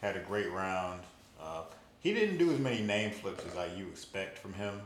had 0.00 0.16
a 0.16 0.20
great 0.20 0.50
round. 0.52 1.00
Uh, 1.40 1.62
he 2.00 2.14
didn't 2.14 2.38
do 2.38 2.52
as 2.52 2.60
many 2.60 2.80
name 2.82 3.10
flips 3.10 3.44
as 3.44 3.54
like 3.56 3.76
you 3.76 3.88
expect 3.88 4.38
from 4.38 4.52
him. 4.52 4.80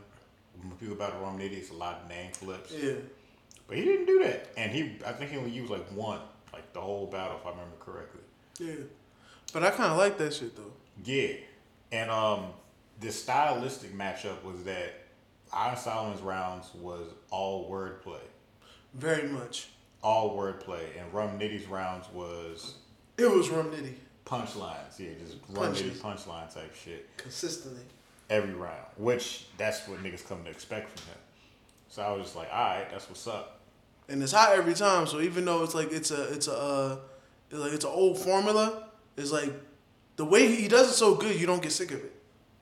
When 0.61 0.71
people 0.77 0.95
about 0.95 1.21
Rum 1.21 1.37
Nitty, 1.37 1.53
it's 1.57 1.69
a 1.71 1.73
lot 1.75 2.01
of 2.03 2.09
name 2.09 2.31
flips. 2.31 2.71
Yeah. 2.71 2.93
But 3.67 3.77
he 3.77 3.83
didn't 3.85 4.05
do 4.07 4.23
that, 4.23 4.49
and 4.57 4.71
he 4.71 4.97
I 5.05 5.11
think 5.13 5.31
he 5.31 5.37
only 5.37 5.51
used 5.51 5.69
like 5.71 5.85
one, 5.91 6.19
like 6.51 6.73
the 6.73 6.81
whole 6.81 7.05
battle, 7.07 7.37
if 7.39 7.45
I 7.45 7.49
remember 7.51 7.75
correctly. 7.79 8.21
Yeah. 8.59 8.85
But 9.53 9.63
I 9.63 9.69
kind 9.69 9.91
of 9.91 9.97
like 9.97 10.17
that 10.17 10.33
shit 10.33 10.55
though. 10.55 10.71
Yeah, 11.05 11.33
and 11.93 12.09
um, 12.11 12.47
the 12.99 13.09
stylistic 13.11 13.93
matchup 13.97 14.43
was 14.43 14.63
that 14.63 14.95
Iron 15.53 15.77
Solomon's 15.77 16.21
rounds 16.21 16.67
was 16.75 17.07
all 17.29 17.69
wordplay, 17.71 18.19
Very 18.95 19.29
much. 19.29 19.69
all 20.01 20.35
wordplay, 20.37 20.83
and 20.99 21.13
Rum 21.13 21.39
Nitty's 21.39 21.67
rounds 21.67 22.07
was 22.13 22.73
It 23.17 23.29
was 23.31 23.49
Rum 23.49 23.71
Nitty 23.71 23.93
punchlines. 24.25 24.97
Yeah, 24.99 25.09
just 25.23 25.37
Rum 25.49 25.73
Nitty 25.73 25.91
punchline 25.97 26.53
type 26.53 26.73
shit 26.75 27.07
consistently. 27.17 27.83
every 28.29 28.53
round, 28.53 28.85
which 28.97 29.45
that's 29.57 29.87
what 29.87 30.01
niggas 30.03 30.27
come 30.27 30.43
to 30.43 30.49
expect 30.49 30.97
from 30.99 31.07
him. 31.09 31.17
So 31.89 32.01
I 32.01 32.11
was 32.13 32.23
just 32.23 32.35
like, 32.35 32.49
all 32.51 32.59
right, 32.77 32.89
that's 32.89 33.07
what's 33.07 33.27
up. 33.27 33.59
and 34.09 34.23
it's 34.23 34.31
hot 34.31 34.53
every 34.53 34.73
time. 34.73 35.05
So 35.07 35.21
even 35.21 35.45
though 35.45 35.63
it's 35.63 35.75
like 35.75 35.91
it's 35.91 36.09
a 36.11 36.33
it's 36.33 36.47
a 36.47 36.57
uh, 36.57 36.97
it's 37.51 37.59
like 37.59 37.73
it's 37.73 37.85
an 37.85 37.91
old 37.93 38.17
formula, 38.17 38.87
it's 39.17 39.31
like 39.31 39.51
the 40.15 40.25
way 40.25 40.53
he 40.53 40.67
does 40.67 40.89
it 40.89 40.93
so 40.93 41.15
good, 41.15 41.39
you 41.39 41.45
don't 41.47 41.61
get 41.61 41.71
sick 41.71 41.91
of 41.91 42.03
it. 42.03 42.13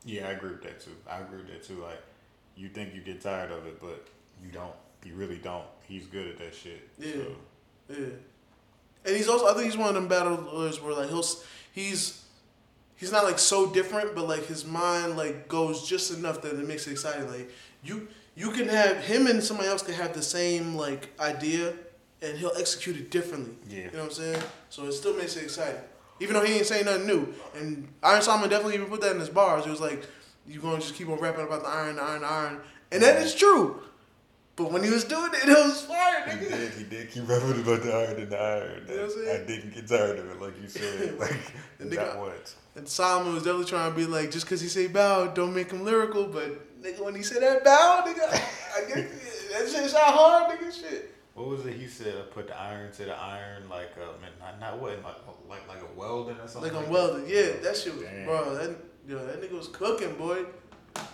Yeah, 0.04 0.28
I 0.28 0.32
agree 0.32 0.52
with 0.52 0.64
that 0.64 0.80
too. 0.80 0.96
I 1.10 1.20
agree 1.20 1.38
with 1.38 1.48
that 1.48 1.64
too. 1.64 1.82
Like, 1.82 2.02
you 2.56 2.70
think 2.70 2.94
you 2.96 3.02
get 3.02 3.22
tired 3.22 3.52
of 3.52 3.66
it, 3.66 3.80
but 3.80 4.08
you 4.44 4.52
don't. 4.52 4.74
You 5.04 5.16
really 5.16 5.38
don't. 5.38 5.66
He's 5.88 6.06
good 6.08 6.28
at 6.28 6.38
that 6.38 6.56
shit. 6.56 6.88
Yeah. 6.98 7.14
So, 7.14 7.96
Yeah, 7.96 8.06
and 9.06 9.16
he's 9.16 9.28
also 9.28 9.48
I 9.48 9.54
think 9.54 9.66
he's 9.66 9.78
one 9.78 9.90
of 9.90 9.96
them 9.96 10.08
battle 10.08 10.38
battlers 10.38 10.82
where 10.82 10.94
like 10.94 11.10
he'll 11.10 11.26
he's 11.72 12.24
he's 12.96 13.12
not 13.12 13.24
like 13.24 13.40
so 13.40 13.72
different, 13.72 14.16
but 14.16 14.28
like 14.28 14.46
his 14.46 14.66
mind 14.66 15.18
like 15.18 15.48
goes 15.48 15.88
just 15.88 16.14
enough 16.16 16.42
that 16.44 16.54
it 16.54 16.68
makes 16.68 16.88
it 16.88 16.92
exciting. 16.92 17.28
Like 17.30 17.52
you 17.84 18.08
you 18.36 18.52
can 18.52 18.68
have 18.70 18.98
him 18.98 19.28
and 19.28 19.44
somebody 19.44 19.70
else 19.70 19.82
can 19.82 19.96
have 19.96 20.14
the 20.14 20.22
same 20.22 20.76
like 20.76 21.10
idea, 21.20 21.74
and 22.22 22.38
he'll 22.38 22.54
execute 22.58 22.96
it 22.96 23.12
differently. 23.12 23.56
Yeah. 23.68 23.78
you 23.78 23.84
know 23.92 24.00
what 24.00 24.06
I'm 24.06 24.12
saying. 24.12 24.44
So 24.70 24.86
it 24.86 24.94
still 24.94 25.16
makes 25.18 25.36
it 25.36 25.44
exciting, 25.44 25.82
even 26.22 26.34
though 26.36 26.46
he 26.46 26.54
ain't 26.54 26.66
saying 26.66 26.86
nothing 26.86 27.08
new. 27.08 27.34
And 27.56 27.88
Iron 28.04 28.22
Solomon 28.22 28.50
definitely 28.50 28.76
even 28.76 28.88
put 28.88 29.02
that 29.02 29.12
in 29.14 29.20
his 29.20 29.30
bars. 29.30 29.66
It 29.66 29.70
was 29.70 29.82
like 29.82 30.06
you 30.48 30.60
gonna 30.62 30.80
just 30.80 30.96
keep 30.96 31.10
on 31.10 31.20
rapping 31.20 31.46
about 31.46 31.64
the 31.64 31.70
iron, 31.70 31.96
the 31.98 32.04
iron, 32.04 32.22
the 32.22 32.28
iron, 32.28 32.62
and 32.92 33.04
that 33.04 33.22
is 33.22 33.36
true. 33.36 33.82
But 34.58 34.72
when 34.72 34.84
he 34.84 34.90
was 34.90 35.06
doing 35.06 35.32
it, 35.34 35.48
it 35.48 35.50
was 35.50 35.82
fire, 35.86 36.26
nigga. 36.28 36.40
He 36.40 36.48
did. 36.50 36.74
He 36.74 36.84
did 36.84 37.12
keep 37.12 37.28
rapping 37.28 37.62
about 37.62 37.82
the 37.84 37.94
iron 37.94 38.22
and 38.22 38.30
the 38.32 38.38
iron. 38.40 38.86
You 38.88 38.96
know 38.98 39.04
what 39.08 39.36
I'm 39.36 39.42
I 39.42 39.46
didn't 39.46 39.74
get 39.74 39.88
tired 39.88 40.20
of 40.20 40.30
it, 40.30 40.42
like 40.42 40.62
you 40.62 40.68
said. 40.68 41.18
Like 41.20 41.38
And 41.80 41.90
not 41.92 42.06
nigga- 42.06 42.18
once. 42.20 42.56
And 42.76 42.88
Solomon 42.88 43.34
was 43.34 43.44
definitely 43.44 43.66
trying 43.66 43.92
to 43.92 43.98
be 43.98 44.06
like, 44.06 44.32
just 44.32 44.46
because 44.46 44.62
he 44.62 44.68
say 44.70 44.88
bow, 44.88 45.28
don't 45.28 45.54
make 45.54 45.72
him 45.72 45.84
lyrical. 45.84 46.26
But 46.26 46.82
nigga, 46.84 47.04
when 47.04 47.16
he 47.16 47.24
said 47.24 47.42
that 47.42 47.64
bow, 47.66 48.04
nigga, 48.06 48.30
I 48.32 48.88
guess 48.88 49.10
that 49.52 49.70
shit 49.82 49.90
shot 49.92 50.02
hard, 50.14 50.58
nigga. 50.60 50.72
Shit. 50.82 51.14
What 51.34 51.48
was 51.48 51.66
it? 51.66 51.74
He 51.76 51.88
said, 51.88 52.16
"I 52.18 52.22
put 52.34 52.48
the 52.48 52.60
iron 52.60 52.92
to 52.94 53.06
the 53.06 53.16
iron, 53.16 53.70
like 53.70 53.92
uh, 53.98 54.20
man, 54.22 54.32
not 54.40 54.60
not 54.60 54.82
what, 54.82 55.02
like 55.04 55.16
like 55.50 55.68
like 55.68 55.82
a 55.82 56.00
welding 56.00 56.38
or 56.38 56.48
something." 56.48 56.74
Like 56.74 56.78
I'm 56.84 56.92
that? 56.92 56.92
welded. 56.92 57.30
Yeah, 57.30 57.62
that 57.64 57.78
shit 57.78 57.94
was, 57.96 58.04
Damn. 58.04 58.26
bro. 58.26 58.54
That 58.56 58.76
yo, 59.08 59.26
that 59.26 59.42
nigga 59.42 59.54
was 59.58 59.68
cooking, 59.70 60.14
boy. 60.16 60.46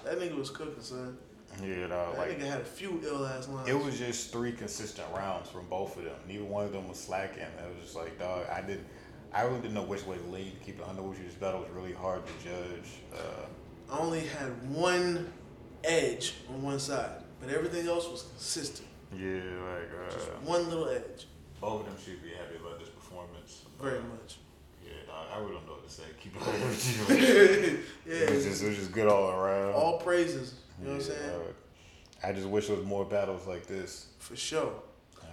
That 0.03 0.19
nigga 0.19 0.35
was 0.35 0.49
cooking, 0.49 0.81
son. 0.81 1.17
Yeah, 1.63 1.87
dog, 1.87 2.15
That 2.15 2.17
like 2.29 2.39
nigga 2.39 2.49
had 2.49 2.61
a 2.61 2.65
few 2.65 2.99
ill 3.05 3.25
ass 3.25 3.47
lines. 3.47 3.69
it 3.69 3.73
was 3.79 3.97
just 3.97 4.31
three 4.31 4.51
consistent 4.51 5.07
rounds 5.15 5.49
from 5.49 5.65
both 5.69 5.95
of 5.97 6.03
them. 6.03 6.15
Neither 6.27 6.43
one 6.43 6.65
of 6.65 6.71
them 6.71 6.87
was 6.89 6.99
slacking. 6.99 7.41
It 7.43 7.75
was 7.75 7.83
just 7.83 7.95
like, 7.95 8.19
dog, 8.19 8.45
I 8.51 8.61
didn't, 8.61 8.85
I 9.33 9.43
really 9.43 9.61
didn't 9.61 9.73
know 9.75 9.83
which 9.83 10.05
way 10.05 10.17
to 10.17 10.23
lean 10.23 10.51
to 10.51 10.57
keep 10.65 10.79
it 10.79 10.85
under 10.87 11.01
which 11.03 11.19
this 11.19 11.33
battle 11.35 11.61
was 11.61 11.69
really 11.69 11.93
hard 11.93 12.21
to 12.25 12.33
judge. 12.43 12.89
Uh, 13.13 13.93
I 13.93 13.99
only 13.99 14.21
had 14.21 14.49
one 14.69 15.31
edge 15.83 16.33
on 16.49 16.61
one 16.61 16.79
side, 16.79 17.11
but 17.39 17.49
everything 17.49 17.87
else 17.87 18.07
was 18.09 18.23
consistent. 18.23 18.87
Yeah, 19.15 19.41
like 19.65 20.11
Just 20.11 20.29
uh, 20.29 20.31
one 20.43 20.67
little 20.69 20.89
edge. 20.89 21.27
both 21.61 21.81
of 21.81 21.85
them 21.87 21.95
should 22.03 22.21
be 22.23 22.29
happy 22.29 22.55
about 22.59 22.79
this 22.79 22.89
performance. 22.89 23.63
Very 23.81 23.99
much. 23.99 24.37
Yeah, 24.83 24.91
dog, 25.07 25.25
I 25.33 25.39
really 25.39 25.53
don't 25.53 25.65
know 25.67 25.73
what 25.73 25.87
to 25.87 25.93
say. 25.93 26.03
Keep 26.21 26.35
it 26.35 26.41
It 28.05 28.29
yeah. 28.29 28.33
was 28.35 28.43
just 28.45 28.63
it 28.63 28.67
was 28.69 28.77
just 28.77 28.91
good 28.91 29.07
all 29.07 29.31
around. 29.31 29.73
All 29.73 29.97
praises. 29.99 30.55
You 30.79 30.87
know 30.87 30.93
what 30.93 31.01
I'm 31.01 31.05
saying? 31.07 31.29
dog. 31.31 31.53
I 32.23 32.31
just 32.33 32.47
wish 32.47 32.67
there 32.67 32.75
was 32.75 32.85
more 32.85 33.05
battles 33.05 33.45
like 33.47 33.67
this. 33.67 34.07
For 34.19 34.35
sure. 34.35 34.73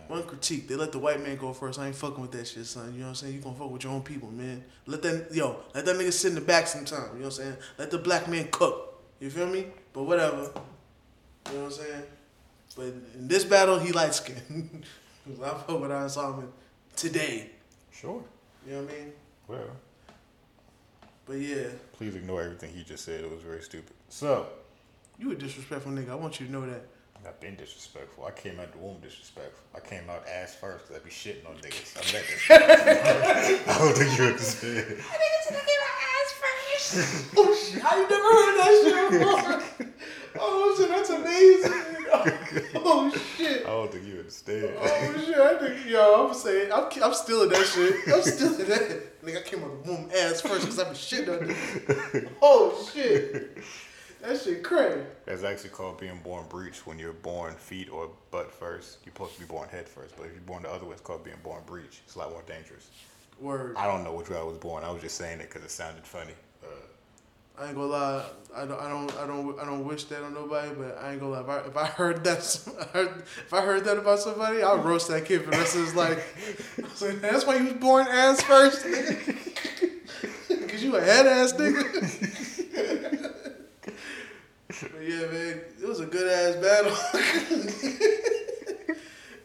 One 0.07 0.23
critique, 0.25 0.69
they 0.69 0.75
let 0.77 0.93
the 0.93 0.99
white 0.99 1.23
man 1.23 1.37
go 1.37 1.55
first. 1.55 1.79
I 1.79 1.87
ain't 1.87 1.97
fucking 1.97 2.21
with 2.21 2.31
that 2.33 2.47
shit, 2.47 2.67
son. 2.67 2.93
You 2.93 2.99
know 3.01 3.05
what 3.07 3.09
I'm 3.11 3.15
saying? 3.15 3.33
You 3.35 3.41
gonna 3.41 3.57
fuck 3.57 3.71
with 3.71 3.85
your 3.85 3.93
own 3.95 4.03
people, 4.03 4.31
man. 4.31 4.63
Let 4.85 5.01
that 5.01 5.29
yo, 5.33 5.61
let 5.75 5.87
that 5.87 5.97
nigga 5.97 6.13
sit 6.13 6.29
in 6.29 6.35
the 6.35 6.43
back 6.43 6.67
sometime. 6.67 7.09
You 7.15 7.21
know 7.21 7.25
what 7.25 7.25
I'm 7.27 7.31
saying? 7.31 7.57
Let 7.79 7.91
the 7.91 7.97
black 7.99 8.29
man 8.29 8.49
cook. 8.51 9.03
You 9.19 9.31
feel 9.31 9.47
me? 9.47 9.67
But 9.95 10.03
whatever. 10.03 10.37
You 10.37 10.43
know 10.43 10.51
what 11.63 11.65
I'm 11.65 11.71
saying? 11.71 12.03
But 12.77 12.87
in 12.87 13.29
this 13.29 13.45
battle, 13.45 13.79
he 13.79 13.93
light 13.93 14.15
skinned. 14.15 14.85
I 15.43 15.49
fuck 15.49 15.81
with 15.81 15.91
Iron 15.91 16.09
Solomon 16.09 16.49
today. 16.97 17.51
Sure. 17.93 18.23
You 18.67 18.73
know 18.75 18.83
what 18.83 18.91
I 18.91 18.97
mean? 18.99 19.13
Whatever. 19.47 19.71
But 21.27 21.35
yeah, 21.35 21.69
Please 21.93 22.15
ignore 22.17 22.43
everything 22.43 22.73
he 22.75 22.83
just 22.83 23.05
said. 23.05 23.21
It 23.25 23.31
was 23.31 23.41
very 23.41 23.63
stupid. 23.63 23.95
So, 24.09 24.47
you 25.19 25.31
a 25.33 25.35
disrespectful 25.35 25.93
nigga. 25.93 26.11
I 26.11 26.15
want 26.17 26.39
you 26.41 26.47
to 26.47 26.53
know 26.53 26.67
that. 26.67 26.85
I've 27.27 27.41
been 27.41 27.57
disrespectful. 27.57 28.27
I 28.27 28.33
came 28.33 28.61
out 28.61 28.71
the 28.73 28.79
womb 28.79 28.99
disrespectful. 29.01 29.65
I 29.75 29.81
came 29.81 30.11
out 30.11 30.29
ass 30.29 30.55
first 30.57 30.89
because 30.89 31.01
I 31.01 31.05
be 31.05 31.11
shitting 31.11 31.49
on 31.49 31.57
niggas. 31.57 31.97
I 31.97 32.13
bet 32.13 32.25
that. 32.49 33.69
I 33.69 33.79
don't 33.79 33.97
think 33.97 34.19
you 34.19 34.25
understand. 34.25 34.99
Oh 37.37 37.53
shit! 37.57 37.83
I 37.85 38.01
ain't 38.01 38.11
never 38.11 38.23
heard 38.23 38.57
that 38.61 38.73
shit 38.85 39.11
before. 39.11 39.89
Oh 40.39 40.77
shit, 40.79 40.89
that's 40.91 41.11
amazing. 41.11 41.94
Oh 42.77 43.11
shit. 43.37 43.65
I 43.65 43.71
don't 43.71 43.93
think 43.93 44.07
you 44.07 44.19
understand. 44.19 44.71
Oh 44.79 45.15
shit! 45.25 45.37
I 45.37 45.59
think 45.59 45.87
yo, 45.87 46.29
I'm 46.29 46.35
saying 46.35 46.73
I'm 46.73 46.85
I'm 47.03 47.15
stealing 47.15 47.49
that 47.51 47.67
shit. 47.67 47.97
I'm 48.13 48.23
still 48.23 48.61
in 48.61 48.69
that. 48.69 49.23
Nigga, 49.23 49.39
I 49.39 49.43
came 49.43 49.65
out 49.65 49.85
the 49.85 49.91
womb 49.91 50.11
ass 50.15 50.41
first 50.41 50.61
because 50.61 50.79
I've 50.79 50.87
been 50.87 50.95
shit 50.97 51.29
on 51.29 51.47
this. 51.47 52.27
Oh 52.43 52.91
shit! 52.93 53.59
That 54.23 54.41
shit 54.41 54.63
crazy. 54.63 55.01
That's 55.27 55.45
actually 55.45 55.71
called 55.71 55.99
being 55.99 56.19
born 56.25 56.47
breech 56.49 56.87
when 56.87 56.99
you're 56.99 57.13
born 57.13 57.55
feet 57.55 57.91
or 57.91 58.11
butt 58.31 58.51
first. 58.53 58.99
You're 59.05 59.13
supposed 59.13 59.35
to 59.35 59.41
be 59.41 59.47
born 59.47 59.69
head 59.69 59.87
first, 59.87 60.17
but 60.17 60.25
if 60.27 60.33
you're 60.33 60.41
born 60.43 60.63
the 60.63 60.71
other 60.71 60.87
way, 60.87 60.93
it's 60.93 61.03
called 61.03 61.25
being 61.25 61.37
born 61.43 61.63
breech. 61.67 62.01
It's 62.07 62.15
a 62.15 62.19
lot 62.21 62.31
more 62.31 62.43
dangerous. 62.47 62.89
Word. 63.41 63.77
I 63.77 63.87
don't 63.87 64.03
know 64.03 64.15
which 64.15 64.31
way 64.31 64.39
I 64.39 64.43
was 64.43 64.57
born. 64.59 64.83
I 64.85 64.91
was 64.91 65.03
just 65.03 65.17
saying 65.17 65.41
it 65.41 65.49
because 65.51 65.63
it 65.63 65.71
sounded 65.71 66.05
funny. 66.05 66.33
Uh, 66.63 66.67
I 67.57 67.67
ain't 67.67 67.77
gonna 67.77 67.87
lie. 67.87 68.25
I 68.57 68.65
don't. 68.67 68.81
I 68.81 68.89
don't. 68.89 69.17
I 69.17 69.27
don't. 69.27 69.61
I 69.61 69.65
don't 69.65 69.85
wish 69.85 70.05
that 70.05 70.23
on 70.23 70.35
nobody. 70.35 70.75
But 70.77 70.99
I 71.01 71.13
ain't 71.13 71.21
gonna 71.21 71.33
lie. 71.33 71.41
If 71.41 71.49
I, 71.49 71.59
if 71.69 71.77
I 71.77 71.87
heard 71.87 72.25
that, 72.25 72.39
if 73.39 73.53
I 73.53 73.61
heard 73.61 73.85
that 73.85 73.97
about 73.97 74.19
somebody, 74.19 74.63
I'll 74.63 74.79
roast 74.79 75.09
that 75.09 75.25
kid 75.25 75.45
for 75.45 75.51
the 75.51 75.59
rest 75.59 75.77
of 75.77 75.83
his 75.83 75.95
life. 75.95 77.01
Like, 77.01 77.21
That's 77.21 77.47
why 77.47 77.57
you 77.57 77.65
was 77.65 77.75
born 77.75 78.07
ass 78.09 78.43
first. 78.43 78.83
Cause 80.69 80.83
you 80.83 80.97
a 80.97 81.01
head 81.01 81.27
ass 81.27 81.53
nigga. 81.53 83.33
But 84.67 85.03
yeah, 85.03 85.27
man, 85.27 85.61
it 85.81 85.87
was 85.87 86.01
a 86.01 86.07
good 86.07 86.27
ass 86.27 86.57
battle. 86.57 86.97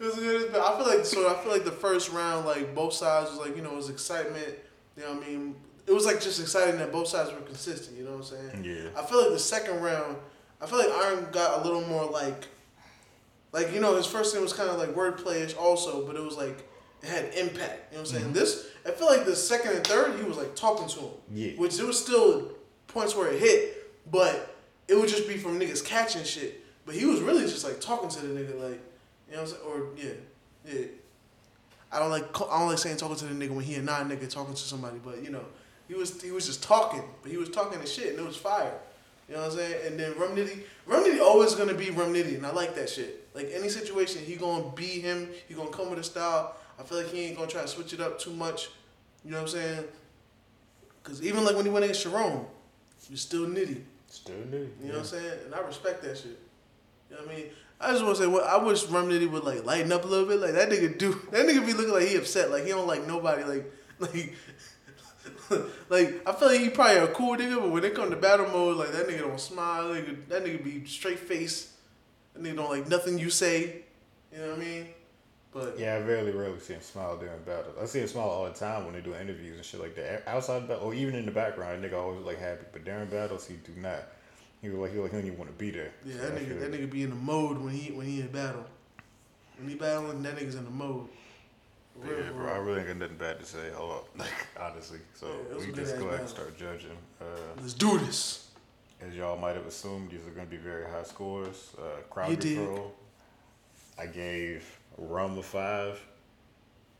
was 0.00 0.18
a 0.18 0.20
good 0.20 0.52
battle. 0.52 0.66
I 0.66 0.76
feel 0.76 0.96
like 0.96 1.06
so. 1.06 1.30
I 1.30 1.34
feel 1.40 1.52
like 1.52 1.64
the 1.64 1.70
first 1.70 2.10
round, 2.10 2.46
like 2.46 2.74
both 2.74 2.94
sides 2.94 3.30
was 3.30 3.38
like 3.38 3.54
you 3.54 3.62
know, 3.62 3.70
it 3.70 3.76
was 3.76 3.90
excitement. 3.90 4.48
You 4.96 5.04
know 5.04 5.12
what 5.14 5.22
I 5.22 5.28
mean? 5.28 5.54
It 5.90 5.92
was 5.92 6.06
like 6.06 6.20
just 6.20 6.38
exciting 6.38 6.78
that 6.78 6.92
both 6.92 7.08
sides 7.08 7.32
were 7.32 7.40
consistent. 7.40 7.98
You 7.98 8.04
know 8.04 8.12
what 8.12 8.18
I'm 8.18 8.22
saying? 8.22 8.64
Yeah. 8.64 8.90
I 8.96 9.04
feel 9.04 9.22
like 9.22 9.32
the 9.32 9.40
second 9.40 9.80
round, 9.80 10.18
I 10.60 10.66
feel 10.66 10.78
like 10.78 10.88
Iron 10.88 11.26
got 11.32 11.60
a 11.60 11.64
little 11.64 11.80
more 11.80 12.04
like, 12.04 12.46
like 13.50 13.74
you 13.74 13.80
know, 13.80 13.96
his 13.96 14.06
first 14.06 14.32
thing 14.32 14.40
was 14.40 14.52
kind 14.52 14.70
of 14.70 14.78
like 14.78 14.90
wordplayish 14.90 15.58
also, 15.58 16.06
but 16.06 16.14
it 16.14 16.22
was 16.22 16.36
like 16.36 16.64
it 17.02 17.08
had 17.08 17.34
impact. 17.34 17.90
You 17.90 17.96
know 17.96 17.98
what 17.98 17.98
I'm 17.98 18.06
saying? 18.06 18.24
Mm-hmm. 18.26 18.34
This, 18.34 18.68
I 18.86 18.92
feel 18.92 19.08
like 19.08 19.24
the 19.24 19.34
second 19.34 19.72
and 19.72 19.84
third, 19.84 20.16
he 20.16 20.24
was 20.24 20.36
like 20.36 20.54
talking 20.54 20.86
to 20.86 21.00
him. 21.00 21.10
Yeah. 21.34 21.50
Which 21.54 21.76
there 21.76 21.86
was 21.86 22.00
still 22.00 22.52
points 22.86 23.16
where 23.16 23.32
it 23.32 23.40
hit, 23.40 23.90
but 24.12 24.56
it 24.86 24.94
would 24.94 25.08
just 25.08 25.26
be 25.26 25.38
from 25.38 25.58
niggas 25.58 25.84
catching 25.84 26.22
shit. 26.22 26.64
But 26.86 26.94
he 26.94 27.04
was 27.04 27.20
really 27.20 27.42
just 27.42 27.64
like 27.64 27.80
talking 27.80 28.08
to 28.10 28.26
the 28.26 28.40
nigga, 28.40 28.60
like 28.62 28.80
you 29.28 29.34
know 29.34 29.40
what 29.40 29.40
I'm 29.40 29.46
saying? 29.48 29.62
Or 29.66 29.86
yeah, 29.96 30.12
yeah. 30.72 30.86
I 31.90 31.98
don't 31.98 32.10
like 32.10 32.26
I 32.40 32.60
don't 32.60 32.68
like 32.68 32.78
saying 32.78 32.98
talking 32.98 33.16
to 33.16 33.24
the 33.24 33.34
nigga 33.34 33.50
when 33.50 33.64
he 33.64 33.74
and 33.74 33.86
not 33.86 34.02
a 34.02 34.04
non 34.04 34.16
nigga 34.16 34.30
talking 34.30 34.54
to 34.54 34.60
somebody, 34.60 35.00
but 35.04 35.24
you 35.24 35.30
know, 35.30 35.44
he 35.90 35.96
was 35.96 36.22
he 36.22 36.30
was 36.30 36.46
just 36.46 36.62
talking, 36.62 37.02
but 37.20 37.32
he 37.32 37.36
was 37.36 37.48
talking 37.48 37.80
the 37.80 37.86
shit 37.86 38.10
and 38.10 38.20
it 38.20 38.24
was 38.24 38.36
fire. 38.36 38.72
You 39.28 39.34
know 39.34 39.42
what 39.42 39.50
I'm 39.50 39.58
saying? 39.58 39.86
And 39.86 39.98
then 39.98 40.16
Rum 40.16 40.36
Nitty, 40.36 40.62
Rum 40.86 41.04
Nitty 41.04 41.20
always 41.20 41.56
gonna 41.56 41.74
be 41.74 41.90
Rum 41.90 42.14
Nitty, 42.14 42.36
and 42.36 42.46
I 42.46 42.52
like 42.52 42.76
that 42.76 42.88
shit. 42.88 43.28
Like 43.34 43.50
any 43.52 43.68
situation, 43.68 44.22
he 44.24 44.36
gonna 44.36 44.70
be 44.76 45.00
him. 45.00 45.28
He 45.48 45.54
gonna 45.54 45.70
come 45.70 45.90
with 45.90 45.98
a 45.98 46.04
style. 46.04 46.54
I 46.78 46.84
feel 46.84 46.98
like 46.98 47.08
he 47.08 47.22
ain't 47.24 47.36
gonna 47.36 47.50
try 47.50 47.62
to 47.62 47.68
switch 47.68 47.92
it 47.92 48.00
up 48.00 48.20
too 48.20 48.30
much. 48.30 48.68
You 49.24 49.32
know 49.32 49.38
what 49.38 49.42
I'm 49.42 49.48
saying? 49.48 49.84
Cause 51.02 51.22
even 51.22 51.44
like 51.44 51.56
when 51.56 51.64
he 51.64 51.72
went 51.72 51.84
against 51.84 52.02
Sharon, 52.02 52.44
he 53.04 53.12
was 53.12 53.22
still 53.22 53.46
Nitty. 53.46 53.82
Still 54.06 54.36
Nitty. 54.36 54.68
You 54.82 54.88
know 54.88 54.94
what 54.94 54.98
I'm 54.98 55.04
saying? 55.04 55.38
And 55.46 55.54
I 55.56 55.60
respect 55.60 56.02
that 56.04 56.16
shit. 56.16 56.38
You 57.10 57.16
know 57.16 57.22
what 57.22 57.32
I 57.32 57.36
mean? 57.36 57.46
I 57.80 57.90
just 57.90 58.04
want 58.04 58.16
to 58.16 58.22
say, 58.22 58.28
well, 58.28 58.44
I 58.44 58.62
wish 58.62 58.84
Rum 58.86 59.08
Nitty 59.08 59.28
would 59.28 59.42
like 59.42 59.64
lighten 59.64 59.90
up 59.90 60.04
a 60.04 60.06
little 60.06 60.26
bit. 60.26 60.38
Like 60.38 60.52
that 60.52 60.70
nigga 60.70 60.96
do. 60.96 61.20
That 61.32 61.46
nigga 61.46 61.66
be 61.66 61.72
looking 61.72 61.94
like 61.94 62.06
he 62.06 62.16
upset. 62.16 62.52
Like 62.52 62.62
he 62.62 62.68
don't 62.68 62.86
like 62.86 63.08
nobody. 63.08 63.42
Like 63.42 63.72
like 63.98 64.34
like 65.88 66.26
I 66.26 66.32
feel 66.32 66.48
like 66.48 66.60
he 66.60 66.70
probably 66.70 66.96
a 66.98 67.08
cool 67.08 67.36
nigga, 67.36 67.60
but 67.60 67.70
when 67.70 67.84
it 67.84 67.94
come 67.94 68.10
to 68.10 68.16
battle 68.16 68.48
mode, 68.48 68.76
like 68.76 68.92
that 68.92 69.06
nigga 69.06 69.20
don't 69.20 69.40
smile. 69.40 69.92
That 69.92 70.06
nigga, 70.06 70.28
that 70.28 70.44
nigga 70.44 70.64
be 70.64 70.84
straight 70.86 71.18
face. 71.18 71.72
That 72.34 72.42
nigga 72.42 72.56
don't 72.56 72.70
like 72.70 72.88
nothing 72.88 73.18
you 73.18 73.30
say. 73.30 73.82
You 74.32 74.38
know 74.38 74.50
what 74.50 74.58
I 74.58 74.60
mean? 74.60 74.86
But 75.52 75.78
Yeah, 75.78 75.94
I 75.94 76.00
rarely, 76.00 76.30
rarely 76.30 76.60
see 76.60 76.74
him 76.74 76.80
smile 76.80 77.16
during 77.16 77.42
battles. 77.42 77.76
I 77.80 77.86
see 77.86 77.98
him 78.00 78.06
smile 78.06 78.28
all 78.28 78.44
the 78.44 78.52
time 78.52 78.84
when 78.84 78.94
they 78.94 79.00
do 79.00 79.14
interviews 79.14 79.56
and 79.56 79.64
shit 79.64 79.80
like 79.80 79.96
that. 79.96 80.22
Outside 80.28 80.68
battle, 80.68 80.84
or 80.84 80.94
even 80.94 81.16
in 81.16 81.26
the 81.26 81.32
background, 81.32 81.82
that 81.82 81.90
nigga 81.90 81.98
always 81.98 82.24
like 82.24 82.38
happy. 82.38 82.66
But 82.72 82.84
during 82.84 83.06
battles, 83.08 83.46
he 83.46 83.54
do 83.54 83.72
not. 83.80 84.04
He 84.62 84.68
was 84.68 84.78
like 84.78 84.92
he 84.92 84.98
like 84.98 85.10
he 85.10 85.16
don't 85.16 85.26
even 85.26 85.38
want 85.38 85.50
to 85.50 85.56
be 85.56 85.70
there. 85.70 85.90
yeah, 86.04 86.14
So 86.14 86.20
that 86.20 86.36
nigga, 86.36 86.60
that 86.60 86.72
nigga 86.72 86.90
be 86.90 87.02
in 87.02 87.10
the 87.10 87.16
mode 87.16 87.58
when 87.58 87.74
he 87.74 87.92
when 87.92 88.06
he 88.06 88.20
in 88.20 88.28
battle. 88.28 88.64
When 89.58 89.68
he 89.68 89.74
battling, 89.74 90.22
that 90.22 90.36
nigga's 90.36 90.54
in 90.54 90.64
the 90.64 90.70
mode. 90.70 91.08
Yeah, 92.06 92.30
bro. 92.32 92.52
I 92.52 92.56
really 92.58 92.78
ain't 92.80 92.88
got 92.88 92.96
nothing 92.98 93.16
bad 93.16 93.38
to 93.40 93.44
say. 93.46 93.70
Hold 93.74 93.90
up, 93.92 94.08
like 94.18 94.46
honestly. 94.58 94.98
So 95.14 95.26
Yeah, 95.50 95.58
we 95.58 95.70
a 95.70 95.72
just 95.72 95.96
go 95.98 96.06
ahead 96.06 96.20
and 96.20 96.28
battle. 96.28 96.28
start 96.28 96.58
judging. 96.58 96.96
Uh, 97.20 97.24
Let's 97.60 97.74
do 97.74 97.98
this. 97.98 98.48
as 99.00 99.14
y'all 99.14 99.36
might 99.38 99.54
have 99.56 99.66
assumed, 99.66 100.10
these 100.10 100.26
are 100.26 100.30
going 100.30 100.46
to 100.46 100.50
be 100.50 100.56
very 100.56 100.84
high 100.90 101.02
scores. 101.04 101.74
Uh, 101.78 102.00
crowd 102.10 102.30
You 102.30 102.36
did. 102.36 102.56
control. 102.58 102.94
I 103.98 104.06
gave 104.06 104.64
Rum 104.96 105.36
a 105.38 105.42
five, 105.42 106.00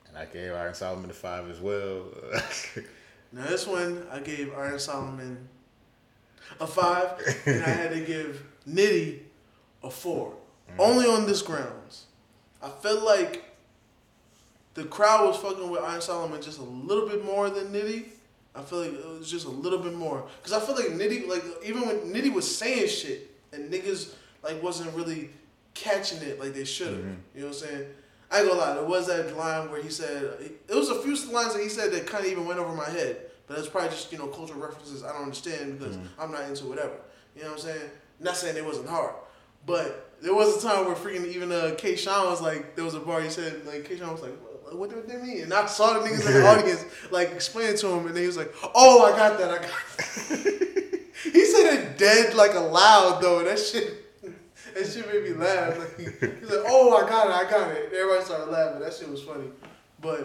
and 0.09 0.19
I 0.19 0.27
gave 0.27 0.53
Iron 0.53 0.75
Solomon 0.75 1.11
a 1.11 1.15
five 1.15 1.49
as 1.51 1.61
well. 1.61 2.05
Now 3.33 3.47
this 3.47 3.65
one 3.65 4.05
I 4.11 4.19
gave 4.19 4.53
Iron 4.55 4.81
Solomon 4.81 5.49
a 6.61 6.67
five, 6.67 7.13
and 7.47 7.63
I 7.65 7.69
had 7.69 7.93
to 7.93 8.01
give 8.01 8.43
Nitty 8.69 9.21
a 9.85 9.89
four. 9.91 10.35
Only 10.81 11.07
on 11.07 11.27
this 11.29 11.41
grounds. 11.41 12.07
I 12.61 12.69
felt 12.71 13.05
like 13.05 13.40
the 14.81 14.89
crowd 14.89 15.27
was 15.27 15.37
fucking 15.37 15.71
with 15.71 15.83
Iron 15.83 16.01
Solomon 16.01 16.41
just 16.41 16.59
a 16.59 16.63
little 16.63 17.07
bit 17.07 17.23
more 17.23 17.51
than 17.51 17.67
Nitty. 17.67 18.05
I 18.55 18.63
feel 18.63 18.81
like 18.81 18.95
it 18.95 19.19
was 19.19 19.31
just 19.31 19.45
a 19.45 19.51
little 19.51 19.79
bit 19.79 19.93
more. 19.95 20.27
Cause 20.43 20.55
I 20.55 20.61
feel 20.61 20.75
like 20.75 20.87
Nitty, 20.87 21.29
like 21.29 21.45
even 21.65 21.87
when 21.87 21.99
Nitty 22.13 22.33
was 22.33 22.57
saying 22.57 22.89
shit 22.89 23.31
and 23.53 23.71
niggas 23.71 24.15
like 24.43 24.63
wasn't 24.63 24.95
really 24.97 25.29
catching 25.75 26.23
it 26.23 26.41
like 26.41 26.55
they 26.55 26.65
should 26.65 26.95
have. 26.95 27.05
You 27.35 27.43
know 27.43 27.47
what 27.47 27.47
I'm 27.49 27.53
saying? 27.53 27.87
I 28.31 28.39
ain't 28.39 28.49
gonna 28.49 28.61
lie, 28.61 28.75
there 28.75 28.85
was 28.85 29.07
that 29.09 29.37
line 29.37 29.71
where 29.71 29.83
he 29.83 29.91
said 29.91 30.23
it 30.67 30.75
was 30.75 30.89
a 30.89 31.03
few 31.03 31.15
lines 31.31 31.53
that 31.53 31.63
he 31.63 31.69
said 31.69 31.93
that 31.93 32.07
kind 32.07 32.25
of 32.25 32.33
even 32.33 32.47
went 32.47 32.59
over 32.59 32.75
my 32.75 32.89
head. 32.89 33.19
But 33.47 33.57
that's 33.57 33.69
probably 33.69 33.91
just 33.91 34.11
you 34.11 34.19
know 34.19 34.29
cultural 34.29 34.61
references 34.61 35.05
I 35.05 35.13
don't 35.13 35.25
understand 35.25 35.79
because 35.79 35.99
I'm 36.19 36.33
not 36.33 36.45
into 36.45 36.65
whatever. 36.65 36.95
You 37.37 37.43
know 37.43 37.49
what 37.49 37.59
I'm 37.59 37.67
saying? 37.67 37.91
Not 38.19 38.37
saying 38.37 38.57
it 38.57 38.65
wasn't 38.65 38.89
hard, 38.89 39.15
but 39.67 40.11
there 40.23 40.35
was 40.35 40.63
a 40.63 40.67
time 40.67 40.87
where 40.87 40.95
freaking 40.95 41.27
even 41.27 41.51
uh, 41.53 41.75
K. 41.77 41.97
Sean 41.97 42.27
was 42.27 42.41
like, 42.41 42.77
there 42.77 42.85
was 42.85 42.95
a 42.95 43.01
bar 43.01 43.21
he 43.21 43.31
said 43.31 43.65
like 43.67 43.85
K. 43.85 43.97
Sean 43.99 44.13
was 44.13 44.23
like, 44.23 44.33
what, 44.79 44.91
do 44.91 45.03
they 45.07 45.17
mean? 45.17 45.43
And 45.45 45.55
I 45.55 45.67
saw 45.67 45.95
the 45.99 46.01
niggas 46.09 46.27
in 46.27 46.33
the 46.35 46.47
audience 46.49 46.85
like 47.11 47.33
explain 47.33 47.77
to 47.77 47.87
him, 47.89 48.07
and 48.07 48.15
then 48.15 48.23
he 48.23 48.27
was 48.27 48.37
like, 48.37 48.53
oh, 48.75 49.05
I 49.05 49.17
got 49.17 49.39
that, 49.39 49.51
I 49.51 49.57
got. 49.59 49.71
That. 50.29 51.01
he 51.25 51.45
said 51.45 51.75
it 51.75 51.99
dead 51.99 52.35
like 52.35 52.55
aloud 52.55 53.21
though. 53.21 53.39
And 53.41 53.49
that 53.49 53.59
shit. 53.59 53.95
That 54.73 54.87
shit 54.87 55.05
made 55.13 55.25
me 55.25 55.33
laugh. 55.33 55.77
Like, 55.77 55.99
he- 55.99 56.05
he's 56.05 56.49
like, 56.49 56.65
"Oh, 56.69 56.97
I 56.97 57.09
got 57.09 57.27
it, 57.27 57.33
I 57.33 57.51
got 57.51 57.73
it." 57.73 57.91
Everybody 57.93 58.25
started 58.25 58.53
laughing. 58.53 58.81
That 58.81 58.95
shit 58.95 59.11
was 59.11 59.21
funny. 59.21 59.47
But 60.01 60.19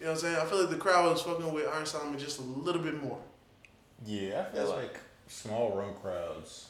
you 0.00 0.06
know 0.06 0.10
what 0.10 0.10
I'm 0.10 0.16
saying? 0.16 0.36
I 0.36 0.44
feel 0.46 0.60
like 0.62 0.70
the 0.70 0.76
crowd 0.78 1.08
was 1.12 1.22
fucking 1.22 1.52
with 1.52 1.68
Iron 1.68 1.86
Solomon 1.86 2.18
just 2.18 2.40
a 2.40 2.42
little 2.42 2.82
bit 2.82 3.00
more. 3.00 3.18
yeah, 4.04 4.46
I 4.52 4.56
feel 4.56 4.70
like 4.70 4.98
small 5.28 5.76
room 5.76 5.94
crowds 6.02 6.67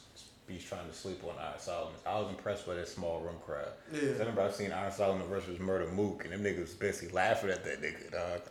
be 0.49 0.57
trying 0.57 0.87
to 0.89 0.93
sleep 0.93 1.23
on 1.23 1.35
Iron 1.39 1.59
Solomon. 1.59 1.93
I 2.05 2.19
was 2.19 2.29
impressed 2.29 2.65
by 2.67 2.73
that 2.73 2.87
small 2.87 3.21
room 3.21 3.35
crowd. 3.45 3.69
Yeah. 3.93 3.99
'Cause 4.01 4.15
I 4.15 4.19
remember 4.19 4.41
I've 4.41 4.55
seen 4.55 4.71
Iron 4.71 4.91
Solomon 4.91 5.27
versus 5.27 5.59
Murda 5.59 5.91
Mook, 5.93 6.25
and 6.25 6.33
them 6.33 6.43
niggas 6.43 6.77
basically 6.77 7.13
laughing 7.13 7.51
at 7.51 7.63
that 7.63 7.81
nigga, 7.81 8.11
dog. 8.11 8.41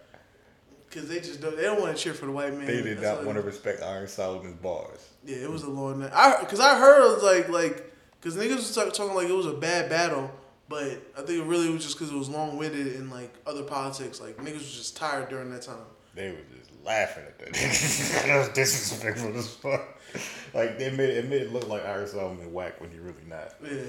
Cause 0.90 1.06
they 1.08 1.18
just 1.20 1.42
don't, 1.42 1.54
they 1.54 1.64
don't 1.64 1.80
want 1.82 1.94
to 1.94 2.02
cheer 2.02 2.14
for 2.14 2.24
the 2.24 2.32
white 2.32 2.54
man. 2.54 2.66
They 2.66 2.80
did 2.80 2.98
That's 3.00 3.18
not 3.18 3.26
want 3.26 3.36
to 3.36 3.42
respect 3.42 3.82
Iron 3.82 4.08
Solomon's 4.08 4.54
bars. 4.56 5.06
Yeah, 5.22 5.36
it 5.36 5.50
was 5.50 5.62
a 5.64 5.68
long 5.68 6.00
night. 6.00 6.12
I 6.14 6.44
cause 6.44 6.60
I 6.60 6.78
heard 6.78 7.18
like 7.22 7.50
like 7.50 7.92
cause 8.22 8.36
niggas 8.36 8.56
was 8.56 8.74
talk, 8.74 8.92
talking 8.94 9.14
like 9.14 9.28
it 9.28 9.34
was 9.36 9.44
a 9.44 9.52
bad 9.52 9.90
battle, 9.90 10.30
but 10.68 10.84
I 11.14 11.22
think 11.22 11.40
it 11.40 11.44
really 11.44 11.68
was 11.68 11.84
just 11.84 11.98
cause 11.98 12.10
it 12.10 12.16
was 12.16 12.30
long 12.30 12.56
winded 12.56 12.86
and 12.96 13.10
like 13.10 13.34
other 13.46 13.64
politics. 13.64 14.18
Like 14.18 14.38
niggas 14.38 14.54
was 14.54 14.72
just 14.74 14.96
tired 14.96 15.28
during 15.28 15.50
that 15.50 15.60
time. 15.62 15.76
They 16.14 16.30
were 16.30 16.38
just 16.56 16.70
laughing 16.82 17.24
at 17.24 17.38
that. 17.38 17.52
nigga. 17.52 18.24
that 18.26 18.38
was 18.38 18.48
disrespectful 18.50 19.36
as 19.36 19.48
fuck. 19.56 19.97
Like 20.54 20.78
they 20.78 20.90
made 20.90 21.10
it 21.10 21.28
made 21.28 21.42
it 21.42 21.52
look 21.52 21.68
like 21.68 21.84
Iron 21.84 22.06
Solomon 22.08 22.52
whack 22.52 22.80
when 22.80 22.90
he 22.90 22.98
really 22.98 23.22
not. 23.28 23.54
Yeah, 23.62 23.82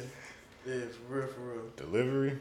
yeah, 0.67 0.81
for 1.07 1.15
real, 1.15 1.27
for 1.27 1.39
real. 1.41 1.63
Delivery, 1.77 2.37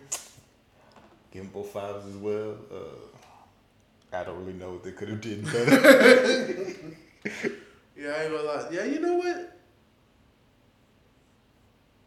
give 1.31 1.53
both 1.53 1.71
fives 1.71 2.05
as 2.05 2.17
well. 2.17 2.57
Uh, 2.71 4.17
I 4.17 4.25
don't 4.25 4.39
really 4.41 4.59
know 4.59 4.73
what 4.73 4.83
they 4.83 4.91
could 4.91 5.09
have 5.09 5.21
did 5.21 5.45
better. 5.45 6.75
Yeah, 7.99 8.11
I 8.11 8.23
ain't 8.25 8.33
gonna 8.33 8.45
lie. 8.45 8.69
Yeah, 8.71 8.85
you 8.85 9.01
know 9.01 9.15
what? 9.15 9.59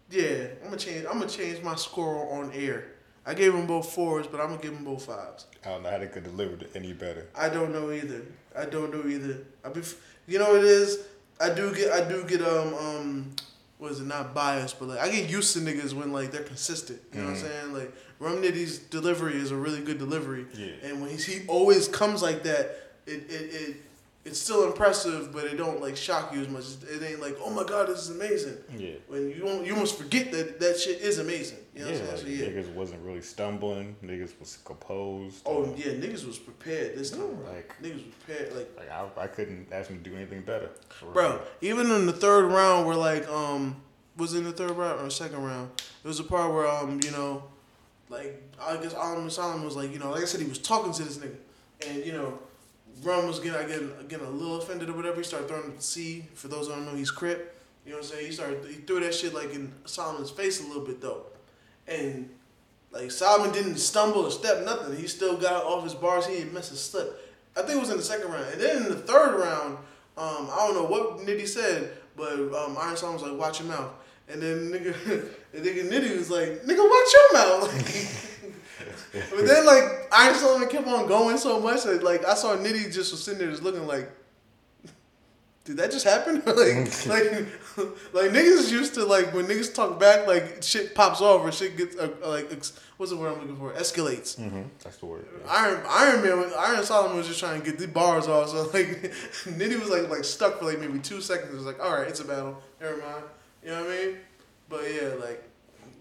Yeah, 0.10 0.48
I'm 0.62 0.66
gonna 0.66 0.78
change. 0.78 1.06
I'm 1.06 1.20
gonna 1.20 1.30
change 1.30 1.62
my 1.62 1.76
score 1.76 2.40
on 2.40 2.52
air. 2.54 2.94
I 3.26 3.34
gave 3.34 3.52
them 3.54 3.68
both 3.68 3.94
fours, 3.94 4.26
but 4.26 4.40
I'm 4.40 4.48
gonna 4.50 4.62
give 4.62 4.74
them 4.74 4.86
both 4.86 5.06
fives. 5.06 5.48
I 5.66 5.70
don't 5.70 5.84
know 5.84 5.92
how 5.92 5.98
they 5.98 6.08
could 6.08 6.24
deliver 6.24 6.56
it 6.56 6.72
any 6.76 6.94
better. 6.94 7.28
I 7.36 7.50
don't 7.50 7.74
know 7.74 7.92
either. 7.92 8.22
I 8.58 8.66
don't 8.66 8.94
know 8.94 9.08
either. 9.10 9.40
I 9.66 9.70
be, 9.70 9.82
you 10.28 10.40
know 10.40 10.52
what 10.52 10.60
it 10.60 10.66
is. 10.66 11.00
I 11.42 11.54
do 11.54 11.74
get. 11.74 11.92
I 11.92 12.08
do 12.08 12.24
get. 12.24 12.42
Um. 12.42 12.74
Um. 12.74 13.36
What 13.78 13.92
is 13.92 14.00
it? 14.00 14.06
Not 14.06 14.36
biased, 14.36 14.80
but 14.80 14.90
like 14.90 15.00
I 15.00 15.10
get 15.10 15.30
used 15.30 15.54
to 15.54 15.60
niggas 15.60 15.94
when 15.94 16.14
like 16.14 16.32
they're 16.32 16.44
consistent. 16.44 17.02
You 17.14 17.22
know 17.22 17.28
what 17.28 17.38
I'm 17.38 17.42
saying? 17.42 17.74
Like 17.74 17.92
Rum 18.20 18.42
Nitty's 18.42 18.78
delivery 18.78 19.36
is 19.36 19.52
a 19.52 19.56
really 19.56 19.82
good 19.82 19.98
delivery. 19.98 20.46
Yeah. 20.54 20.74
And 20.84 21.02
when 21.02 21.10
he's, 21.10 21.26
he 21.26 21.48
always 21.48 21.88
comes 21.88 22.22
like 22.22 22.44
that, 22.44 22.94
it 23.08 23.24
it. 23.30 23.54
it 23.54 23.76
it's 24.24 24.40
still 24.40 24.66
impressive, 24.68 25.34
but 25.34 25.46
it 25.46 25.58
don't 25.58 25.82
like 25.82 25.98
shock 25.98 26.34
you 26.34 26.42
as 26.42 26.48
much. 26.48 26.64
It 26.90 27.02
ain't 27.04 27.20
like, 27.22 27.38
oh 27.44 27.50
my 27.50 27.64
god, 27.64 27.88
this 27.88 28.00
is 28.08 28.16
amazing. 28.16 28.58
Yeah. 28.78 28.92
When 29.08 29.30
you 29.30 29.40
don't, 29.40 29.66
you 29.66 29.76
must 29.76 29.98
forget 29.98 30.32
that 30.32 30.60
that 30.60 30.80
shit 30.80 31.02
is 31.02 31.18
amazing. 31.20 31.58
You 31.74 31.86
know 31.86 31.88
Yeah, 31.88 31.94
what 31.94 32.02
I'm 32.04 32.08
like, 32.10 32.18
saying? 32.20 32.38
So, 32.38 32.44
yeah. 32.46 32.50
niggas 32.52 32.74
wasn't 32.74 33.02
really 33.04 33.22
stumbling. 33.22 33.96
Niggas 34.04 34.40
was 34.40 34.58
composed. 34.64 35.42
Oh 35.46 35.64
uh, 35.64 35.70
yeah, 35.76 35.94
niggas 35.94 36.26
was 36.28 36.38
prepared 36.38 36.96
this 36.98 37.10
time. 37.12 37.36
bro. 37.36 37.52
like- 37.52 37.74
niggas 37.82 37.94
was 38.06 38.14
prepared. 38.26 38.56
Like 38.56 38.70
Like 38.78 38.92
I, 38.92 39.08
I 39.24 39.28
couldn't 39.28 39.68
ask 39.72 39.90
him 39.90 40.04
to 40.04 40.10
do 40.10 40.16
anything 40.16 40.42
better. 40.42 40.70
Bro, 41.14 41.30
real. 41.30 41.42
even 41.62 41.90
in 41.92 42.06
the 42.06 42.14
third 42.14 42.46
round, 42.46 42.86
where 42.86 42.96
like 42.98 43.28
um, 43.28 43.82
was 44.18 44.36
in 44.36 44.44
the 44.44 44.52
third 44.52 44.72
round 44.72 45.02
or 45.02 45.10
second 45.10 45.42
round? 45.44 45.72
There 46.04 46.10
was 46.10 46.20
a 46.20 46.24
part 46.24 46.54
where 46.54 46.68
um, 46.68 47.00
you 47.04 47.10
know, 47.12 47.44
like 48.10 48.40
I 48.62 48.78
guess 48.78 48.92
Solomon 48.92 49.32
Solomon 49.32 49.66
was 49.66 49.76
like, 49.76 49.92
you 49.92 49.98
know, 49.98 50.12
like 50.12 50.22
I 50.22 50.26
said, 50.26 50.42
he 50.42 50.48
was 50.48 50.60
talking 50.60 50.92
to 50.94 51.04
this 51.04 51.18
nigga, 51.18 51.38
and 51.88 52.06
you 52.06 52.12
know, 52.12 52.38
Rum 53.04 53.28
was 53.28 53.40
getting 53.40 53.68
getting 53.68 53.92
getting 54.08 54.26
a 54.26 54.30
little 54.30 54.58
offended 54.58 54.90
or 54.90 54.94
whatever. 54.94 55.18
He 55.18 55.24
started 55.24 55.48
throwing 55.48 55.76
the 55.76 55.82
C. 55.82 56.26
For 56.36 56.48
those 56.48 56.68
who 56.68 56.74
don't 56.74 56.86
know, 56.86 56.96
he's 56.96 57.12
Crip. 57.12 57.58
You 57.86 57.92
know 57.92 57.98
what 57.98 58.06
I'm 58.06 58.12
saying? 58.12 58.26
He 58.28 58.32
started 58.32 58.66
he 58.66 58.76
threw 58.76 59.00
that 59.00 59.14
shit 59.14 59.34
like 59.34 59.54
in 59.54 59.72
Solomon's 59.86 60.30
face 60.30 60.64
a 60.64 60.68
little 60.68 60.86
bit 60.86 61.02
though, 61.02 61.26
and 61.88 62.30
like 62.92 63.10
Solomon 63.10 63.52
didn't 63.52 63.78
stumble 63.78 64.22
or 64.22 64.32
step 64.32 64.64
nothing. 64.64 64.96
He 64.96 65.08
still 65.08 65.38
got 65.38 65.64
off 65.64 65.84
his 65.84 65.96
bars. 65.96 66.28
He 66.28 66.36
didn't 66.36 66.54
miss 66.54 66.72
a 66.72 66.76
slip. 66.76 67.30
I 67.56 67.62
think 67.62 67.78
it 67.78 67.80
was 67.80 67.90
in 67.90 67.98
the 67.98 68.04
second 68.04 68.32
round, 68.32 68.46
and 68.54 68.62
then 68.62 68.78
in 68.84 68.90
the 68.90 68.96
third 68.96 69.38
round, 69.40 69.78
um, 70.18 70.50
I 70.52 70.68
don't 70.68 70.76
know 70.76 70.86
what 70.86 71.18
Nitty 71.20 71.48
said, 71.48 71.92
but 72.16 72.34
um, 72.34 72.78
Iron 72.80 72.96
Solomon 72.96 73.22
was 73.22 73.30
like, 73.30 73.40
watch 73.40 73.60
your 73.60 73.70
mouth. 73.70 73.92
And 74.30 74.42
then 74.42 74.72
nigga, 74.72 74.94
the 75.52 75.60
nigga 75.60 75.90
Nitty 75.90 76.18
was 76.18 76.30
like, 76.30 76.64
nigga, 76.64 76.78
watch 76.78 77.14
your 77.14 77.34
mouth. 77.34 78.28
but 79.14 79.46
then 79.46 79.66
like 79.66 79.84
Iron 80.12 80.36
Solomon 80.36 80.70
kept 80.70 80.88
on 80.88 81.08
going 81.08 81.38
so 81.38 81.60
much 81.60 81.84
that 81.84 82.04
like 82.04 82.26
I 82.26 82.34
saw 82.36 82.56
Nitty 82.56 82.94
just 82.94 83.12
was 83.12 83.24
sitting 83.24 83.40
there 83.40 83.50
just 83.50 83.64
looking 83.64 83.88
like, 83.88 84.10
did 85.66 85.78
that 85.78 85.92
just 85.92 86.06
happen? 86.06 86.36
like 86.46 87.08
like 87.08 87.48
like 88.14 88.32
niggas 88.32 88.60
is 88.60 88.72
used 88.72 88.94
to 88.96 89.06
like 89.06 89.34
when 89.34 89.46
niggas 89.46 89.74
talk 89.74 90.00
back 90.00 90.28
like 90.28 90.62
shit 90.62 90.96
pops 90.96 91.22
off 91.22 91.42
or 91.42 91.52
shit 91.52 91.78
gets 91.78 91.98
uh, 91.98 92.10
like 92.26 92.52
ex- 92.52 92.80
what's 92.98 93.12
the 93.12 93.18
word 93.18 93.34
I'm 93.34 93.40
looking 93.40 93.58
for 93.58 93.72
escalates. 93.74 94.40
Mm-hmm. 94.40 94.64
That's 94.84 94.98
the 94.98 95.06
word. 95.06 95.26
Iron 95.48 95.82
Iron 95.88 96.24
Man, 96.24 96.52
Iron 96.58 96.84
Solomon 96.84 97.18
was 97.18 97.28
just 97.28 97.40
trying 97.40 97.62
to 97.62 97.66
get 97.66 97.80
the 97.80 97.88
bars 97.88 98.28
off. 98.28 98.50
So 98.50 98.64
like, 98.64 99.12
Nitty 99.46 99.80
was 99.80 99.90
like 99.90 100.10
like 100.10 100.24
stuck 100.24 100.60
for 100.60 100.66
like 100.66 100.80
maybe 100.80 101.00
two 101.00 101.22
seconds. 101.22 101.52
It 101.52 101.56
was 101.56 101.66
like, 101.66 101.84
all 101.84 101.92
right, 101.92 102.08
it's 102.08 102.20
a 102.20 102.26
battle. 102.26 102.62
Never 102.80 102.98
mind. 102.98 103.24
You 103.64 103.70
know 103.70 103.82
what 103.82 103.92
I 103.92 104.06
mean? 104.06 104.18
But 104.70 104.84
yeah, 104.94 105.14
like 105.20 105.44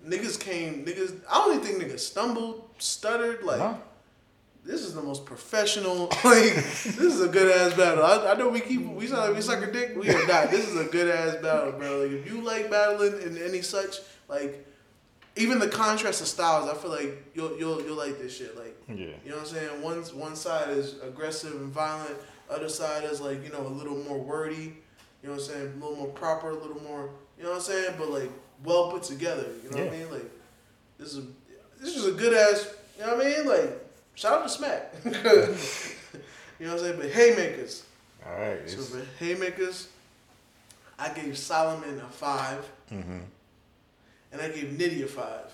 niggas 0.07 0.38
came. 0.40 0.84
Niggas, 0.84 1.20
I 1.30 1.34
don't 1.38 1.55
even 1.57 1.66
think 1.78 1.82
niggas 1.92 2.01
stumbled, 2.01 2.68
stuttered. 2.78 3.42
Like 3.42 3.59
No. 3.59 3.80
this 4.64 4.82
is 4.82 4.94
the 4.94 5.03
most 5.03 5.24
professional. 5.26 6.07
Like 6.24 6.55
this 6.55 6.96
is 6.96 7.20
a 7.20 7.28
good 7.28 7.51
ass 7.55 7.74
battle. 7.74 8.05
I, 8.05 8.32
I 8.32 8.34
know 8.34 8.48
we 8.48 8.61
keep 8.61 8.86
we 8.86 9.07
sound 9.07 9.22
like 9.28 9.34
we 9.34 9.40
suck 9.42 9.62
a 9.62 9.70
dick. 9.70 9.96
We 9.96 10.11
are 10.11 10.26
not. 10.26 10.51
This 10.51 10.68
is 10.68 10.76
a 10.76 10.84
good 10.84 11.09
ass 11.09 11.36
battle, 11.42 11.72
bro. 11.72 12.01
Like 12.03 12.12
if 12.12 12.26
you 12.30 12.40
like 12.42 12.70
battling 12.70 13.14
and 13.22 13.38
any 13.38 13.62
such 13.62 13.96
like. 14.28 14.66
Even 15.36 15.61
the 15.61 15.68
contrast 15.68 16.20
of 16.20 16.26
styles, 16.26 16.68
I 16.68 16.74
feel 16.74 16.90
like 16.90 17.24
you'll 17.34 17.57
you'll 17.57 17.80
you'll 17.82 17.96
like 17.96 18.18
this 18.18 18.36
shit. 18.36 18.57
Like 18.59 18.76
Yeah. 18.88 18.96
you 19.24 19.30
know 19.30 19.36
what 19.36 19.46
I'm 19.46 19.46
saying? 19.46 19.80
One 19.82 20.03
one 20.18 20.34
side 20.34 20.70
is 20.70 20.96
aggressive 21.03 21.53
and 21.55 21.72
violent. 21.72 22.16
Other 22.51 22.68
side 22.68 23.05
is 23.05 23.20
like 23.20 23.42
you 23.44 23.51
know 23.51 23.64
a 23.64 23.68
little 23.68 23.96
more 23.96 24.18
wordy. 24.18 24.57
You 25.22 25.28
know 25.28 25.30
what 25.30 25.34
I'm 25.34 25.46
saying? 25.46 25.72
A 25.80 25.84
little 25.84 25.96
more 25.96 26.09
proper, 26.09 26.51
a 26.51 26.55
little 26.59 26.82
more. 26.82 27.11
You 27.38 27.44
know 27.44 27.51
what 27.51 27.57
I'm 27.57 27.62
saying? 27.62 27.94
But 27.96 28.11
like 28.11 28.30
well 28.65 28.91
put 28.91 29.03
together. 29.03 29.47
You 29.65 29.71
know 29.71 29.85
what 29.85 29.95
I 29.95 29.97
mean? 29.97 30.11
Like 30.11 30.31
this 30.99 31.15
is 31.15 31.19
a, 31.19 31.27
this 31.81 31.97
is 31.97 32.07
a 32.07 32.13
good 32.13 32.35
ass. 32.35 32.69
You 32.99 33.07
know 33.07 33.17
what 33.17 33.27
I 33.27 33.29
mean? 33.31 33.47
Like 33.47 33.87
shout 34.15 34.35
out 34.41 34.43
to 34.45 34.49
Smack. 34.49 34.95
you 35.05 35.11
know 35.13 36.73
what 36.73 36.73
I'm 36.73 36.79
saying? 36.79 36.97
But 36.99 37.11
haymakers. 37.11 37.85
All 38.27 38.33
right. 38.39 38.69
So 38.69 38.79
for 38.83 39.01
haymakers, 39.19 39.89
I 40.99 41.09
gave 41.11 41.37
Solomon 41.39 41.99
a 42.01 42.09
5 42.11 42.69
Mhm. 42.93 43.21
and 44.33 44.41
I 44.41 44.49
gave 44.49 44.65
Nitty 44.77 45.05
a 45.05 45.07
five. 45.07 45.51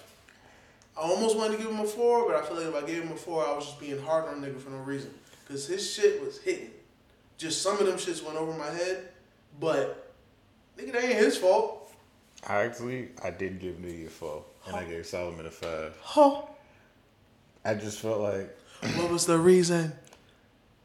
I 0.97 1.01
almost 1.03 1.37
wanted 1.37 1.59
to 1.59 1.63
give 1.63 1.71
him 1.71 1.81
a 1.81 1.85
four, 1.87 2.27
but 2.27 2.35
I 2.37 2.43
feel 2.47 2.57
like 2.57 2.67
if 2.67 2.75
I 2.75 2.87
gave 2.87 3.03
him 3.03 3.13
a 3.13 3.17
four, 3.17 3.47
I 3.47 3.55
was 3.55 3.67
just 3.67 3.79
being 3.79 4.01
hard 4.01 4.27
on 4.29 4.41
nigga 4.41 4.59
for 4.59 4.71
no 4.71 4.79
reason. 4.79 5.13
Cause 5.47 5.67
his 5.67 5.93
shit 5.93 6.25
was 6.25 6.39
hitting. 6.41 6.71
Just 7.37 7.61
some 7.63 7.79
of 7.79 7.87
them 7.87 7.97
shits 7.97 8.25
went 8.25 8.39
over 8.39 8.53
my 8.59 8.71
head, 8.71 9.11
but 9.61 10.13
nigga, 10.79 10.93
that 10.93 11.05
ain't 11.05 11.15
his 11.19 11.37
fault. 11.37 11.86
I 12.47 12.62
actually 12.64 13.09
I 13.22 13.30
did 13.30 13.61
give 13.61 13.76
Nitty 13.76 14.07
a 14.07 14.11
four, 14.11 14.44
and 14.66 14.76
I 14.76 14.84
gave 14.84 15.07
Solomon 15.07 15.47
a 15.47 15.51
five. 15.51 15.97
Huh? 16.03 16.42
I 17.64 17.74
just 17.74 18.01
felt 18.01 18.20
like 18.20 18.57
What 18.97 19.11
was 19.11 19.26
the 19.26 19.38
reason? 19.38 19.92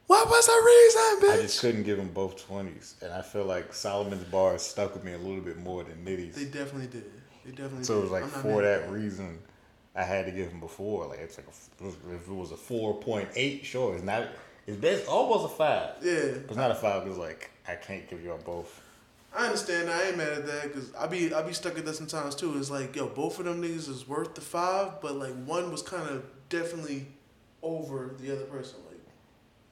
What 0.08 0.28
was 0.28 0.46
the 0.46 0.62
reason, 0.66 1.30
bitch? 1.30 1.40
I 1.40 1.42
just 1.44 1.62
couldn't 1.62 1.84
give 1.84 1.98
them 1.98 2.10
both 2.10 2.46
twenties, 2.46 2.96
and 3.02 3.14
I 3.14 3.22
feel 3.22 3.46
like 3.46 3.74
Solomon's 3.74 4.24
bars 4.26 4.62
stuck 4.62 4.94
with 4.94 5.04
me 5.04 5.14
a 5.14 5.18
little 5.18 5.42
bit 5.42 5.58
more 5.58 5.84
than 5.84 6.04
Nitty's. 6.04 6.36
They 6.36 6.46
definitely 6.46 6.88
did. 6.88 7.06
They 7.46 7.52
definitely 7.52 7.78
did. 7.80 7.86
So 7.86 8.00
it 8.00 8.02
was 8.02 8.12
like 8.12 8.26
for 8.26 8.62
that 8.62 8.90
reason, 8.90 9.40
I 9.96 10.04
had 10.04 10.26
to 10.26 10.32
give 10.32 10.50
him 10.50 10.60
before. 10.60 11.08
Like 11.08 11.20
it's 11.20 11.38
like 11.38 11.48
a, 11.48 11.88
if 12.16 12.28
it 12.28 12.34
was 12.34 12.52
a 12.52 12.58
four 12.58 13.00
point 13.00 13.30
eight, 13.36 13.66
sure, 13.66 13.96
it's 13.96 14.04
not. 14.04 14.28
It's 14.68 14.78
best 14.78 15.08
almost 15.08 15.46
a 15.46 15.56
five. 15.56 15.96
Yeah. 16.02 16.12
It's 16.14 16.56
not 16.56 16.72
a 16.72 16.76
five 16.76 17.04
because 17.04 17.18
like 17.18 17.50
I 17.68 17.76
can't 17.76 18.08
give 18.10 18.24
y'all 18.24 18.40
both. 18.44 18.82
I 19.34 19.46
understand. 19.46 19.90
I 19.90 20.08
ain't 20.08 20.18
mad 20.18 20.30
at 20.30 20.46
that 20.46 20.64
because 20.64 20.94
I 20.96 21.08
be 21.08 21.34
I 21.34 21.42
be 21.42 21.54
stuck 21.54 21.78
at 21.78 21.86
that 21.86 21.96
sometimes 21.96 22.36
too. 22.36 22.58
It's 22.58 22.70
like 22.70 22.96
yo, 22.96 23.08
both 23.08 23.40
of 23.40 23.46
them 23.46 23.62
niggas 23.62 23.90
is 23.90 24.08
worth 24.08 24.36
the 24.36 24.42
five, 24.42 25.02
but 25.02 25.16
like 25.16 25.34
one 25.46 25.72
was 25.72 25.82
kind 25.82 26.08
of 26.10 26.24
definitely 26.50 27.08
over 27.62 28.16
the 28.20 28.32
other 28.32 28.46
person. 28.46 28.78
Like, 28.90 29.00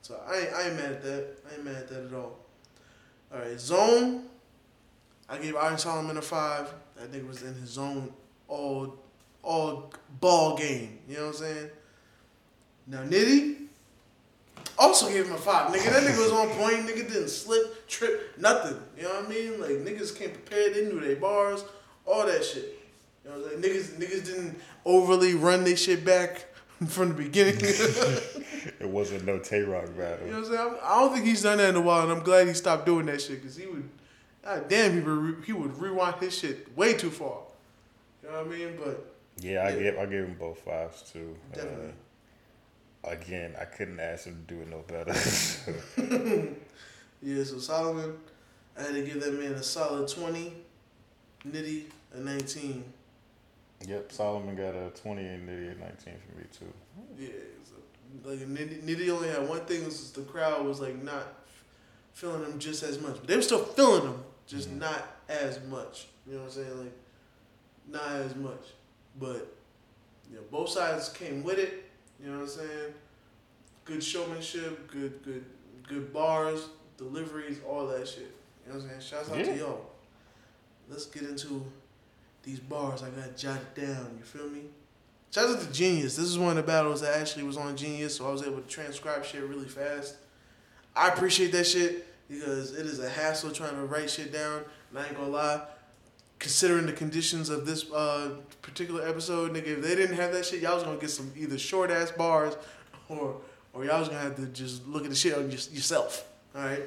so 0.02 0.20
I 0.28 0.38
ain't, 0.38 0.54
I 0.54 0.68
ain't 0.68 0.76
mad 0.76 0.92
at 0.92 1.04
that. 1.04 1.28
I 1.50 1.56
ain't 1.56 1.66
mad 1.66 1.76
at 1.76 1.88
that 1.90 2.06
at 2.06 2.14
all. 2.14 2.40
All 3.34 3.40
right, 3.40 3.60
zone. 3.60 4.24
I 5.28 5.38
gave 5.38 5.56
Iron 5.56 5.78
Solomon 5.78 6.18
a 6.18 6.22
five. 6.22 6.74
That 6.96 7.12
nigga 7.12 7.28
was 7.28 7.44
in 7.44 7.54
his 7.56 7.70
zone 7.70 8.12
all 8.48 8.98
all 9.44 9.92
ball 10.20 10.58
game. 10.58 11.00
You 11.08 11.18
know 11.18 11.28
what 11.28 11.36
I'm 11.36 11.42
saying? 11.42 11.70
Now 12.88 13.04
Nitty. 13.04 13.56
Also 14.78 15.10
gave 15.10 15.28
him 15.28 15.34
a 15.34 15.38
five. 15.38 15.74
Nigga, 15.74 15.92
that 15.92 16.04
nigga 16.04 16.18
was 16.18 16.32
on 16.32 16.48
point. 16.50 16.88
Nigga 16.88 17.08
didn't 17.12 17.30
slip, 17.30 17.79
trip, 17.90 18.38
nothing. 18.38 18.78
You 18.98 19.04
know 19.04 19.16
what 19.16 19.26
I 19.26 19.30
mean? 19.30 19.60
Like 19.60 19.72
niggas 19.72 20.16
came 20.18 20.32
prepared, 20.32 20.74
they 20.76 20.86
knew 20.86 21.00
their 21.02 21.16
bars, 21.18 21.64
all 22.06 22.26
that 22.26 22.44
shit. 22.46 22.80
You 23.26 23.32
know 23.32 23.40
what 23.40 23.54
I'm 23.56 23.62
saying? 23.62 23.76
Niggas 23.76 23.98
niggas 24.00 24.26
didn't 24.26 24.60
overly 24.86 25.34
run 25.34 25.64
their 25.64 25.76
shit 25.78 26.06
back 26.06 26.46
from 26.88 27.10
the 27.10 27.16
beginning. 27.16 27.60
It 28.80 28.90
wasn't 28.90 29.26
no 29.26 29.40
Tay 29.40 29.62
Rock 29.62 29.86
battle. 29.98 30.26
You 30.28 30.34
know 30.34 30.42
what 30.42 30.52
I'm 30.52 30.56
saying? 30.56 30.76
I 30.84 31.00
don't 31.00 31.14
think 31.14 31.26
he's 31.26 31.42
done 31.42 31.58
that 31.60 31.70
in 31.70 31.76
a 31.78 31.82
while, 31.82 32.04
and 32.04 32.12
I'm 32.12 32.24
glad 32.24 32.48
he 32.48 32.54
stopped 32.54 32.86
doing 32.86 33.06
that 33.08 33.22
shit 33.22 33.42
because 33.42 33.56
he 33.56 33.66
would, 33.68 33.90
god 34.44 34.68
damn, 34.68 34.94
he 34.94 35.00
would, 35.00 35.08
re- 35.10 35.46
he 35.46 35.54
would 35.54 35.80
rewind 35.80 36.16
his 36.16 36.38
shit 36.38 36.76
way 36.78 36.94
too 36.94 37.10
far. 37.10 37.38
You 38.22 38.30
know 38.30 38.44
what 38.44 38.48
I 38.48 38.50
mean? 38.50 38.78
But 38.84 39.14
Yeah, 39.40 39.66
I 39.66 39.72
gave 39.72 39.98
I 39.98 40.06
gave 40.06 40.24
them 40.24 40.36
both 40.38 40.60
fives 40.60 41.10
too. 41.12 41.36
Definitely. 41.54 41.94
Uh, 43.06 43.10
again, 43.12 43.56
I 43.60 43.64
couldn't 43.66 44.00
ask 44.00 44.26
him 44.26 44.46
to 44.48 44.54
do 44.56 44.62
it 44.62 44.70
no 44.70 44.84
better. 44.88 45.14
yeah, 47.22 47.44
so 47.44 47.60
Solomon, 47.60 48.18
I 48.78 48.84
had 48.84 48.94
to 48.94 49.02
give 49.02 49.22
that 49.22 49.34
man 49.34 49.54
a 49.54 49.64
solid 49.64 50.08
20, 50.08 50.54
Nitty 51.48 51.84
a 52.14 52.20
19. 52.20 52.84
yep, 53.88 54.12
Solomon 54.12 54.56
got 54.56 54.76
a 54.76 54.90
twenty 54.90 55.26
and 55.26 55.48
Nitty 55.48 55.76
a 55.76 55.80
nineteen 55.80 56.16
for 56.28 56.38
me 56.38 56.46
too. 56.52 56.74
Yeah, 57.18 57.30
so, 57.64 58.30
like 58.30 58.40
Nitty, 58.40 58.84
Nitty 58.84 59.10
only 59.10 59.30
had 59.30 59.48
one 59.48 59.62
thing 59.62 59.86
was 59.86 60.12
the 60.12 60.22
crowd 60.22 60.66
was 60.66 60.80
like 60.80 61.02
not 61.02 61.28
feeling 62.14 62.44
him 62.44 62.60
just 62.60 62.84
as 62.84 63.00
much, 63.02 63.16
but 63.16 63.28
they 63.28 63.36
were 63.36 63.42
still 63.42 63.64
feeling 63.64 64.04
him, 64.04 64.24
just 64.48 64.70
mm-hmm. 64.70 64.80
not 64.80 65.08
as 65.30 65.60
much. 65.70 66.08
You 66.28 66.34
know 66.34 66.40
what 66.40 66.46
I'm 66.48 66.52
saying? 66.52 66.80
Like 66.80 66.98
not 67.90 68.12
as 68.12 68.36
much, 68.36 68.74
but 69.20 69.56
you 70.30 70.36
know 70.36 70.44
both 70.52 70.70
sides 70.70 71.10
came 71.10 71.44
with 71.44 71.60
it. 71.60 71.90
You 72.22 72.32
know 72.32 72.40
what 72.40 72.44
I'm 72.44 72.50
saying? 72.50 72.94
Good 73.86 74.04
showmanship, 74.04 74.92
good 74.92 75.24
good 75.24 75.46
good 75.88 76.14
bars, 76.14 76.68
deliveries, 77.00 77.58
all 77.68 77.88
that 77.88 78.08
shit. 78.08 78.32
You 78.66 78.74
know 78.74 78.76
what 78.80 78.84
I'm 78.84 78.90
saying? 78.90 79.02
Shouts 79.02 79.32
out 79.32 79.38
Yeah. 79.38 79.46
to 79.54 79.58
y'all. 79.58 79.86
Let's 80.90 81.06
get 81.06 81.24
into 81.24 81.66
these 82.44 82.60
bars 82.60 83.02
I 83.04 83.10
got 83.10 83.36
jotted 83.36 83.74
down. 83.74 84.16
You 84.18 84.24
feel 84.24 84.48
me? 84.50 84.64
Shouts 85.32 85.56
out 85.56 85.62
to 85.62 85.72
Genius. 85.72 86.16
This 86.16 86.26
is 86.26 86.38
one 86.38 86.50
of 86.52 86.56
the 86.58 86.64
battles 86.64 87.02
that 87.02 87.16
actually 87.20 87.44
was 87.44 87.58
on 87.58 87.76
Genius, 87.78 88.16
so 88.16 88.28
I 88.28 88.32
was 88.32 88.44
able 88.44 88.58
to 88.62 88.68
transcribe 88.68 89.24
shit 89.26 89.44
really 89.44 89.68
fast. 89.68 90.16
I 90.96 91.10
appreciate 91.10 91.52
that 91.54 91.66
shit 91.66 92.06
because 92.28 92.74
it 92.78 92.86
is 92.86 93.00
a 93.00 93.10
hassle 93.10 93.52
trying 93.52 93.76
to 93.76 93.86
write 93.86 94.10
shit 94.10 94.32
down. 94.34 94.64
And 94.90 95.00
I 95.00 95.06
ain't 95.08 95.16
gonna 95.16 95.30
lie, 95.30 95.62
considering 96.40 96.86
the 96.86 96.94
conditions 96.94 97.50
of 97.50 97.66
this 97.66 97.90
uh, 97.92 98.38
particular 98.62 99.08
episode, 99.08 99.54
nigga, 99.54 99.68
if 99.78 99.82
they 99.84 99.96
didn't 99.96 100.16
have 100.16 100.34
that 100.34 100.46
shit, 100.46 100.62
y'all 100.62 100.76
was 100.76 100.84
gonna 100.84 100.98
get 101.00 101.12
some 101.12 101.32
either 101.38 101.58
short 101.58 101.92
ass 101.92 102.12
bars 102.12 102.56
or 103.10 103.40
or 103.74 103.86
y'all 103.86 104.00
was 104.00 104.10
gonna 104.10 104.22
have 104.22 104.36
to 104.38 104.46
just 104.48 104.88
look 104.88 105.04
at 105.04 105.10
the 105.12 105.16
shit 105.16 105.34
on 105.36 105.42
your, 105.44 105.52
yourself. 105.52 106.26
All 106.56 106.64
right. 106.64 106.84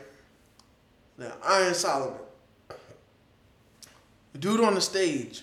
Now, 1.18 1.32
Iron 1.44 1.74
Solomon, 1.74 2.18
dude 4.38 4.60
on 4.60 4.74
the 4.74 4.80
stage, 4.80 5.42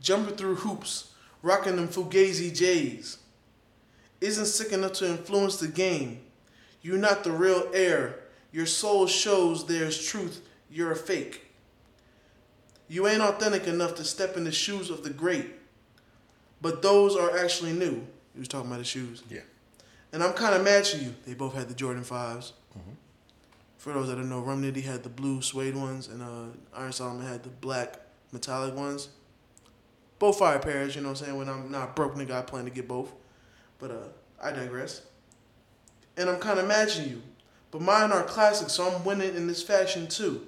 jumping 0.00 0.36
through 0.36 0.56
hoops, 0.56 1.12
rocking 1.42 1.76
them 1.76 1.88
Fugazi 1.88 2.54
J's, 2.54 3.18
isn't 4.20 4.46
sick 4.46 4.72
enough 4.72 4.92
to 4.94 5.08
influence 5.08 5.58
the 5.58 5.68
game. 5.68 6.20
You're 6.82 6.98
not 6.98 7.24
the 7.24 7.32
real 7.32 7.68
heir. 7.74 8.20
Your 8.52 8.66
soul 8.66 9.06
shows 9.06 9.66
there's 9.66 10.04
truth. 10.06 10.40
You're 10.70 10.92
a 10.92 10.96
fake. 10.96 11.46
You 12.88 13.06
ain't 13.06 13.20
authentic 13.20 13.66
enough 13.66 13.94
to 13.96 14.04
step 14.04 14.36
in 14.36 14.44
the 14.44 14.52
shoes 14.52 14.88
of 14.88 15.04
the 15.04 15.10
great. 15.10 15.46
But 16.62 16.82
those 16.82 17.14
are 17.16 17.38
actually 17.38 17.72
new. 17.72 18.06
He 18.32 18.38
was 18.38 18.48
talking 18.48 18.68
about 18.68 18.78
the 18.78 18.84
shoes. 18.84 19.22
Yeah. 19.28 19.40
And 20.12 20.22
I'm 20.22 20.32
kind 20.32 20.54
of 20.54 20.64
matching 20.64 21.02
you. 21.02 21.14
They 21.26 21.34
both 21.34 21.54
had 21.54 21.68
the 21.68 21.74
Jordan 21.74 22.02
5s. 22.02 22.52
For 23.88 23.94
those 23.94 24.08
that 24.08 24.16
don't 24.16 24.28
know, 24.28 24.40
Rum 24.40 24.62
Nitty 24.62 24.84
had 24.84 25.02
the 25.02 25.08
blue 25.08 25.40
suede 25.40 25.74
ones, 25.74 26.08
and 26.08 26.20
uh, 26.20 26.54
Iron 26.76 26.92
Solomon 26.92 27.26
had 27.26 27.42
the 27.42 27.48
black 27.48 27.98
metallic 28.32 28.74
ones. 28.74 29.08
Both 30.18 30.40
fire 30.40 30.58
pairs, 30.58 30.94
you 30.94 31.00
know 31.00 31.08
what 31.08 31.20
I'm 31.22 31.24
saying? 31.24 31.38
When 31.38 31.48
I'm 31.48 31.70
not 31.70 31.96
broke, 31.96 32.14
nigga, 32.14 32.32
I 32.32 32.42
plan 32.42 32.66
to 32.66 32.70
get 32.70 32.86
both. 32.86 33.10
But 33.78 33.90
uh, 33.90 34.08
I 34.42 34.52
digress. 34.52 35.00
And 36.18 36.28
I'm 36.28 36.38
kind 36.38 36.58
of 36.58 36.68
matching 36.68 37.08
you. 37.08 37.22
But 37.70 37.80
mine 37.80 38.12
are 38.12 38.24
classic, 38.24 38.68
so 38.68 38.90
I'm 38.90 39.06
winning 39.06 39.34
in 39.34 39.46
this 39.46 39.62
fashion 39.62 40.06
too. 40.06 40.46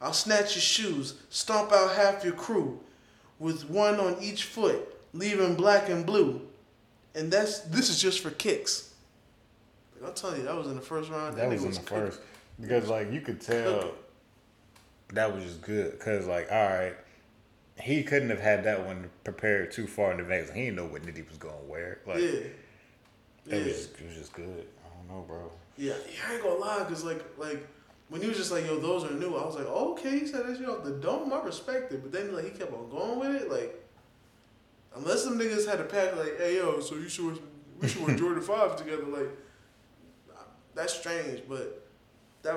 I'll 0.00 0.12
snatch 0.12 0.56
your 0.56 0.62
shoes, 0.62 1.20
stomp 1.30 1.70
out 1.70 1.94
half 1.94 2.24
your 2.24 2.34
crew, 2.34 2.80
with 3.38 3.70
one 3.70 4.00
on 4.00 4.16
each 4.20 4.42
foot, 4.42 4.84
leaving 5.14 5.54
black 5.54 5.88
and 5.88 6.04
blue. 6.04 6.40
And 7.14 7.32
that's 7.32 7.60
this 7.60 7.88
is 7.88 8.02
just 8.02 8.18
for 8.18 8.30
kicks. 8.30 8.85
I'll 10.04 10.12
tell 10.12 10.36
you, 10.36 10.42
that 10.44 10.56
was 10.56 10.66
in 10.68 10.74
the 10.76 10.80
first 10.82 11.10
round. 11.10 11.36
That 11.36 11.48
was 11.48 11.64
in 11.64 11.70
the 11.72 11.76
cooking. 11.80 11.96
first 11.98 12.20
because 12.60 12.88
like 12.88 13.12
you 13.12 13.20
could 13.20 13.40
tell 13.40 13.74
Cooking. 13.80 13.90
that 15.14 15.34
was 15.34 15.44
just 15.44 15.62
good 15.62 15.92
because 15.92 16.26
like 16.26 16.50
all 16.50 16.64
right, 16.64 16.94
he 17.80 18.02
couldn't 18.02 18.30
have 18.30 18.40
had 18.40 18.64
that 18.64 18.84
one 18.86 19.10
prepared 19.24 19.72
too 19.72 19.86
far 19.86 20.12
in 20.12 20.20
advance. 20.20 20.50
He 20.50 20.62
didn't 20.64 20.76
know 20.76 20.86
what 20.86 21.02
Nitty 21.02 21.28
was 21.28 21.38
gonna 21.38 21.54
wear. 21.66 22.00
Like 22.06 22.18
Yeah. 22.18 22.24
it 22.28 22.56
Yeah. 23.46 23.56
was 23.58 23.64
just, 23.66 24.00
it 24.00 24.06
was 24.06 24.16
just 24.16 24.32
good. 24.32 24.66
I 24.84 24.96
don't 24.96 25.08
know, 25.16 25.24
bro. 25.26 25.50
Yeah, 25.76 25.92
yeah, 26.10 26.20
I 26.28 26.34
ain't 26.34 26.42
gonna 26.42 26.54
lie, 26.56 26.84
cause 26.88 27.04
like 27.04 27.22
like 27.38 27.66
when 28.08 28.22
he 28.22 28.28
was 28.28 28.36
just 28.36 28.52
like, 28.52 28.64
yo, 28.64 28.78
those 28.78 29.04
are 29.04 29.10
new, 29.12 29.34
I 29.36 29.44
was 29.44 29.56
like, 29.56 29.66
oh, 29.68 29.92
okay, 29.92 30.20
he 30.20 30.26
said 30.26 30.46
that 30.46 30.56
shit 30.56 30.68
off 30.68 30.84
the 30.84 30.92
dome, 30.92 31.32
I 31.32 31.40
respect 31.42 31.92
it. 31.92 32.02
But 32.02 32.12
then 32.12 32.34
like 32.34 32.44
he 32.44 32.50
kept 32.58 32.72
on 32.72 32.88
going 32.88 33.18
with 33.18 33.42
it, 33.42 33.50
like 33.50 33.82
unless 34.94 35.24
them 35.24 35.38
niggas 35.38 35.68
had 35.68 35.80
a 35.80 35.84
pack 35.84 36.16
like, 36.16 36.38
hey 36.38 36.56
yo, 36.56 36.80
so 36.80 36.94
you 36.94 37.08
should 37.08 37.38
we 37.80 37.88
should 37.88 38.06
wear 38.06 38.16
Jordan 38.18 38.42
five 38.42 38.76
together, 38.76 39.04
like 39.04 39.28
that's 40.76 40.94
strange, 40.94 41.42
but 41.48 41.84
that 42.42 42.54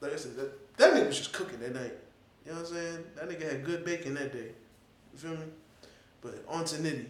like 0.00 0.12
I 0.12 0.16
said, 0.16 0.36
that 0.36 0.76
that 0.76 0.92
nigga 0.92 1.06
was 1.06 1.18
just 1.18 1.32
cooking 1.32 1.60
that 1.60 1.74
night. 1.74 1.94
You 2.44 2.52
know 2.52 2.58
what 2.58 2.68
I'm 2.68 2.74
saying? 2.74 3.04
That 3.16 3.28
nigga 3.28 3.50
had 3.50 3.64
good 3.64 3.84
bacon 3.84 4.14
that 4.14 4.32
day. 4.32 4.50
You 5.12 5.18
feel 5.18 5.30
me? 5.30 5.46
But 6.20 6.44
on 6.48 6.64
to 6.66 6.76
Nitty. 6.76 7.06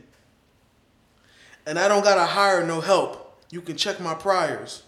And 1.66 1.78
I 1.78 1.88
don't 1.88 2.04
gotta 2.04 2.24
hire 2.24 2.64
no 2.66 2.80
help. 2.80 3.42
You 3.50 3.60
can 3.60 3.76
check 3.76 4.00
my 4.00 4.14
priors. 4.14 4.82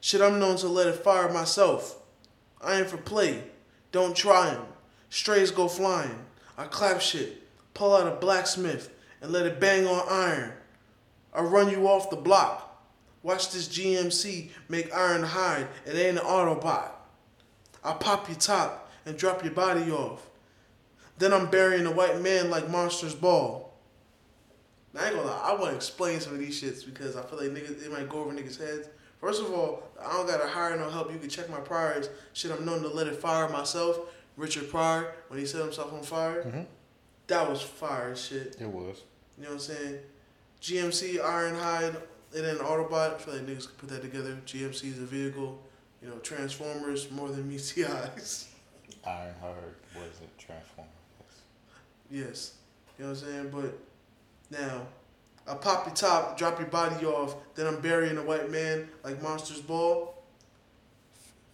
Shit, 0.00 0.20
I'm 0.20 0.38
known 0.38 0.56
to 0.58 0.68
let 0.68 0.86
it 0.86 0.96
fire 0.96 1.32
myself. 1.32 1.96
I 2.60 2.78
ain't 2.78 2.88
for 2.88 2.98
play. 2.98 3.44
Don't 3.92 4.16
try 4.16 4.50
'em. 4.50 4.66
Strays 5.08 5.50
go 5.50 5.68
flying. 5.68 6.26
I 6.58 6.64
clap 6.64 7.00
shit. 7.00 7.42
Pull 7.72 7.94
out 7.94 8.06
a 8.06 8.16
blacksmith 8.16 8.90
and 9.20 9.32
let 9.32 9.46
it 9.46 9.60
bang 9.60 9.86
on 9.86 10.06
iron. 10.08 10.52
I 11.32 11.40
run 11.40 11.70
you 11.70 11.88
off 11.88 12.10
the 12.10 12.16
block. 12.16 12.63
Watch 13.24 13.50
this 13.50 13.68
GMC 13.68 14.50
make 14.68 14.94
iron 14.94 15.22
hide. 15.22 15.66
It 15.86 15.96
ain't 15.96 16.18
an 16.18 16.24
Autobot. 16.24 16.90
I 17.82 17.94
pop 17.94 18.28
your 18.28 18.38
top 18.38 18.92
and 19.06 19.16
drop 19.16 19.42
your 19.42 19.54
body 19.54 19.90
off. 19.90 20.28
Then 21.18 21.32
I'm 21.32 21.46
burying 21.46 21.86
a 21.86 21.90
white 21.90 22.20
man 22.20 22.50
like 22.50 22.68
Monsters 22.68 23.14
Ball. 23.14 23.72
Now, 24.92 25.00
I 25.00 25.06
ain't 25.06 25.16
gonna 25.16 25.28
lie, 25.28 25.40
I 25.42 25.54
want 25.54 25.70
to 25.70 25.76
explain 25.76 26.20
some 26.20 26.34
of 26.34 26.38
these 26.38 26.62
shits 26.62 26.84
because 26.84 27.16
I 27.16 27.22
feel 27.22 27.38
like 27.38 27.48
niggas, 27.48 27.84
it 27.84 27.90
might 27.90 28.08
go 28.08 28.18
over 28.20 28.32
niggas' 28.32 28.58
heads. 28.58 28.88
First 29.20 29.40
of 29.40 29.52
all, 29.52 29.82
I 30.00 30.12
don't 30.12 30.26
gotta 30.26 30.46
hire 30.46 30.76
no 30.76 30.90
help. 30.90 31.10
You 31.10 31.18
can 31.18 31.30
check 31.30 31.48
my 31.48 31.60
priors. 31.60 32.10
Shit, 32.34 32.52
I'm 32.52 32.66
known 32.66 32.82
to 32.82 32.88
let 32.88 33.06
it 33.06 33.16
fire 33.16 33.48
myself. 33.48 33.98
Richard 34.36 34.70
Pryor, 34.70 35.14
when 35.28 35.40
he 35.40 35.46
set 35.46 35.62
himself 35.62 35.94
on 35.94 36.02
fire, 36.02 36.42
mm-hmm. 36.42 36.62
that 37.28 37.48
was 37.48 37.62
fire 37.62 38.14
shit. 38.14 38.56
It 38.60 38.68
was. 38.68 39.02
You 39.38 39.44
know 39.44 39.50
what 39.50 39.54
I'm 39.54 39.58
saying? 39.60 39.98
GMC, 40.60 41.20
Ironhide, 41.20 41.96
and 42.34 42.44
then 42.44 42.56
Autobot. 42.56 43.14
I 43.14 43.18
feel 43.18 43.34
like 43.34 43.46
niggas 43.46 43.66
could 43.68 43.78
put 43.78 43.88
that 43.90 44.02
together. 44.02 44.36
GMC 44.46 44.84
is 44.92 44.98
a 44.98 45.06
vehicle. 45.06 45.58
You 46.02 46.08
know, 46.08 46.16
Transformers 46.18 47.10
more 47.10 47.28
than 47.28 47.48
meets 47.48 47.72
the 47.72 47.86
eyes. 47.86 48.48
Ironhide 49.06 49.74
was 49.94 50.20
it 50.22 50.38
Transformer? 50.38 50.88
Yes. 52.10 52.54
You 52.98 53.04
know 53.04 53.10
what 53.12 53.22
I'm 53.22 53.24
saying? 53.26 53.50
But 53.50 53.78
now, 54.50 54.86
I 55.46 55.54
pop 55.54 55.86
your 55.86 55.94
top, 55.94 56.38
drop 56.38 56.58
your 56.58 56.68
body 56.68 57.04
off, 57.06 57.34
then 57.54 57.66
I'm 57.66 57.80
burying 57.80 58.16
a 58.16 58.22
white 58.22 58.50
man 58.50 58.88
like 59.02 59.22
Monsters 59.22 59.60
Ball. 59.60 60.14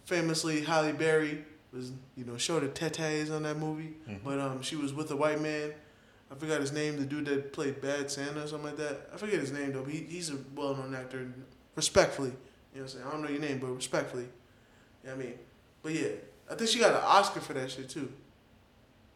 Famously, 0.05 0.61
Halle 0.61 0.93
Berry 0.93 1.43
was, 1.73 1.91
you 2.15 2.25
know, 2.25 2.37
showed 2.37 2.63
her 2.63 2.69
tetes 2.69 3.29
on 3.29 3.43
that 3.43 3.57
movie, 3.57 3.93
but 4.23 4.39
um, 4.39 4.61
she 4.61 4.75
was 4.75 4.93
with 4.93 5.09
a 5.11 5.15
white 5.15 5.41
man. 5.41 5.73
I 6.31 6.35
forgot 6.35 6.61
his 6.61 6.71
name, 6.71 6.97
the 6.97 7.05
dude 7.05 7.25
that 7.25 7.51
played 7.51 7.81
Bad 7.81 8.09
Santa 8.09 8.43
or 8.43 8.47
something 8.47 8.67
like 8.69 8.77
that. 8.77 9.09
I 9.13 9.17
forget 9.17 9.39
his 9.39 9.51
name 9.51 9.73
though, 9.73 9.83
but 9.83 9.91
he, 9.91 9.99
he's 9.99 10.29
a 10.29 10.37
well 10.55 10.75
known 10.75 10.95
actor. 10.95 11.27
Respectfully, 11.75 12.29
you 12.29 12.35
know 12.79 12.81
what 12.81 12.81
I'm 12.83 12.87
saying? 12.87 13.05
I 13.07 13.11
don't 13.11 13.21
know 13.23 13.29
your 13.29 13.39
name, 13.41 13.59
but 13.59 13.67
respectfully. 13.67 14.23
You 15.03 15.09
know 15.09 15.15
what 15.15 15.23
I 15.23 15.27
mean? 15.27 15.39
But 15.83 15.93
yeah, 15.93 16.07
I 16.49 16.55
think 16.55 16.69
she 16.69 16.79
got 16.79 16.91
an 16.91 17.01
Oscar 17.03 17.41
for 17.41 17.53
that 17.53 17.69
shit 17.71 17.89
too. 17.89 18.11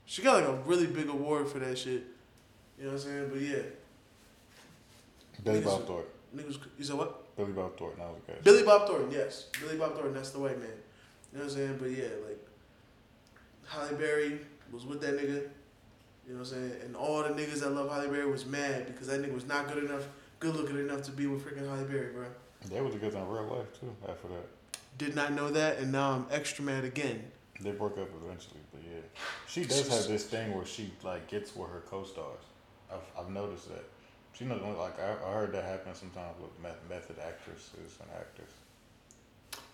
She 0.05 0.21
got 0.21 0.41
like 0.41 0.49
a 0.49 0.55
really 0.63 0.87
big 0.87 1.09
award 1.09 1.47
for 1.47 1.59
that 1.59 1.77
shit. 1.77 2.03
You 2.77 2.85
know 2.85 2.91
what 2.91 2.93
I'm 2.93 2.99
saying? 2.99 3.29
But 3.31 3.41
yeah, 3.41 3.57
Billy 5.43 5.61
Niggas- 5.61 5.65
Bob 5.65 5.87
Thornton. 5.87 6.11
niggas, 6.35 6.59
you 6.77 6.83
said 6.83 6.97
what? 6.97 7.35
Billy 7.37 7.51
Bob 7.51 7.77
Thornton. 7.77 7.99
That 7.99 8.09
was 8.09 8.21
good. 8.25 8.43
Billy 8.43 8.63
Bob 8.63 8.87
Thornton, 8.87 9.11
yes. 9.11 9.47
Billy 9.59 9.77
Bob 9.77 9.93
Thornton, 9.93 10.13
that's 10.13 10.29
the 10.31 10.39
white 10.39 10.59
man. 10.59 10.69
You 11.31 11.39
know 11.39 11.45
what 11.45 11.51
I'm 11.53 11.57
saying? 11.57 11.77
But 11.79 11.91
yeah, 11.91 12.07
like, 12.25 12.39
Halle 13.67 13.93
Berry 13.97 14.39
was 14.71 14.85
with 14.85 15.01
that 15.01 15.17
nigga. 15.17 15.49
You 16.27 16.33
know 16.33 16.39
what 16.39 16.47
I'm 16.47 16.53
saying? 16.53 16.71
And 16.83 16.95
all 16.95 17.21
the 17.21 17.29
niggas 17.29 17.59
that 17.59 17.71
love 17.71 17.89
Halle 17.89 18.07
Berry 18.07 18.29
was 18.29 18.45
mad 18.45 18.87
because 18.87 19.07
that 19.07 19.21
nigga 19.21 19.33
was 19.33 19.45
not 19.45 19.71
good 19.71 19.83
enough, 19.83 20.07
good 20.39 20.55
looking 20.55 20.79
enough 20.79 21.03
to 21.03 21.11
be 21.11 21.27
with 21.27 21.45
freaking 21.45 21.67
Halle 21.67 21.83
Berry, 21.85 22.13
bro. 22.13 22.25
They 22.69 22.81
was 22.81 22.93
together 22.93 23.19
in 23.19 23.27
real 23.27 23.43
life 23.43 23.79
too. 23.79 23.95
After 24.09 24.27
that, 24.29 24.79
Did 24.97 25.15
not 25.15 25.33
know 25.33 25.51
that, 25.51 25.77
and 25.77 25.91
now 25.91 26.11
I'm 26.11 26.25
extra 26.31 26.63
mad 26.63 26.83
again. 26.83 27.23
they 27.61 27.71
broke 27.71 27.99
up 27.99 28.09
eventually. 28.23 28.61
But 28.73 28.81
yeah, 28.83 29.01
she 29.47 29.65
does 29.65 29.87
have 29.87 30.07
this 30.07 30.25
thing 30.25 30.55
where 30.55 30.65
she 30.65 30.91
like 31.03 31.27
gets 31.27 31.55
with 31.55 31.69
her 31.69 31.83
co-stars. 31.87 32.41
I've, 32.91 33.25
I've 33.25 33.29
noticed 33.29 33.69
that. 33.69 33.85
She 34.33 34.45
knows 34.45 34.61
like 34.77 34.99
I, 34.99 35.11
I 35.29 35.33
heard 35.33 35.53
that 35.53 35.63
happen 35.63 35.93
sometimes 35.93 36.35
with 36.41 36.51
meth- 36.61 36.89
method 36.89 37.17
actresses 37.19 37.97
and 38.01 38.09
actors. 38.17 38.49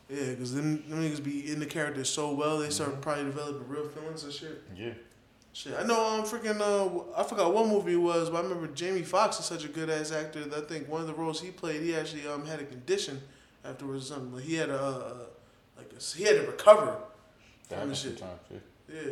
Yeah, 0.10 0.32
because 0.32 0.54
then 0.54 0.84
them 0.90 1.02
niggas 1.02 1.24
be 1.24 1.52
in 1.52 1.60
the 1.60 1.66
character 1.66 2.04
so 2.04 2.34
well, 2.34 2.58
they 2.58 2.70
start 2.70 2.92
mm-hmm. 2.92 3.02
probably 3.02 3.24
developing 3.24 3.68
real 3.70 3.88
feelings 3.88 4.26
and 4.26 4.34
shit. 4.34 4.62
Yeah, 4.76 4.94
Shit, 5.54 5.74
I 5.78 5.84
know. 5.84 6.20
Um, 6.20 6.24
freaking. 6.24 6.62
Uh, 6.62 7.04
I 7.18 7.24
forgot 7.24 7.54
what 7.54 7.68
movie 7.68 7.94
it 7.94 7.98
was, 7.98 8.30
but 8.30 8.38
I 8.38 8.42
remember 8.48 8.68
Jamie 8.68 9.02
Foxx 9.02 9.38
is 9.40 9.46
such 9.46 9.66
a 9.66 9.68
good 9.68 9.90
ass 9.90 10.12
actor. 10.12 10.46
That 10.46 10.64
I 10.64 10.68
think 10.68 10.88
one 10.88 11.02
of 11.02 11.08
the 11.08 11.14
roles 11.14 11.42
he 11.42 11.52
played, 11.52 11.82
he 11.82 11.94
actually 11.96 12.26
um 12.28 12.46
had 12.46 12.62
a 12.62 12.66
condition 12.66 13.20
afterwards 13.66 14.06
or 14.10 14.14
something. 14.16 14.36
Like 14.36 14.44
he 14.46 14.56
had 14.56 14.70
a 14.70 14.80
uh, 14.82 15.14
like 15.78 15.92
a, 15.98 16.02
he 16.16 16.24
had 16.24 16.36
to 16.38 16.48
recover. 16.48 16.96
that 17.68 17.70
From 17.70 17.78
happens 17.80 18.00
shit. 18.02 18.22
Yeah. 18.50 18.58
Yeah, 18.94 19.12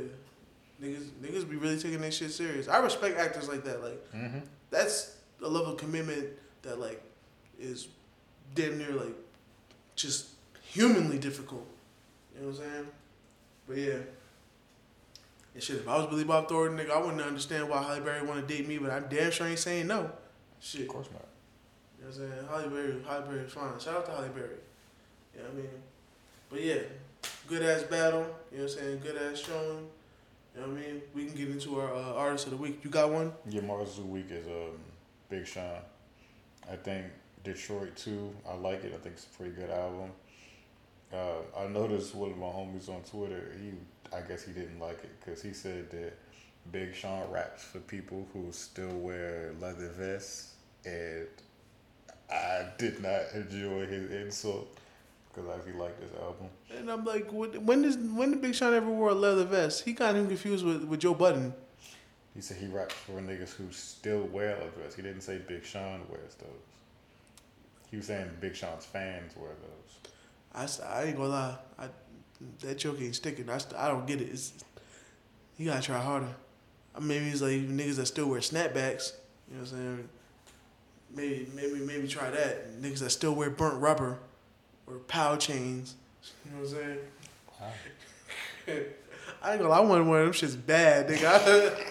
niggas 0.81 1.09
niggas 1.21 1.49
be 1.49 1.57
really 1.57 1.77
taking 1.77 1.99
that 2.01 2.13
shit 2.13 2.31
serious. 2.31 2.69
I 2.69 2.77
respect 2.77 3.17
actors 3.19 3.49
like 3.49 3.63
that. 3.65 3.83
Like 3.83 4.11
Mm-hmm. 4.13 4.39
that's 4.69 5.17
a 5.43 5.47
level 5.47 5.73
of 5.73 5.77
commitment 5.77 6.25
that 6.61 6.79
like 6.79 7.01
is 7.59 7.89
damn 8.55 8.77
near 8.77 8.91
like 8.91 9.15
just 9.97 10.27
humanly 10.61 11.17
difficult. 11.19 11.65
You 12.33 12.41
know 12.43 12.47
what 12.51 12.61
I'm 12.61 12.71
saying? 12.71 12.87
But 13.67 13.77
yeah. 13.77 13.97
And 15.60 15.64
shit, 15.66 15.76
if 15.76 15.89
I 15.89 15.97
was 15.97 16.05
Billy 16.05 16.24
Bob 16.24 16.47
Thornton, 16.47 16.80
nigga, 16.80 16.91
I 16.91 17.01
wouldn't 17.01 17.22
understand 17.22 17.68
why 17.68 17.84
Halle 17.84 17.99
Berry 17.99 18.26
want 18.26 18.47
to 18.47 18.55
date 18.55 18.66
me, 18.66 18.78
but 18.78 18.91
I'm 18.91 19.10
damn 19.10 19.30
sure 19.30 19.45
ain't 19.45 19.60
saying 19.60 19.88
no. 19.88 20.10
Shit. 20.62 20.84
Of 20.84 20.88
course 20.88 21.10
not. 21.12 21.28
You 21.97 22.05
know 22.05 22.12
what 22.12 22.16
I'm 22.16 22.32
saying? 22.32 22.47
Halle 22.49 22.70
Berry, 22.70 23.03
Halle 23.05 23.22
Berry's 23.24 23.51
fine. 23.51 23.78
Shout 23.78 23.95
out 23.97 24.05
to 24.05 24.12
Halle 24.14 24.30
Berry. 24.30 24.55
You 25.36 25.41
know 25.41 25.49
what 25.49 25.51
I 25.51 25.57
mean? 25.57 25.70
But 26.49 26.64
yeah, 26.64 26.78
good 27.49 27.64
ass 27.64 27.84
battle. 27.84 28.26
You 28.53 28.60
know 28.60 28.64
what 28.64 28.72
I'm 28.72 28.80
saying? 28.80 28.99
Good 28.99 29.18
ass 29.18 29.39
showing. 29.39 29.88
You 30.55 30.62
know 30.62 30.68
what 30.68 30.78
I 30.78 30.80
mean? 30.80 31.01
We 31.14 31.26
can 31.26 31.36
get 31.36 31.49
into 31.49 31.78
our 31.78 31.93
uh, 31.93 32.14
artist 32.14 32.45
of 32.45 32.51
the 32.51 32.57
week. 32.57 32.80
You 32.86 32.89
got 32.89 33.12
one? 33.12 33.34
Yeah, 33.49 33.60
Mars 33.60 33.97
of 33.97 34.05
the 34.05 34.12
Week 34.12 34.28
is 34.32 34.47
um, 34.47 34.80
Big 35.30 35.45
Sean. 35.45 35.82
I 36.72 36.78
think 36.78 37.07
Detroit 37.43 37.97
2. 37.97 38.34
I 38.49 38.55
like 38.55 38.86
it. 38.86 38.93
I 38.93 38.97
think 38.99 39.16
it's 39.16 39.26
a 39.26 39.38
pretty 39.38 39.55
good 39.55 39.72
album. 39.72 40.12
Uh, 41.12 41.60
I 41.60 41.68
noticed 41.68 42.16
one 42.16 42.32
of 42.32 42.38
my 42.38 42.45
homies 42.45 42.88
on 42.88 43.01
Twitter. 43.01 43.51
He, 43.60 43.74
I 44.14 44.22
guess 44.22 44.43
he 44.43 44.51
didn't 44.51 44.80
like 44.80 45.03
it 45.03 45.12
because 45.20 45.41
he 45.41 45.53
said 45.53 45.89
that 45.91 46.14
Big 46.72 46.93
Sean 46.93 47.30
raps 47.32 47.64
for 47.64 47.80
people 47.80 48.28
who 48.34 48.51
still 48.51 48.95
wear 48.97 49.53
leather 49.60 49.89
vests, 49.89 50.53
and 50.86 51.28
I 52.32 52.66
did 52.78 53.01
not 53.01 53.22
enjoy 53.34 53.86
his 53.86 54.12
insult 54.12 54.78
because 55.34 55.49
I 55.49 55.55
actually 55.55 55.74
like 55.74 55.99
this 55.99 56.12
album. 56.22 56.47
And 56.76 56.89
I'm 56.89 57.05
like, 57.05 57.32
what, 57.32 57.57
when 57.62 57.82
does 57.82 57.97
when 57.97 58.32
did 58.32 58.41
Big 58.41 58.55
Sean 58.55 58.74
ever 58.74 58.89
wear 58.89 59.12
a 59.12 59.16
leather 59.16 59.45
vest? 59.45 59.84
He 59.84 59.93
got 59.93 60.16
him 60.16 60.28
confused 60.28 60.66
with, 60.66 60.84
with 60.84 60.99
Joe 60.99 61.14
Budden. 61.14 61.53
He 62.36 62.41
said 62.41 62.57
he 62.57 62.68
raps 62.68 62.93
for 62.93 63.14
niggas 63.14 63.53
who 63.53 63.72
still 63.72 64.24
wear 64.24 64.55
leather 64.55 64.72
vests. 64.82 64.95
He 64.95 65.01
didn't 65.01 65.22
say 65.22 65.39
Big 65.47 65.66
Sean 65.66 66.01
wears 66.10 66.36
those. 66.36 66.47
He 67.89 67.97
was 67.97 68.05
saying 68.05 68.30
Big 68.39 68.55
Sean's 68.55 68.86
fans 68.86 69.36
wear 69.36 69.49
those. 69.49 70.12
I, 70.53 70.86
I 70.88 71.03
ain't 71.05 71.18
gonna 71.18 71.30
lie, 71.30 71.55
I, 71.78 71.86
that 72.61 72.77
joke 72.77 73.01
ain't 73.01 73.15
sticking. 73.15 73.49
I, 73.49 73.57
st- 73.57 73.75
I 73.75 73.87
don't 73.89 74.05
get 74.05 74.21
it. 74.21 74.29
It's, 74.31 74.53
you 75.57 75.65
gotta 75.65 75.81
try 75.81 75.99
harder. 75.99 76.33
I 76.95 76.99
mean, 76.99 77.07
maybe 77.09 77.29
it's 77.29 77.41
like 77.41 77.51
niggas 77.51 77.95
that 77.97 78.05
still 78.07 78.29
wear 78.29 78.39
snapbacks. 78.39 79.13
You 79.49 79.57
know 79.57 79.61
what 79.61 79.71
I'm 79.71 79.77
saying? 79.77 80.09
Maybe 81.15 81.47
maybe 81.55 81.79
maybe 81.79 82.07
try 82.07 82.29
that. 82.29 82.81
Niggas 82.81 82.99
that 82.99 83.09
still 83.09 83.33
wear 83.33 83.49
burnt 83.49 83.81
rubber 83.81 84.19
or 84.87 84.99
pow 84.99 85.35
chains. 85.35 85.95
You 86.45 86.51
know 86.51 86.61
what 86.61 86.69
I'm 86.69 86.75
saying? 86.75 86.99
I 89.41 89.51
ain't 89.51 89.59
gonna. 89.59 89.69
lie, 89.69 89.77
I 89.77 89.81
want 89.81 90.05
one 90.05 90.19
of 90.19 90.25
them 90.25 90.33
shits 90.33 90.57
bad, 90.65 91.07
nigga. 91.07 91.25
I, 91.25 91.85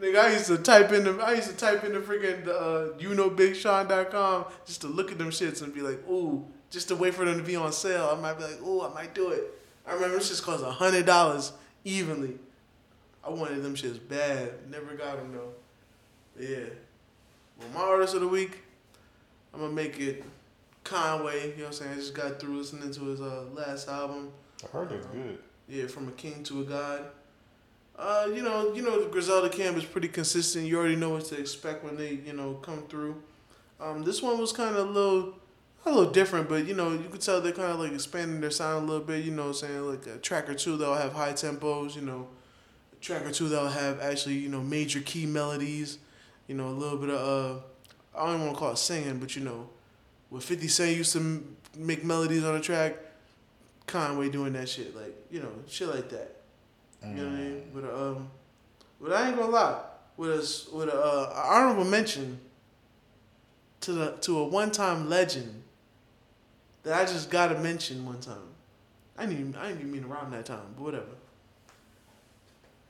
nigga, 0.00 0.18
I 0.18 0.32
used 0.32 0.46
to 0.46 0.58
type 0.58 0.92
in 0.92 1.04
the. 1.04 1.22
I 1.22 1.34
used 1.34 1.50
to 1.50 1.56
type 1.56 1.84
in 1.84 1.92
the 1.92 2.00
freaking 2.00 2.48
uh, 2.48 2.96
you 2.98 3.14
know 3.14 3.30
bigsean.com 3.30 4.46
just 4.66 4.80
to 4.82 4.86
look 4.86 5.12
at 5.12 5.18
them 5.18 5.30
shits 5.30 5.62
and 5.62 5.74
be 5.74 5.80
like, 5.80 5.98
ooh, 6.08 6.46
just 6.72 6.88
to 6.88 6.96
wait 6.96 7.14
for 7.14 7.24
them 7.24 7.36
to 7.36 7.44
be 7.44 7.54
on 7.54 7.70
sale. 7.72 8.12
I 8.16 8.20
might 8.20 8.38
be 8.38 8.44
like, 8.44 8.60
ooh, 8.62 8.82
I 8.82 8.92
might 8.92 9.14
do 9.14 9.28
it. 9.28 9.44
I 9.86 9.92
remember 9.92 10.16
this 10.18 10.30
just 10.30 10.42
cost 10.42 10.64
a 10.64 10.70
hundred 10.70 11.06
dollars 11.06 11.52
evenly. 11.84 12.38
I 13.24 13.30
wanted 13.30 13.62
them 13.62 13.76
shits 13.76 14.00
bad. 14.08 14.68
Never 14.68 14.94
got 14.94 15.18
them 15.18 15.32
though. 15.32 15.52
But 16.34 16.48
yeah. 16.48 16.64
Well, 17.58 17.68
my 17.74 17.80
artist 17.80 18.14
of 18.14 18.22
the 18.22 18.28
week, 18.28 18.58
I'm 19.52 19.60
gonna 19.60 19.72
make 19.72 20.00
it 20.00 20.24
Conway. 20.82 21.50
You 21.50 21.58
know 21.58 21.64
what 21.64 21.66
I'm 21.66 21.72
saying? 21.74 21.92
I 21.92 21.94
just 21.96 22.14
got 22.14 22.40
through 22.40 22.56
listening 22.56 22.90
to 22.92 23.04
his 23.04 23.20
uh, 23.20 23.44
last 23.52 23.88
album. 23.88 24.32
I 24.64 24.76
heard 24.76 24.92
it's 24.92 25.06
good. 25.06 25.38
Yeah, 25.68 25.86
from 25.86 26.08
a 26.08 26.12
king 26.12 26.42
to 26.44 26.62
a 26.62 26.64
god. 26.64 27.04
Uh, 27.98 28.28
you 28.34 28.42
know, 28.42 28.72
you 28.72 28.82
know, 28.82 29.02
the 29.02 29.10
Griselda 29.10 29.48
camp 29.48 29.76
is 29.76 29.84
pretty 29.84 30.08
consistent. 30.08 30.66
You 30.66 30.78
already 30.78 30.96
know 30.96 31.10
what 31.10 31.26
to 31.26 31.38
expect 31.38 31.84
when 31.84 31.96
they, 31.96 32.14
you 32.26 32.32
know, 32.32 32.54
come 32.54 32.84
through. 32.88 33.22
Um, 33.80 34.02
this 34.02 34.22
one 34.22 34.38
was 34.38 34.52
kind 34.52 34.74
of 34.74 34.88
a 34.88 34.90
little, 34.90 35.34
a 35.84 35.90
little 35.90 36.12
different, 36.12 36.48
but 36.48 36.66
you 36.66 36.74
know, 36.74 36.92
you 36.92 37.08
could 37.10 37.20
tell 37.20 37.40
they're 37.40 37.52
kind 37.52 37.72
of 37.72 37.80
like 37.80 37.92
expanding 37.92 38.40
their 38.40 38.50
sound 38.50 38.84
a 38.84 38.92
little 38.92 39.04
bit. 39.04 39.24
You 39.24 39.32
know, 39.32 39.48
what 39.48 39.48
I'm 39.48 39.54
saying 39.54 39.88
like 39.88 40.06
a 40.06 40.18
track 40.18 40.48
or 40.48 40.54
two 40.54 40.76
they'll 40.76 40.94
have 40.94 41.12
high 41.12 41.32
tempos. 41.32 41.96
You 41.96 42.02
know, 42.02 42.28
a 42.92 42.96
track 42.96 43.24
or 43.26 43.32
two 43.32 43.48
they'll 43.48 43.68
have 43.68 44.00
actually, 44.00 44.34
you 44.34 44.48
know, 44.48 44.60
major 44.60 45.00
key 45.00 45.26
melodies. 45.26 45.98
You 46.46 46.54
know, 46.54 46.68
a 46.68 46.70
little 46.70 46.98
bit 46.98 47.10
of 47.10 47.16
uh, 48.16 48.18
I 48.18 48.26
don't 48.26 48.34
even 48.34 48.46
want 48.46 48.56
to 48.56 48.60
call 48.60 48.72
it 48.72 48.78
singing, 48.78 49.18
but 49.18 49.34
you 49.34 49.42
know, 49.42 49.68
what 50.30 50.42
Fifty 50.42 50.68
Cent 50.68 50.96
used 50.96 51.12
to 51.14 51.18
m- 51.18 51.56
make 51.76 52.04
melodies 52.04 52.44
on 52.44 52.54
a 52.54 52.60
track, 52.60 52.96
Conway 53.86 54.28
doing 54.28 54.52
that 54.52 54.68
shit, 54.68 54.94
like 54.94 55.14
you 55.30 55.40
know, 55.40 55.52
shit 55.66 55.88
like 55.88 56.08
that. 56.10 56.36
You 57.04 57.14
know 57.14 57.24
what 57.24 57.32
I 57.32 57.36
mean? 57.36 57.62
With 57.74 57.84
a, 57.84 57.96
um, 57.96 58.30
but 59.00 59.12
I 59.12 59.28
ain't 59.28 59.36
gonna 59.36 59.50
lie, 59.50 59.80
with 60.16 60.30
a 60.30 60.76
with 60.76 60.88
a 60.88 60.94
uh, 60.94 61.42
honorable 61.48 61.84
mention 61.84 62.38
to 63.80 63.92
the 63.92 64.12
to 64.20 64.38
a 64.38 64.44
one 64.46 64.70
time 64.70 65.08
legend 65.08 65.61
that 66.82 67.00
I 67.00 67.04
just 67.04 67.30
gotta 67.30 67.58
mention 67.58 68.04
one 68.04 68.20
time. 68.20 68.36
I 69.16 69.26
didn't 69.26 69.40
even, 69.40 69.56
I 69.56 69.68
didn't 69.68 69.80
even 69.80 69.92
mean 69.92 70.04
around 70.04 70.32
that 70.32 70.46
time, 70.46 70.74
but 70.76 70.82
whatever. 70.82 71.06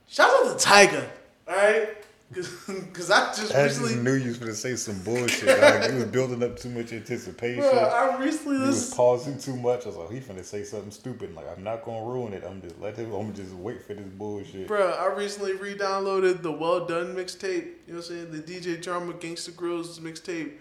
Shout 0.07 0.29
out 0.29 0.57
to 0.59 0.67
Tyga, 0.67 1.07
all 1.47 1.55
right? 1.55 1.89
Because 2.29 3.11
I 3.11 3.27
just 3.33 3.53
I 3.53 3.63
recently, 3.63 3.93
just 3.93 4.03
knew 4.03 4.13
you 4.13 4.29
was 4.29 4.37
gonna 4.37 4.53
say 4.53 4.75
some 4.75 4.99
bullshit. 5.03 5.59
Dog. 5.59 5.91
You 5.91 5.97
was 5.97 6.05
building 6.05 6.41
up 6.41 6.57
too 6.57 6.69
much 6.69 6.91
anticipation. 6.91 7.61
bro, 7.61 7.71
I 7.71 8.17
recently 8.17 8.57
you 8.57 8.67
was 8.67 8.93
pausing 8.93 9.37
too 9.37 9.55
much. 9.55 9.83
I 9.85 9.89
was 9.89 9.97
like, 9.97 10.11
he 10.11 10.19
finna 10.19 10.43
say 10.43 10.63
something 10.63 10.91
stupid. 10.91 11.35
Like, 11.35 11.45
I'm 11.55 11.63
not 11.63 11.83
gonna 11.83 12.05
ruin 12.05 12.33
it. 12.33 12.43
I'm 12.47 12.61
just 12.61 12.79
let 12.79 12.97
him. 12.97 13.13
I'm 13.13 13.33
just 13.33 13.53
wait 13.53 13.83
for 13.85 13.93
this 13.93 14.07
bullshit. 14.07 14.67
Bro, 14.67 14.91
I 14.91 15.13
recently 15.13 15.53
re-downloaded 15.53 16.41
the 16.41 16.51
Well 16.51 16.85
Done 16.85 17.15
mixtape. 17.15 17.65
You 17.87 17.93
know 17.93 17.95
what 17.95 18.09
I'm 18.09 18.31
saying? 18.31 18.31
The 18.31 18.39
DJ 18.39 18.81
Drama 18.81 19.13
Gangsta 19.13 19.51
Grillz 19.51 19.99
mixtape. 19.99 20.53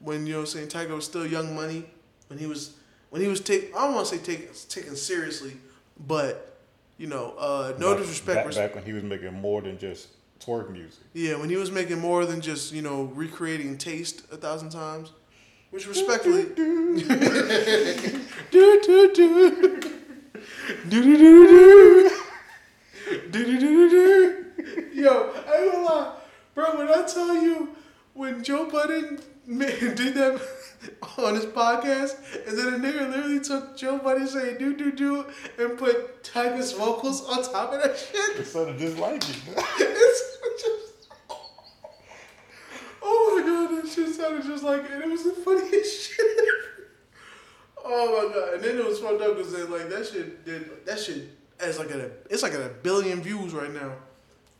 When 0.00 0.26
you 0.26 0.34
know 0.34 0.40
what 0.40 0.54
I'm 0.54 0.68
saying, 0.68 0.88
Tyga 0.88 0.94
was 0.94 1.06
still 1.06 1.26
Young 1.26 1.54
Money. 1.54 1.86
When 2.34 2.40
he 2.40 2.48
was 2.48 2.74
when 3.10 3.22
he 3.22 3.28
was 3.28 3.40
take 3.40 3.72
I 3.76 3.82
don't 3.86 3.94
want 3.94 4.08
to 4.08 4.16
say 4.16 4.20
taken 4.20 4.48
taken 4.68 4.96
seriously, 4.96 5.52
but 6.04 6.58
you 6.98 7.06
know, 7.06 7.32
uh, 7.38 7.74
no 7.78 7.90
Back- 7.90 7.98
disrespect. 8.00 8.36
Back, 8.38 8.46
res- 8.46 8.56
back 8.56 8.74
when 8.74 8.82
he 8.84 8.92
was 8.92 9.04
making 9.04 9.34
more 9.34 9.62
than 9.62 9.78
just 9.78 10.08
twerk 10.40 10.68
music. 10.68 10.98
Yeah, 11.12 11.36
when 11.36 11.48
he 11.48 11.54
was 11.54 11.70
making 11.70 12.00
more 12.00 12.26
than 12.26 12.40
just 12.40 12.72
you 12.72 12.82
know 12.82 13.04
recreating 13.14 13.78
taste 13.78 14.24
a 14.32 14.36
thousand 14.36 14.70
times, 14.70 15.12
which 15.70 15.86
respectfully. 15.86 16.46
do 16.56 16.98
do 16.98 17.04
do 18.50 19.12
do 19.14 19.14
do 19.14 19.80
do 20.90 20.90
do 20.90 22.10
do 23.30 23.44
do 23.44 23.58
do 23.60 23.90
do. 23.90 24.44
Yo, 24.92 25.32
I 25.46 25.56
ain't 25.62 25.72
gonna 25.72 25.84
lie, 25.84 26.16
bro. 26.56 26.78
When 26.78 26.88
I 26.88 27.06
tell 27.06 27.32
you, 27.40 27.68
when 28.14 28.42
Joe 28.42 28.70
Budden 28.70 29.20
did 29.46 30.14
that 30.14 30.40
on 31.18 31.34
his 31.34 31.46
podcast, 31.46 32.16
and 32.46 32.56
then 32.56 32.74
a 32.74 32.78
nigga 32.78 33.10
literally 33.10 33.40
took 33.40 33.76
Joe 33.76 33.98
Budden 33.98 34.26
saying 34.26 34.56
"do 34.58 34.74
do 34.74 34.92
do" 34.92 35.26
and 35.58 35.78
put 35.78 36.22
Tyga's 36.24 36.72
vocals 36.72 37.28
on 37.28 37.42
top 37.42 37.72
of 37.72 37.82
that 37.82 37.98
shit. 37.98 38.40
It 38.40 38.46
sounded 38.46 38.78
just 38.78 38.98
like 38.98 39.22
it. 39.28 39.36
It's 39.76 40.62
just, 40.62 41.08
oh 43.02 43.36
my 43.36 43.46
god, 43.46 43.82
that 43.82 43.90
shit 43.90 44.14
sounded 44.14 44.44
just 44.44 44.62
like 44.62 44.84
it. 44.84 45.02
It 45.02 45.08
was 45.10 45.24
the 45.24 45.32
funniest 45.32 46.10
shit. 46.16 46.48
Oh 47.84 48.28
my 48.28 48.34
god! 48.34 48.54
And 48.54 48.62
then 48.64 48.78
it 48.78 48.86
was 48.86 49.00
fucked 49.00 49.20
up 49.20 49.36
because 49.36 49.52
like 49.68 49.88
that 49.90 50.06
shit 50.06 50.44
did 50.44 50.86
that 50.86 50.98
shit 51.00 51.28
as 51.60 51.78
like 51.78 51.90
a 51.90 52.10
it's 52.30 52.42
like 52.42 52.52
at 52.52 52.60
a 52.60 52.68
billion 52.82 53.22
views 53.22 53.52
right 53.52 53.72
now, 53.72 53.92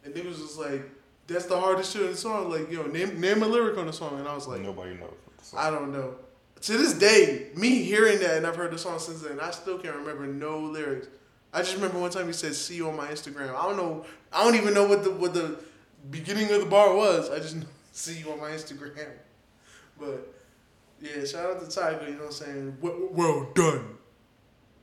and 0.05 0.16
it 0.16 0.24
was 0.26 0.38
just 0.38 0.59
like 0.59 0.82
that's 1.27 1.47
the 1.47 1.59
hardest 1.59 1.93
shit 1.93 2.03
in 2.03 2.11
the 2.11 2.16
song. 2.16 2.51
Like 2.51 2.70
yo, 2.70 2.87
name 2.87 3.20
name 3.20 3.43
a 3.43 3.47
lyric 3.47 3.79
on 3.79 3.87
the 3.87 3.93
song, 3.93 4.18
and 4.18 4.29
I 4.29 4.35
was 4.35 4.47
like, 4.47 4.61
Nobody 4.61 4.95
knows. 4.95 5.11
What 5.25 5.39
the 5.39 5.45
song. 5.45 5.61
I 5.61 5.70
don't 5.70 5.93
know. 5.93 6.16
To 6.62 6.72
this 6.79 6.95
day, 6.95 7.51
me 7.55 7.83
hearing 7.83 8.18
that 8.20 8.39
and 8.39 8.47
I've 8.47 8.57
heard 8.57 8.70
the 8.70 8.79
song 8.79 8.99
since 8.99 9.20
then, 9.20 9.39
I 9.39 9.51
still 9.51 9.79
can't 9.79 9.97
remember 9.97 10.27
no 10.27 10.59
lyrics. 10.59 11.09
I 11.53 11.59
just 11.59 11.75
remember 11.75 11.99
one 11.99 12.11
time 12.11 12.27
he 12.27 12.33
said 12.33 12.55
"see 12.55 12.77
you 12.77 12.89
on 12.89 12.97
my 12.97 13.07
Instagram." 13.09 13.55
I 13.55 13.62
don't 13.62 13.77
know. 13.77 14.05
I 14.33 14.45
don't 14.45 14.57
even 14.57 14.75
know 14.75 14.87
what 14.87 15.05
the 15.05 15.11
what 15.11 15.35
the 15.35 15.59
beginning 16.11 16.51
of 16.53 16.61
the 16.61 16.66
bar 16.66 16.95
was. 16.95 17.31
I 17.31 17.39
just 17.39 17.57
"see 17.93 18.18
you 18.18 18.33
on 18.33 18.41
my 18.41 18.51
Instagram." 18.51 19.11
But 19.99 20.35
yeah, 21.01 21.25
shout 21.25 21.51
out 21.51 21.61
to 21.61 21.66
Tyga. 21.66 22.09
You 22.09 22.14
know 22.14 22.18
what 22.20 22.27
I'm 22.27 22.33
saying? 22.33 22.77
Well, 22.81 23.09
well 23.11 23.49
done. 23.55 23.97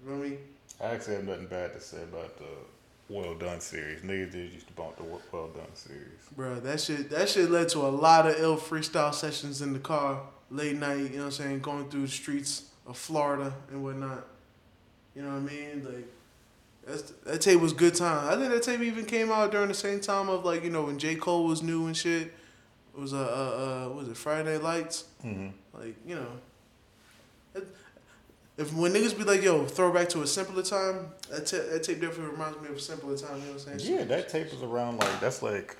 You 0.03 0.11
know 0.11 0.17
what 0.17 0.25
I 0.25 0.29
mean? 0.29 0.37
I 0.79 0.85
actually 0.85 1.15
have 1.15 1.25
nothing 1.25 1.47
bad 1.47 1.73
to 1.73 1.81
say 1.81 2.01
about 2.03 2.37
the 2.37 2.45
Well 3.11 3.35
Done 3.35 3.59
series. 3.59 4.01
Niggas 4.01 4.31
did 4.31 4.53
used 4.53 4.67
to 4.67 4.73
bump 4.73 4.97
the 4.97 5.03
Well 5.03 5.47
Done 5.49 5.75
series. 5.75 6.01
Bro, 6.35 6.61
that 6.61 6.79
shit 6.79 7.09
that 7.09 7.27
shit 7.29 7.51
led 7.51 7.69
to 7.69 7.79
a 7.79 7.89
lot 7.89 8.25
of 8.25 8.39
ill 8.39 8.57
freestyle 8.57 9.13
sessions 9.13 9.61
in 9.61 9.73
the 9.73 9.79
car, 9.79 10.21
late 10.49 10.77
night, 10.77 10.97
you 10.97 11.09
know 11.09 11.17
what 11.17 11.25
I'm 11.25 11.31
saying, 11.31 11.59
going 11.59 11.89
through 11.89 12.03
the 12.03 12.07
streets 12.07 12.69
of 12.87 12.97
Florida 12.97 13.53
and 13.69 13.83
whatnot. 13.83 14.25
You 15.15 15.23
know 15.23 15.29
what 15.29 15.51
I 15.51 15.53
mean? 15.53 15.85
Like 15.85 16.07
that's, 16.87 17.11
that 17.25 17.41
tape 17.41 17.59
was 17.59 17.73
good 17.73 17.95
time. 17.95 18.29
I 18.29 18.39
think 18.39 18.51
that 18.53 18.63
tape 18.63 18.81
even 18.81 19.05
came 19.05 19.31
out 19.31 19.51
during 19.51 19.67
the 19.67 19.73
same 19.73 19.99
time 19.99 20.29
of 20.29 20.45
like, 20.45 20.63
you 20.63 20.69
know, 20.69 20.83
when 20.83 20.97
J. 20.97 21.15
Cole 21.15 21.43
was 21.45 21.61
new 21.61 21.87
and 21.87 21.95
shit. 21.95 22.33
It 22.93 22.99
was 22.99 23.13
a 23.13 23.17
uh, 23.17 23.87
uh, 23.87 23.93
was 23.93 24.09
it 24.09 24.17
Friday 24.17 24.57
Lights? 24.57 25.05
Mm-hmm. 25.23 25.47
Like, 25.73 25.95
you 26.05 26.15
know. 26.15 26.27
If 28.61 28.71
when 28.73 28.93
niggas 28.93 29.17
be 29.17 29.23
like, 29.23 29.41
yo, 29.41 29.65
throw 29.65 29.91
back 29.91 30.07
to 30.09 30.21
a 30.21 30.27
simpler 30.27 30.61
time, 30.61 31.07
that, 31.31 31.47
ta- 31.47 31.57
that 31.71 31.81
tape 31.81 31.99
definitely 31.99 32.31
reminds 32.31 32.61
me 32.61 32.69
of 32.69 32.75
a 32.75 32.79
simpler 32.79 33.17
time, 33.17 33.37
you 33.39 33.47
know 33.47 33.53
what 33.53 33.67
I'm 33.67 33.79
saying? 33.79 33.97
Yeah, 33.97 34.03
that 34.05 34.29
tape 34.29 34.53
is 34.53 34.61
around 34.61 34.99
like 34.99 35.19
that's 35.19 35.41
like 35.41 35.77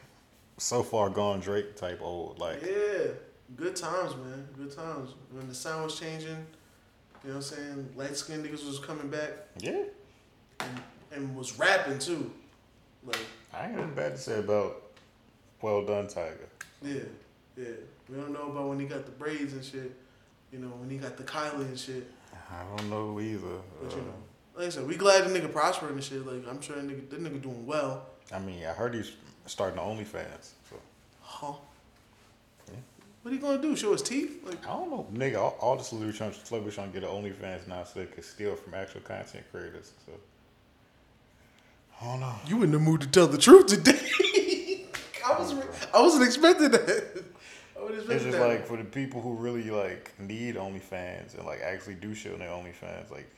so 0.57 0.81
far 0.81 1.11
gone 1.11 1.41
Drake 1.41 1.75
type 1.75 1.99
old. 2.01 2.39
Like 2.39 2.63
Yeah, 2.63 3.11
good 3.55 3.75
times, 3.75 4.15
man. 4.15 4.47
Good 4.57 4.75
times. 4.75 5.11
When 5.31 5.47
the 5.47 5.53
sound 5.53 5.83
was 5.83 5.99
changing, 5.99 6.29
you 6.29 7.29
know 7.29 7.35
what 7.35 7.35
I'm 7.35 7.41
saying? 7.43 7.89
Light 7.95 8.17
skinned 8.17 8.43
niggas 8.43 8.65
was 8.65 8.79
coming 8.79 9.09
back 9.09 9.29
yeah, 9.59 9.83
and, 10.59 10.81
and 11.11 11.35
was 11.35 11.59
rapping 11.59 11.99
too. 11.99 12.31
Like, 13.05 13.19
I 13.53 13.65
ain't 13.65 13.75
nothing 13.75 13.93
bad 13.93 14.13
to 14.13 14.17
say 14.17 14.39
about 14.39 14.81
Well 15.61 15.85
Done 15.85 16.07
Tyga. 16.07 16.47
yeah, 16.81 17.01
yeah. 17.55 17.65
We 18.09 18.17
don't 18.17 18.33
know 18.33 18.47
about 18.49 18.69
when 18.69 18.79
he 18.79 18.87
got 18.87 19.05
the 19.05 19.11
braids 19.11 19.53
and 19.53 19.63
shit. 19.63 19.95
You 20.51 20.59
know, 20.59 20.67
when 20.67 20.89
he 20.89 20.97
got 20.97 21.15
the 21.15 21.23
Kylie 21.23 21.61
and 21.61 21.77
shit. 21.79 22.09
I 22.33 22.77
don't 22.77 22.89
know 22.89 23.19
either. 23.19 23.59
But 23.81 23.93
Uh, 23.93 23.95
you 23.95 24.01
know, 24.03 24.13
like 24.55 24.67
I 24.67 24.69
said, 24.69 24.87
we 24.87 24.95
glad 24.95 25.25
the 25.25 25.39
nigga 25.39 25.51
prospering 25.51 25.93
and 25.93 26.03
shit. 26.03 26.25
Like, 26.25 26.47
I'm 26.49 26.61
sure 26.61 26.75
that 26.75 26.87
nigga, 26.87 27.09
that 27.09 27.23
nigga 27.23 27.41
doing 27.41 27.65
well. 27.65 28.05
I 28.33 28.39
mean, 28.39 28.65
I 28.65 28.71
heard 28.73 28.93
he's 28.93 29.11
starting 29.45 29.77
the 29.77 29.81
OnlyFans. 29.83 30.51
So 30.69 30.75
Huh? 31.21 31.53
What 33.23 33.31
he 33.31 33.37
gonna 33.37 33.61
do? 33.61 33.75
Show 33.75 33.91
his 33.91 34.01
teeth? 34.01 34.43
Like, 34.43 34.65
I 34.65 34.71
don't 34.71 34.89
know, 34.89 35.07
nigga. 35.13 35.37
All, 35.37 35.55
all 35.59 35.77
the 35.77 35.83
celebrities 35.83 36.17
trying, 36.17 36.33
celebrities 36.33 36.73
trying 36.75 36.91
to 36.91 36.99
get 36.99 37.07
an 37.07 37.13
OnlyFans 37.15 37.67
now 37.67 37.83
so 37.83 37.99
they 37.99 38.07
can 38.07 38.23
steal 38.23 38.55
from 38.55 38.73
actual 38.73 39.01
content 39.01 39.45
creators. 39.51 39.91
So 40.07 40.13
I 42.01 42.05
don't 42.05 42.19
know. 42.19 42.33
you 42.47 42.63
in 42.63 42.71
the 42.71 42.79
mood 42.79 43.01
to 43.01 43.07
tell 43.07 43.27
the 43.27 43.37
truth 43.37 43.67
today? 43.67 43.99
I 45.23 45.37
was, 45.37 45.53
I 45.93 46.01
wasn't 46.01 46.23
expecting 46.25 46.71
that. 46.71 47.20
I 47.93 47.97
wasn't 47.97 48.13
It's 48.13 48.23
just 48.25 48.37
that. 48.37 48.47
like 48.47 48.67
for 48.67 48.77
the 48.77 48.83
people 48.83 49.21
who 49.21 49.33
really 49.33 49.69
like 49.69 50.11
need 50.19 50.55
OnlyFans 50.55 51.35
and 51.37 51.45
like 51.45 51.61
actually 51.61 51.95
do 51.95 52.13
shit 52.13 52.33
on 52.33 52.39
their 52.39 52.49
OnlyFans, 52.49 53.11
like 53.11 53.29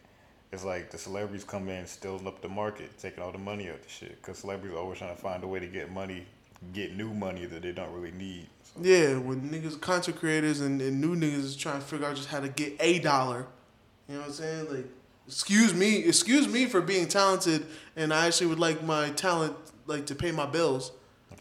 it's 0.51 0.63
like 0.63 0.91
the 0.91 0.97
celebrities 0.97 1.43
come 1.43 1.67
in 1.69 1.85
stealing 1.87 2.27
up 2.27 2.41
the 2.41 2.49
market, 2.49 2.97
taking 2.99 3.23
all 3.23 3.31
the 3.31 3.37
money 3.37 3.69
out 3.69 3.81
the 3.81 3.89
shit. 3.89 4.21
Cause 4.21 4.39
celebrities 4.39 4.75
are 4.75 4.79
always 4.79 4.99
trying 4.99 5.15
to 5.15 5.21
find 5.21 5.43
a 5.43 5.47
way 5.47 5.59
to 5.59 5.67
get 5.67 5.91
money, 5.91 6.25
get 6.73 6.95
new 6.95 7.13
money 7.13 7.45
that 7.45 7.61
they 7.63 7.71
don't 7.71 7.91
really 7.93 8.11
need. 8.11 8.47
So, 8.63 8.79
Yeah, 8.81 9.17
when 9.17 9.49
niggas, 9.49 9.81
content 9.81 10.17
creators 10.17 10.59
and, 10.61 10.79
and 10.81 11.01
new 11.01 11.15
niggas 11.15 11.43
is 11.43 11.55
trying 11.55 11.79
to 11.79 11.85
figure 11.85 12.05
out 12.05 12.15
just 12.15 12.29
how 12.29 12.39
to 12.39 12.49
get 12.49 12.75
a 12.79 12.99
dollar. 12.99 13.47
You 14.07 14.15
know 14.15 14.19
what 14.21 14.27
I'm 14.27 14.33
saying? 14.33 14.69
Like, 14.69 14.85
excuse 15.27 15.73
me, 15.73 16.03
excuse 16.03 16.47
me 16.47 16.65
for 16.67 16.81
being 16.81 17.07
talented, 17.07 17.65
and 17.95 18.13
I 18.13 18.27
actually 18.27 18.47
would 18.47 18.59
like 18.59 18.83
my 18.83 19.09
talent 19.11 19.55
like 19.87 20.05
to 20.07 20.15
pay 20.15 20.31
my 20.31 20.45
bills. 20.45 20.91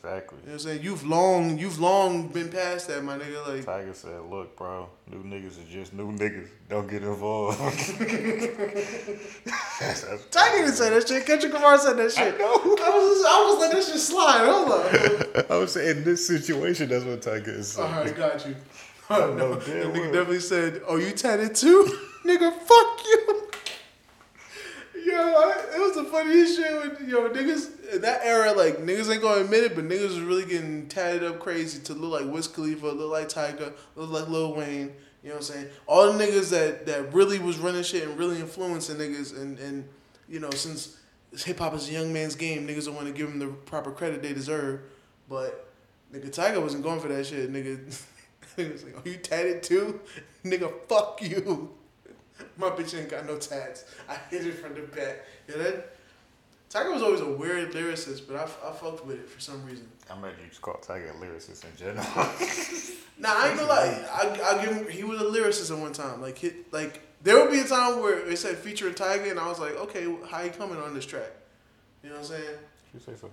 Exactly. 0.05 0.39
You 0.39 0.47
know 0.47 0.53
what 0.53 0.53
I'm 0.55 0.59
saying? 0.59 0.83
You've 0.83 1.07
long, 1.07 1.59
you've 1.59 1.79
long 1.79 2.27
been 2.29 2.49
past 2.49 2.89
that, 2.89 3.05
my 3.05 3.17
nigga. 3.17 3.47
Like, 3.47 3.65
Tyga 3.65 3.95
said, 3.95 4.21
"Look, 4.29 4.57
bro, 4.57 4.89
new 5.09 5.23
niggas 5.23 5.61
are 5.63 5.71
just 5.71 5.93
new 5.93 6.11
niggas. 6.11 6.49
Don't 6.69 6.89
get 6.91 7.05
involved." 7.05 7.61
That's- 7.61 7.89
that's- 9.79 10.25
Tyga 10.31 10.53
didn't 10.59 10.73
say 10.75 10.91
that 10.91 11.07
shit. 11.07 11.25
Kendrick 11.27 11.53
Lamar 11.53 11.79
said 11.79 11.97
that 11.99 12.11
shit. 12.13 12.35
I 12.35 12.39
know. 12.39 12.53
I 12.55 12.91
was, 12.91 13.25
I 13.29 13.47
was 13.49 13.59
letting 13.61 13.77
that 13.79 13.85
shit 13.87 14.01
slide. 14.01 14.45
Hold 14.45 14.71
up. 14.73 15.51
I 15.51 15.57
was 15.57 15.73
saying 15.73 15.99
in 15.99 16.05
this 16.05 16.27
situation, 16.27 16.89
that's 16.89 17.05
what 17.05 17.21
Tyga 17.23 17.49
is 17.49 17.69
saying. 17.73 17.93
All 17.95 18.01
right, 18.03 18.17
got 18.17 18.45
you. 18.47 18.57
Oh, 19.11 19.19
no, 19.19 19.37
no, 19.37 19.55
that 19.57 19.67
nigga 19.69 19.93
well. 19.95 20.05
definitely 20.13 20.41
said, 20.41 20.83
"Oh, 20.89 20.97
you 20.97 21.11
tatted 21.13 21.55
too, 21.55 21.85
nigga? 22.25 22.53
Fuck 22.53 23.05
you." 23.05 23.22
Yo, 25.13 25.19
I, 25.19 25.77
it 25.77 25.79
was 25.79 25.95
the 25.95 26.05
funniest 26.05 26.57
shit. 26.57 26.73
When, 26.73 27.07
yo, 27.07 27.29
niggas 27.29 27.95
in 27.95 28.01
that 28.01 28.23
era, 28.25 28.53
like 28.53 28.79
niggas 28.79 29.13
ain't 29.13 29.21
gonna 29.21 29.43
admit 29.43 29.65
it, 29.65 29.75
but 29.75 29.87
niggas 29.87 30.09
was 30.09 30.21
really 30.21 30.47
getting 30.47 30.89
tatted 30.89 31.23
up 31.23 31.39
crazy 31.39 31.83
to 31.83 31.93
look 31.93 32.23
like 32.23 32.33
Wiz 32.33 32.49
Khalifa, 32.49 32.87
look 32.87 33.13
like 33.13 33.29
Tyga, 33.29 33.75
look 33.95 34.11
like 34.11 34.29
Lil 34.29 34.55
Wayne. 34.55 34.95
You 35.23 35.29
know 35.29 35.35
what 35.35 35.37
I'm 35.37 35.43
saying? 35.43 35.67
All 35.87 36.11
the 36.11 36.19
niggas 36.19 36.51
that 36.51 36.87
that 36.87 37.13
really 37.13 37.39
was 37.39 37.59
running 37.59 37.83
shit 37.83 38.09
and 38.09 38.19
really 38.19 38.41
influencing 38.41 38.97
niggas, 38.97 39.37
and 39.39 39.59
and 39.59 39.87
you 40.31 40.41
know 40.41 40.51
since 40.51 40.97
hip 41.37 41.59
hop 41.59 41.75
is 41.75 41.91
a 41.91 41.93
young 41.93 42.11
man's 42.11 42.35
game. 42.35 42.67
Niggas 42.67 42.87
don't 42.87 42.95
want 42.95 43.07
to 43.07 43.13
give 43.13 43.29
them 43.29 43.39
the 43.39 43.49
proper 43.49 43.91
credit 43.91 44.23
they 44.23 44.33
deserve. 44.33 44.81
But 45.29 45.71
nigga, 46.11 46.31
Tyga 46.31 46.63
wasn't 46.63 46.85
going 46.85 47.01
for 47.01 47.09
that 47.09 47.27
shit. 47.27 47.53
Nigga, 47.53 47.85
nigga 48.57 48.73
was 48.73 48.85
like, 48.85 48.97
"Are 48.97 49.09
you 49.09 49.19
tatted 49.19 49.63
too?" 49.63 50.01
nigga, 50.45 50.73
fuck 50.89 51.21
you. 51.21 51.75
My 52.57 52.71
bitch 52.71 52.99
ain't 52.99 53.09
got 53.09 53.27
no 53.27 53.37
tats. 53.39 53.85
I 54.09 54.17
hit 54.31 54.47
it 54.47 54.53
from 54.55 54.75
the 54.75 54.83
back. 54.83 55.25
Yeah, 55.49 55.57
that 55.59 55.97
Tyga 56.71 56.93
was 56.93 57.03
always 57.03 57.21
a 57.21 57.29
weird 57.29 57.73
lyricist, 57.73 58.27
but 58.27 58.37
I, 58.37 58.45
I 58.45 58.73
fucked 58.73 59.05
with 59.05 59.19
it 59.19 59.29
for 59.29 59.41
some 59.41 59.65
reason. 59.67 59.87
I 60.11 60.17
imagine 60.17 60.39
you 60.45 60.49
just 60.49 60.63
call 60.63 60.75
Tyga 60.75 61.11
a 61.11 61.15
lyricist 61.15 61.65
in 61.65 61.77
general. 61.77 62.07
Nah, 63.19 63.29
I 63.31 63.49
ain't 63.49 63.57
gonna 63.59 63.69
lie. 63.69 64.05
I 64.11 64.57
I 64.57 64.65
give 64.65 64.75
him. 64.75 64.89
He 64.89 65.05
was 65.05 65.21
a 65.21 65.25
lyricist 65.25 65.71
at 65.71 65.79
one 65.79 65.93
time. 65.93 66.21
Like 66.21 66.39
hit 66.39 66.73
like 66.73 67.03
there 67.23 67.37
would 67.37 67.53
be 67.53 67.61
a 67.61 67.65
time 67.65 68.01
where 68.01 68.19
it 68.19 68.37
said 68.37 68.57
featuring 68.57 68.95
Tyga, 68.95 69.31
and 69.31 69.39
I 69.39 69.49
was 69.49 69.61
like, 69.61 69.77
okay, 69.77 70.13
how 70.29 70.41
you 70.43 70.51
coming 70.51 70.79
on 70.79 70.95
this 70.95 71.07
track? 71.07 71.31
You 72.03 72.09
know 72.09 72.17
what 72.17 72.23
I'm 72.23 72.29
saying? 72.29 72.59
you 72.95 73.01
say 73.01 73.13
so. 73.21 73.31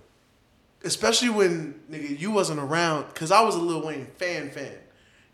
Especially 0.84 1.30
when 1.30 1.80
nigga 1.90 2.18
you 2.18 2.30
wasn't 2.30 2.60
around, 2.60 3.12
cause 3.14 3.32
I 3.32 3.40
was 3.40 3.56
a 3.56 3.58
Lil 3.58 3.84
Wayne 3.84 4.06
fan 4.16 4.50
fan. 4.50 4.74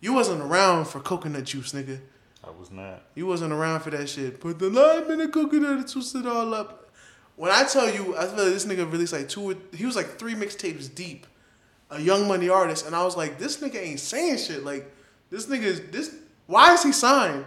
You 0.00 0.12
wasn't 0.14 0.40
around 0.40 0.86
for 0.86 1.00
coconut 1.00 1.44
juice, 1.44 1.72
nigga. 1.72 2.00
I 2.46 2.50
was 2.50 2.70
not. 2.70 3.02
You 3.14 3.26
wasn't 3.26 3.52
around 3.52 3.80
for 3.80 3.90
that 3.90 4.08
shit. 4.08 4.40
Put 4.40 4.58
the 4.58 4.70
lime 4.70 5.10
in 5.10 5.18
the 5.18 5.28
coconut 5.28 5.70
and 5.78 5.88
twist 5.88 6.14
it 6.14 6.26
all 6.26 6.54
up. 6.54 6.90
When 7.34 7.50
I 7.50 7.64
tell 7.64 7.92
you, 7.92 8.16
I 8.16 8.26
feel 8.26 8.44
like 8.44 8.52
this 8.54 8.64
nigga 8.66 8.90
released 8.90 9.12
like 9.12 9.28
two. 9.28 9.50
or- 9.50 9.56
He 9.74 9.84
was 9.84 9.96
like 9.96 10.18
three 10.18 10.34
mixtapes 10.34 10.92
deep, 10.94 11.26
a 11.90 12.00
Young 12.00 12.26
Money 12.28 12.48
artist, 12.48 12.86
and 12.86 12.94
I 12.94 13.04
was 13.04 13.16
like, 13.16 13.38
this 13.38 13.58
nigga 13.58 13.76
ain't 13.82 14.00
saying 14.00 14.38
shit. 14.38 14.64
Like 14.64 14.90
this 15.30 15.46
nigga 15.46 15.62
is 15.64 15.80
this. 15.90 16.14
Why 16.46 16.72
is 16.74 16.82
he 16.82 16.92
signed? 16.92 17.44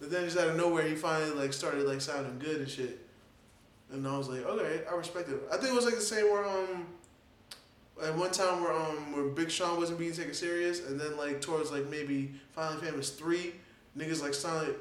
But 0.00 0.10
then 0.10 0.24
just 0.24 0.38
out 0.38 0.48
of 0.48 0.56
nowhere, 0.56 0.82
he 0.88 0.94
finally 0.96 1.30
like 1.30 1.52
started 1.52 1.86
like 1.86 2.00
sounding 2.00 2.38
good 2.38 2.56
and 2.62 2.68
shit. 2.68 2.98
And 3.92 4.08
I 4.08 4.16
was 4.16 4.28
like, 4.28 4.44
okay, 4.44 4.80
I 4.90 4.94
respect 4.94 5.28
it. 5.28 5.36
I 5.52 5.58
think 5.58 5.72
it 5.72 5.76
was 5.76 5.84
like 5.84 5.94
the 5.96 6.00
same 6.00 6.24
where 6.32 6.44
um, 6.44 6.86
at 8.02 8.16
one 8.16 8.30
time 8.30 8.62
where 8.62 8.72
um 8.72 9.12
where 9.12 9.24
Big 9.26 9.50
Sean 9.50 9.78
wasn't 9.78 9.98
being 9.98 10.14
taken 10.14 10.34
serious, 10.34 10.86
and 10.88 10.98
then 10.98 11.16
like 11.18 11.40
towards 11.42 11.70
like 11.70 11.86
maybe 11.88 12.32
Finally 12.56 12.84
Famous 12.86 13.10
three, 13.10 13.52
niggas 13.96 14.22
like 14.22 14.34
sounded 14.34 14.74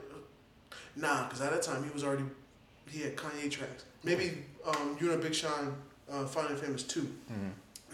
nah, 0.95 1.28
cause 1.28 1.41
at 1.41 1.51
that 1.51 1.62
time 1.62 1.84
he 1.84 1.89
was 1.91 2.03
already 2.03 2.24
he 2.89 3.01
had 3.01 3.16
Kanye 3.16 3.49
tracks. 3.49 3.86
Maybe 4.03 4.39
um 4.66 4.97
you 4.99 5.07
know 5.07 5.18
Big 5.18 5.34
Sean 5.34 5.76
uh, 6.12 6.26
Finally 6.26 6.55
Famous 6.55 6.84
2 6.84 7.07
and 7.30 7.53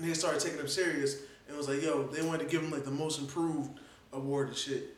they 0.09 0.13
started 0.13 0.39
taking 0.41 0.59
him 0.59 0.67
serious 0.67 1.17
and 1.47 1.57
was 1.57 1.67
like 1.67 1.81
yo 1.81 2.03
they 2.07 2.21
wanted 2.21 2.45
to 2.45 2.51
give 2.51 2.61
him 2.63 2.71
like 2.71 2.85
the 2.85 2.91
most 2.91 3.19
improved 3.19 3.79
award 4.13 4.47
and 4.49 4.57
shit. 4.57 4.95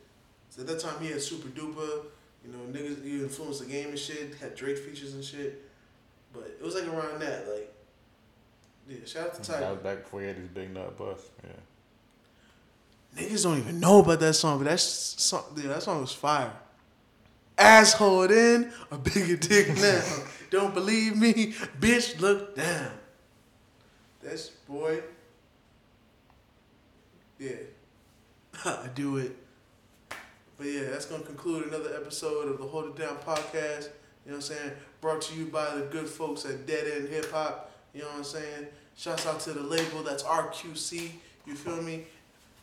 So 0.50 0.62
at 0.62 0.68
that 0.68 0.80
time 0.80 0.96
he 1.02 1.10
had 1.12 1.22
Super 1.22 1.50
Duper, 1.50 2.06
you 2.46 2.52
know 2.52 2.60
niggas 2.72 3.04
he 3.04 3.22
influenced 3.22 3.60
the 3.60 3.66
game 3.66 3.90
and 3.90 4.00
shit, 4.00 4.36
had 4.36 4.56
Drake 4.56 4.78
features 4.78 5.14
and 5.14 5.24
shit. 5.24 5.64
But 6.34 6.44
it 6.60 6.62
was 6.64 6.76
like 6.76 6.88
around 6.88 7.22
that 7.22 7.48
like. 7.48 7.74
Yeah, 8.88 8.98
shout 9.06 9.28
out 9.28 9.34
to 9.36 9.52
Tyga. 9.52 9.60
That 9.60 9.72
was 9.72 9.80
back 9.82 10.04
before 10.04 10.22
he 10.22 10.28
had 10.28 10.38
his 10.38 10.48
big 10.48 10.74
nut 10.74 10.98
bust. 10.98 11.28
Yeah. 11.44 11.52
Niggas 13.16 13.44
don't 13.44 13.58
even 13.58 13.80
know 13.80 14.00
about 14.00 14.20
that 14.20 14.34
song, 14.34 14.60
but 14.60 14.68
that 14.68 14.80
song, 14.80 15.44
yeah, 15.58 15.70
that 15.70 15.84
song 15.84 16.02
was 16.02 16.14
fire. 16.14 16.54
Asshole 17.58 18.28
then, 18.28 18.72
a 18.92 18.98
bigger 18.98 19.36
dick 19.36 19.76
now. 19.76 20.02
don't 20.50 20.74
believe 20.74 21.18
me, 21.18 21.54
bitch, 21.80 22.20
look 22.22 22.56
down. 22.56 22.92
That's 24.24 24.50
boy. 24.50 25.02
Yeah, 27.38 27.56
I 28.66 28.88
do 28.94 29.18
it. 29.18 29.36
But 30.58 30.68
yeah, 30.68 30.90
that's 30.90 31.06
gonna 31.06 31.24
conclude 31.24 31.68
another 31.68 31.96
episode 31.96 32.50
of 32.50 32.58
the 32.58 32.66
Hold 32.66 32.88
It 32.88 32.96
Down 32.98 33.16
podcast. 33.18 33.90
You 34.26 34.32
know 34.32 34.36
what 34.36 34.36
I'm 34.36 34.42
saying? 34.42 34.72
Brought 35.02 35.22
to 35.24 35.36
you 35.36 35.46
by 35.46 35.74
the 35.76 35.82
good 35.84 36.08
folks 36.08 36.46
at 36.46 36.68
Dead 36.68 36.86
End 36.98 37.10
Hip 37.10 37.32
Hop. 37.32 37.72
You 37.94 38.02
know 38.02 38.08
what 38.08 38.18
I'm 38.18 38.24
saying? 38.24 38.68
Shouts 38.96 39.26
out 39.26 39.40
to 39.42 39.54
the 39.54 39.64
label. 39.64 40.04
That's 40.04 40.24
RQC. 40.24 41.12
You 41.46 41.56
feel 41.56 41.82
me? 41.82 42.06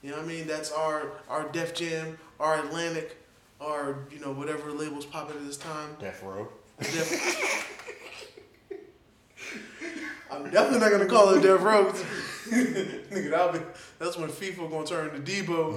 You 0.07 0.13
know 0.13 0.19
what 0.19 0.27
I 0.27 0.29
mean? 0.29 0.47
That's 0.47 0.71
our 0.71 1.11
our 1.29 1.49
Def 1.49 1.75
Jam, 1.75 2.17
our 2.39 2.61
Atlantic, 2.61 3.17
our 3.61 4.07
you 4.09 4.21
know 4.21 4.31
whatever 4.33 4.71
labels 4.71 5.05
popping 5.05 5.37
at 5.37 5.45
this 5.45 5.57
time. 5.57 5.97
Death 5.99 6.23
Row. 6.23 6.47
Def- 6.79 7.73
I'm 10.31 10.45
definitely 10.45 10.79
not 10.79 10.93
gonna 10.93 11.07
call 11.07 11.35
it 11.35 11.43
Death 11.43 11.61
Row. 11.61 11.87
Nigga, 12.47 13.31
that'll 13.31 13.53
be, 13.55 13.67
that's 13.99 14.17
when 14.17 14.29
FIFA 14.29 14.71
gonna 14.71 14.87
turn 14.87 15.11
to 15.11 15.19
Debo. 15.19 15.77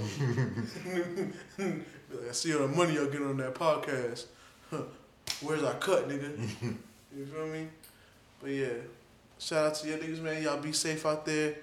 Like, 2.12 2.30
I 2.30 2.32
see 2.32 2.56
all 2.56 2.62
the 2.62 2.68
money 2.70 2.96
y'all 2.96 3.06
get 3.06 3.22
on 3.22 3.38
that 3.38 3.54
podcast. 3.54 4.26
Huh. 4.72 4.82
Where's 5.42 5.62
our 5.62 5.76
cut, 5.76 6.10
nigga? 6.10 6.40
you 7.16 7.26
feel 7.28 7.46
me? 7.46 7.68
But 8.42 8.50
yeah, 8.50 8.74
shout 9.38 9.68
out 9.68 9.76
to 9.76 9.88
your 9.88 10.00
niggas, 10.00 10.20
man. 10.20 10.42
Y'all 10.42 10.60
be 10.60 10.72
safe 10.72 11.06
out 11.06 11.24
there. 11.28 11.54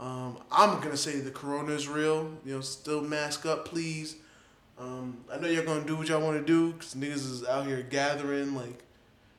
Um, 0.00 0.38
I'm 0.50 0.80
gonna 0.80 0.96
say 0.96 1.20
the 1.20 1.30
corona 1.30 1.72
is 1.72 1.86
real. 1.86 2.32
You 2.44 2.54
know, 2.54 2.60
still 2.62 3.02
mask 3.02 3.44
up, 3.44 3.66
please. 3.66 4.16
Um, 4.78 5.18
I 5.30 5.38
know 5.38 5.46
y'all 5.46 5.64
gonna 5.64 5.84
do 5.84 5.94
what 5.94 6.08
y'all 6.08 6.22
want 6.22 6.38
to 6.38 6.44
do, 6.44 6.72
cause 6.72 6.94
niggas 6.94 7.30
is 7.30 7.44
out 7.46 7.66
here 7.66 7.82
gathering. 7.82 8.54
Like, 8.54 8.82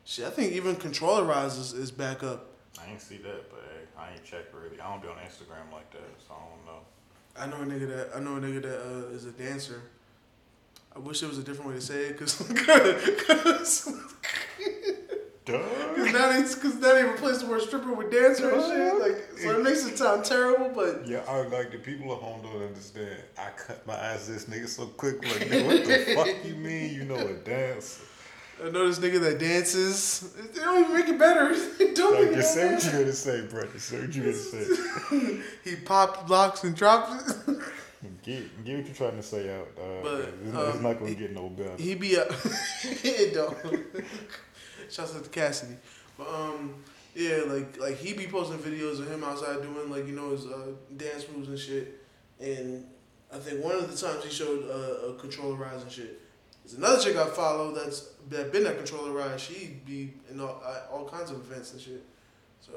shit. 0.04 0.24
I 0.24 0.30
think 0.30 0.52
even 0.52 0.76
controller 0.76 1.24
rises 1.24 1.72
is 1.72 1.90
back 1.90 2.22
up. 2.22 2.46
I 2.80 2.92
ain't 2.92 3.00
see 3.00 3.16
that, 3.18 3.50
but 3.50 3.64
hey, 3.72 3.86
I 3.98 4.12
ain't 4.12 4.24
checked 4.24 4.54
really. 4.54 4.80
I 4.80 4.88
don't 4.88 5.02
be 5.02 5.08
on 5.08 5.16
Instagram 5.16 5.72
like 5.72 5.90
that, 5.90 6.00
so 6.26 6.34
I 6.34 6.38
don't 6.48 6.64
know. 6.64 6.80
I 7.36 7.46
know 7.46 7.74
a 7.74 7.74
nigga 7.74 7.88
that 7.88 8.16
I 8.16 8.20
know 8.20 8.36
a 8.36 8.40
nigga 8.40 8.62
that 8.62 8.80
uh, 8.80 9.14
is 9.16 9.24
a 9.26 9.32
dancer. 9.32 9.82
I 10.94 11.00
wish 11.00 11.20
there 11.20 11.28
was 11.28 11.38
a 11.38 11.42
different 11.42 11.70
way 11.70 11.76
to 11.76 11.80
say 11.80 12.04
it, 12.04 12.18
cause, 12.18 12.34
cause, 13.26 13.88
Duh. 15.44 15.58
cause 15.96 16.12
now 16.12 16.30
they 16.32 16.42
cause 16.42 16.74
now 16.76 16.94
they 16.94 17.02
replaced 17.04 17.40
the 17.40 17.46
word 17.46 17.62
stripper 17.62 17.92
with 17.92 18.12
dancer 18.12 18.48
and 18.50 18.62
shit. 18.62 19.00
Like, 19.00 19.28
so 19.38 19.58
it 19.58 19.62
makes 19.64 19.84
it 19.84 19.98
sound 19.98 20.24
terrible, 20.24 20.68
but 20.74 21.06
Yeah, 21.06 21.22
I 21.28 21.42
like 21.48 21.72
the 21.72 21.78
people 21.78 22.12
at 22.12 22.18
home 22.20 22.42
don't 22.42 22.62
understand. 22.62 23.20
I 23.36 23.50
cut 23.56 23.84
my 23.86 23.94
eyes 23.94 24.28
this 24.28 24.44
nigga 24.44 24.68
so 24.68 24.86
quick. 24.86 25.22
Like, 25.24 25.48
nigga, 25.48 25.66
what 25.66 25.84
the 25.84 26.14
fuck 26.14 26.44
you 26.46 26.54
mean? 26.54 26.94
You 26.94 27.04
know 27.04 27.16
a 27.16 27.32
dance? 27.34 28.00
I 28.64 28.70
know 28.70 28.86
this 28.86 29.00
nigga 29.00 29.20
that 29.22 29.40
dances. 29.40 30.32
They 30.54 30.60
don't 30.60 30.84
even 30.84 30.94
make 30.96 31.08
it 31.08 31.18
better. 31.18 31.52
They 31.78 31.92
don't 31.92 32.24
Like, 32.26 32.34
just 32.36 32.54
say 32.54 32.72
what 32.72 32.84
you 32.84 32.90
that. 32.90 32.98
gonna 33.00 33.12
say, 33.12 33.40
bro. 33.46 33.66
Just 33.72 33.88
say 33.88 34.00
what 34.00 34.14
you 34.14 34.22
gonna 34.22 34.34
say. 34.34 35.40
He 35.64 35.74
popped 35.76 36.30
locks 36.30 36.62
and 36.62 36.76
dropped 36.76 37.20
it. 37.48 37.58
Get, 38.24 38.64
get 38.64 38.76
what 38.76 38.86
you're 38.86 38.94
trying 38.94 39.16
to 39.16 39.22
say 39.22 39.52
out, 39.56 39.74
dog. 39.76 40.02
But, 40.04 40.34
it's, 40.44 40.56
um, 40.76 40.82
not 40.82 40.98
gonna 41.00 41.14
get 41.14 41.32
no 41.32 41.48
better. 41.48 41.76
he 41.76 41.94
be 41.96 42.16
up. 42.18 42.28
it 42.84 43.34
don't. 43.34 43.56
Shouts 44.90 45.16
out 45.16 45.24
to 45.24 45.30
Cassidy. 45.30 45.76
But 46.18 46.28
um, 46.28 46.74
yeah, 47.14 47.42
like 47.46 47.78
like 47.78 47.96
he 47.96 48.12
be 48.14 48.26
posting 48.26 48.58
videos 48.58 48.98
of 48.98 49.10
him 49.10 49.24
outside 49.24 49.62
doing 49.62 49.90
like 49.90 50.06
you 50.06 50.14
know 50.14 50.30
his 50.30 50.46
uh, 50.46 50.68
dance 50.96 51.26
moves 51.34 51.48
and 51.48 51.58
shit. 51.58 52.00
And 52.40 52.86
I 53.32 53.38
think 53.38 53.62
one 53.62 53.76
of 53.76 53.90
the 53.90 53.96
times 53.96 54.24
he 54.24 54.30
showed 54.30 54.68
uh, 54.68 55.08
a 55.08 55.14
controller 55.14 55.56
rise 55.56 55.82
and 55.82 55.90
shit. 55.90 56.20
There's 56.64 56.78
another 56.78 57.02
chick 57.02 57.16
I 57.16 57.26
follow 57.26 57.72
that's 57.72 58.10
that 58.30 58.52
been 58.52 58.66
at 58.66 58.76
controller 58.76 59.12
rise. 59.12 59.40
She 59.40 59.78
be 59.84 60.12
in 60.30 60.40
all, 60.40 60.62
all 60.90 61.08
kinds 61.08 61.30
of 61.30 61.38
events 61.38 61.72
and 61.72 61.80
shit. 61.80 62.04
So, 62.60 62.72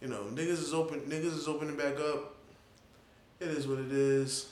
you 0.00 0.08
know, 0.08 0.24
niggas 0.32 0.62
is 0.62 0.72
open. 0.72 1.00
Niggas 1.00 1.36
is 1.36 1.48
opening 1.48 1.76
back 1.76 1.98
up. 1.98 2.34
It 3.40 3.48
is 3.48 3.66
what 3.66 3.78
it 3.78 3.92
is. 3.92 4.50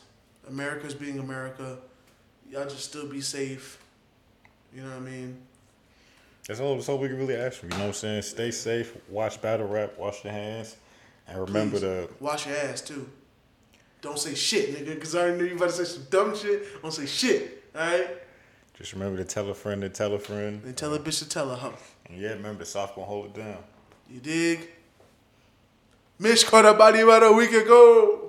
America's 0.48 0.94
being 0.94 1.18
America. 1.18 1.78
Y'all 2.50 2.64
just 2.64 2.84
still 2.84 3.06
be 3.06 3.20
safe. 3.20 3.82
You 4.74 4.82
know 4.82 4.90
what 4.90 4.96
I 4.96 5.00
mean? 5.00 5.38
That's 6.46 6.60
all, 6.60 6.74
that's 6.74 6.88
all 6.88 6.98
we 6.98 7.08
can 7.08 7.18
really 7.18 7.36
ask 7.36 7.60
for. 7.60 7.66
You 7.66 7.72
know 7.72 7.78
what 7.78 7.86
I'm 7.86 7.92
saying? 7.92 8.22
Stay 8.22 8.50
safe. 8.50 8.96
Watch 9.08 9.40
battle 9.40 9.68
rap. 9.68 9.98
Wash 9.98 10.24
your 10.24 10.32
hands. 10.32 10.76
And 11.28 11.38
remember 11.38 11.78
Please, 11.78 11.82
to 11.82 12.08
wash 12.18 12.46
your 12.46 12.56
ass 12.56 12.80
too. 12.80 13.08
Don't 14.02 14.18
say 14.18 14.34
shit, 14.34 14.74
nigga, 14.74 14.94
because 14.94 15.14
I 15.14 15.20
already 15.20 15.38
knew 15.38 15.44
you 15.44 15.56
about 15.56 15.70
to 15.70 15.72
say 15.72 15.84
some 15.84 16.06
dumb 16.10 16.34
shit. 16.36 16.82
Don't 16.82 16.90
say 16.90 17.06
shit, 17.06 17.64
all 17.74 17.82
right? 17.82 18.08
just 18.80 18.94
remember 18.94 19.18
to 19.18 19.24
tell 19.26 19.46
a 19.50 19.54
friend 19.54 19.82
to 19.82 19.90
tell 19.90 20.14
a 20.14 20.18
friend. 20.18 20.62
And 20.64 20.74
tell 20.74 20.94
a 20.94 20.98
bitch 20.98 21.18
to 21.18 21.28
tell 21.28 21.50
her, 21.50 21.56
huh? 21.56 21.72
And 22.08 22.18
yeah, 22.18 22.30
remember, 22.30 22.64
soft 22.64 22.94
gonna 22.94 23.06
hold 23.06 23.26
it 23.26 23.34
down. 23.34 23.58
You 24.08 24.20
dig? 24.20 24.70
Mitch 26.18 26.46
caught 26.46 26.64
a 26.64 26.72
body 26.72 27.00
about 27.00 27.22
a 27.22 27.32
week 27.32 27.52
ago. 27.52 28.19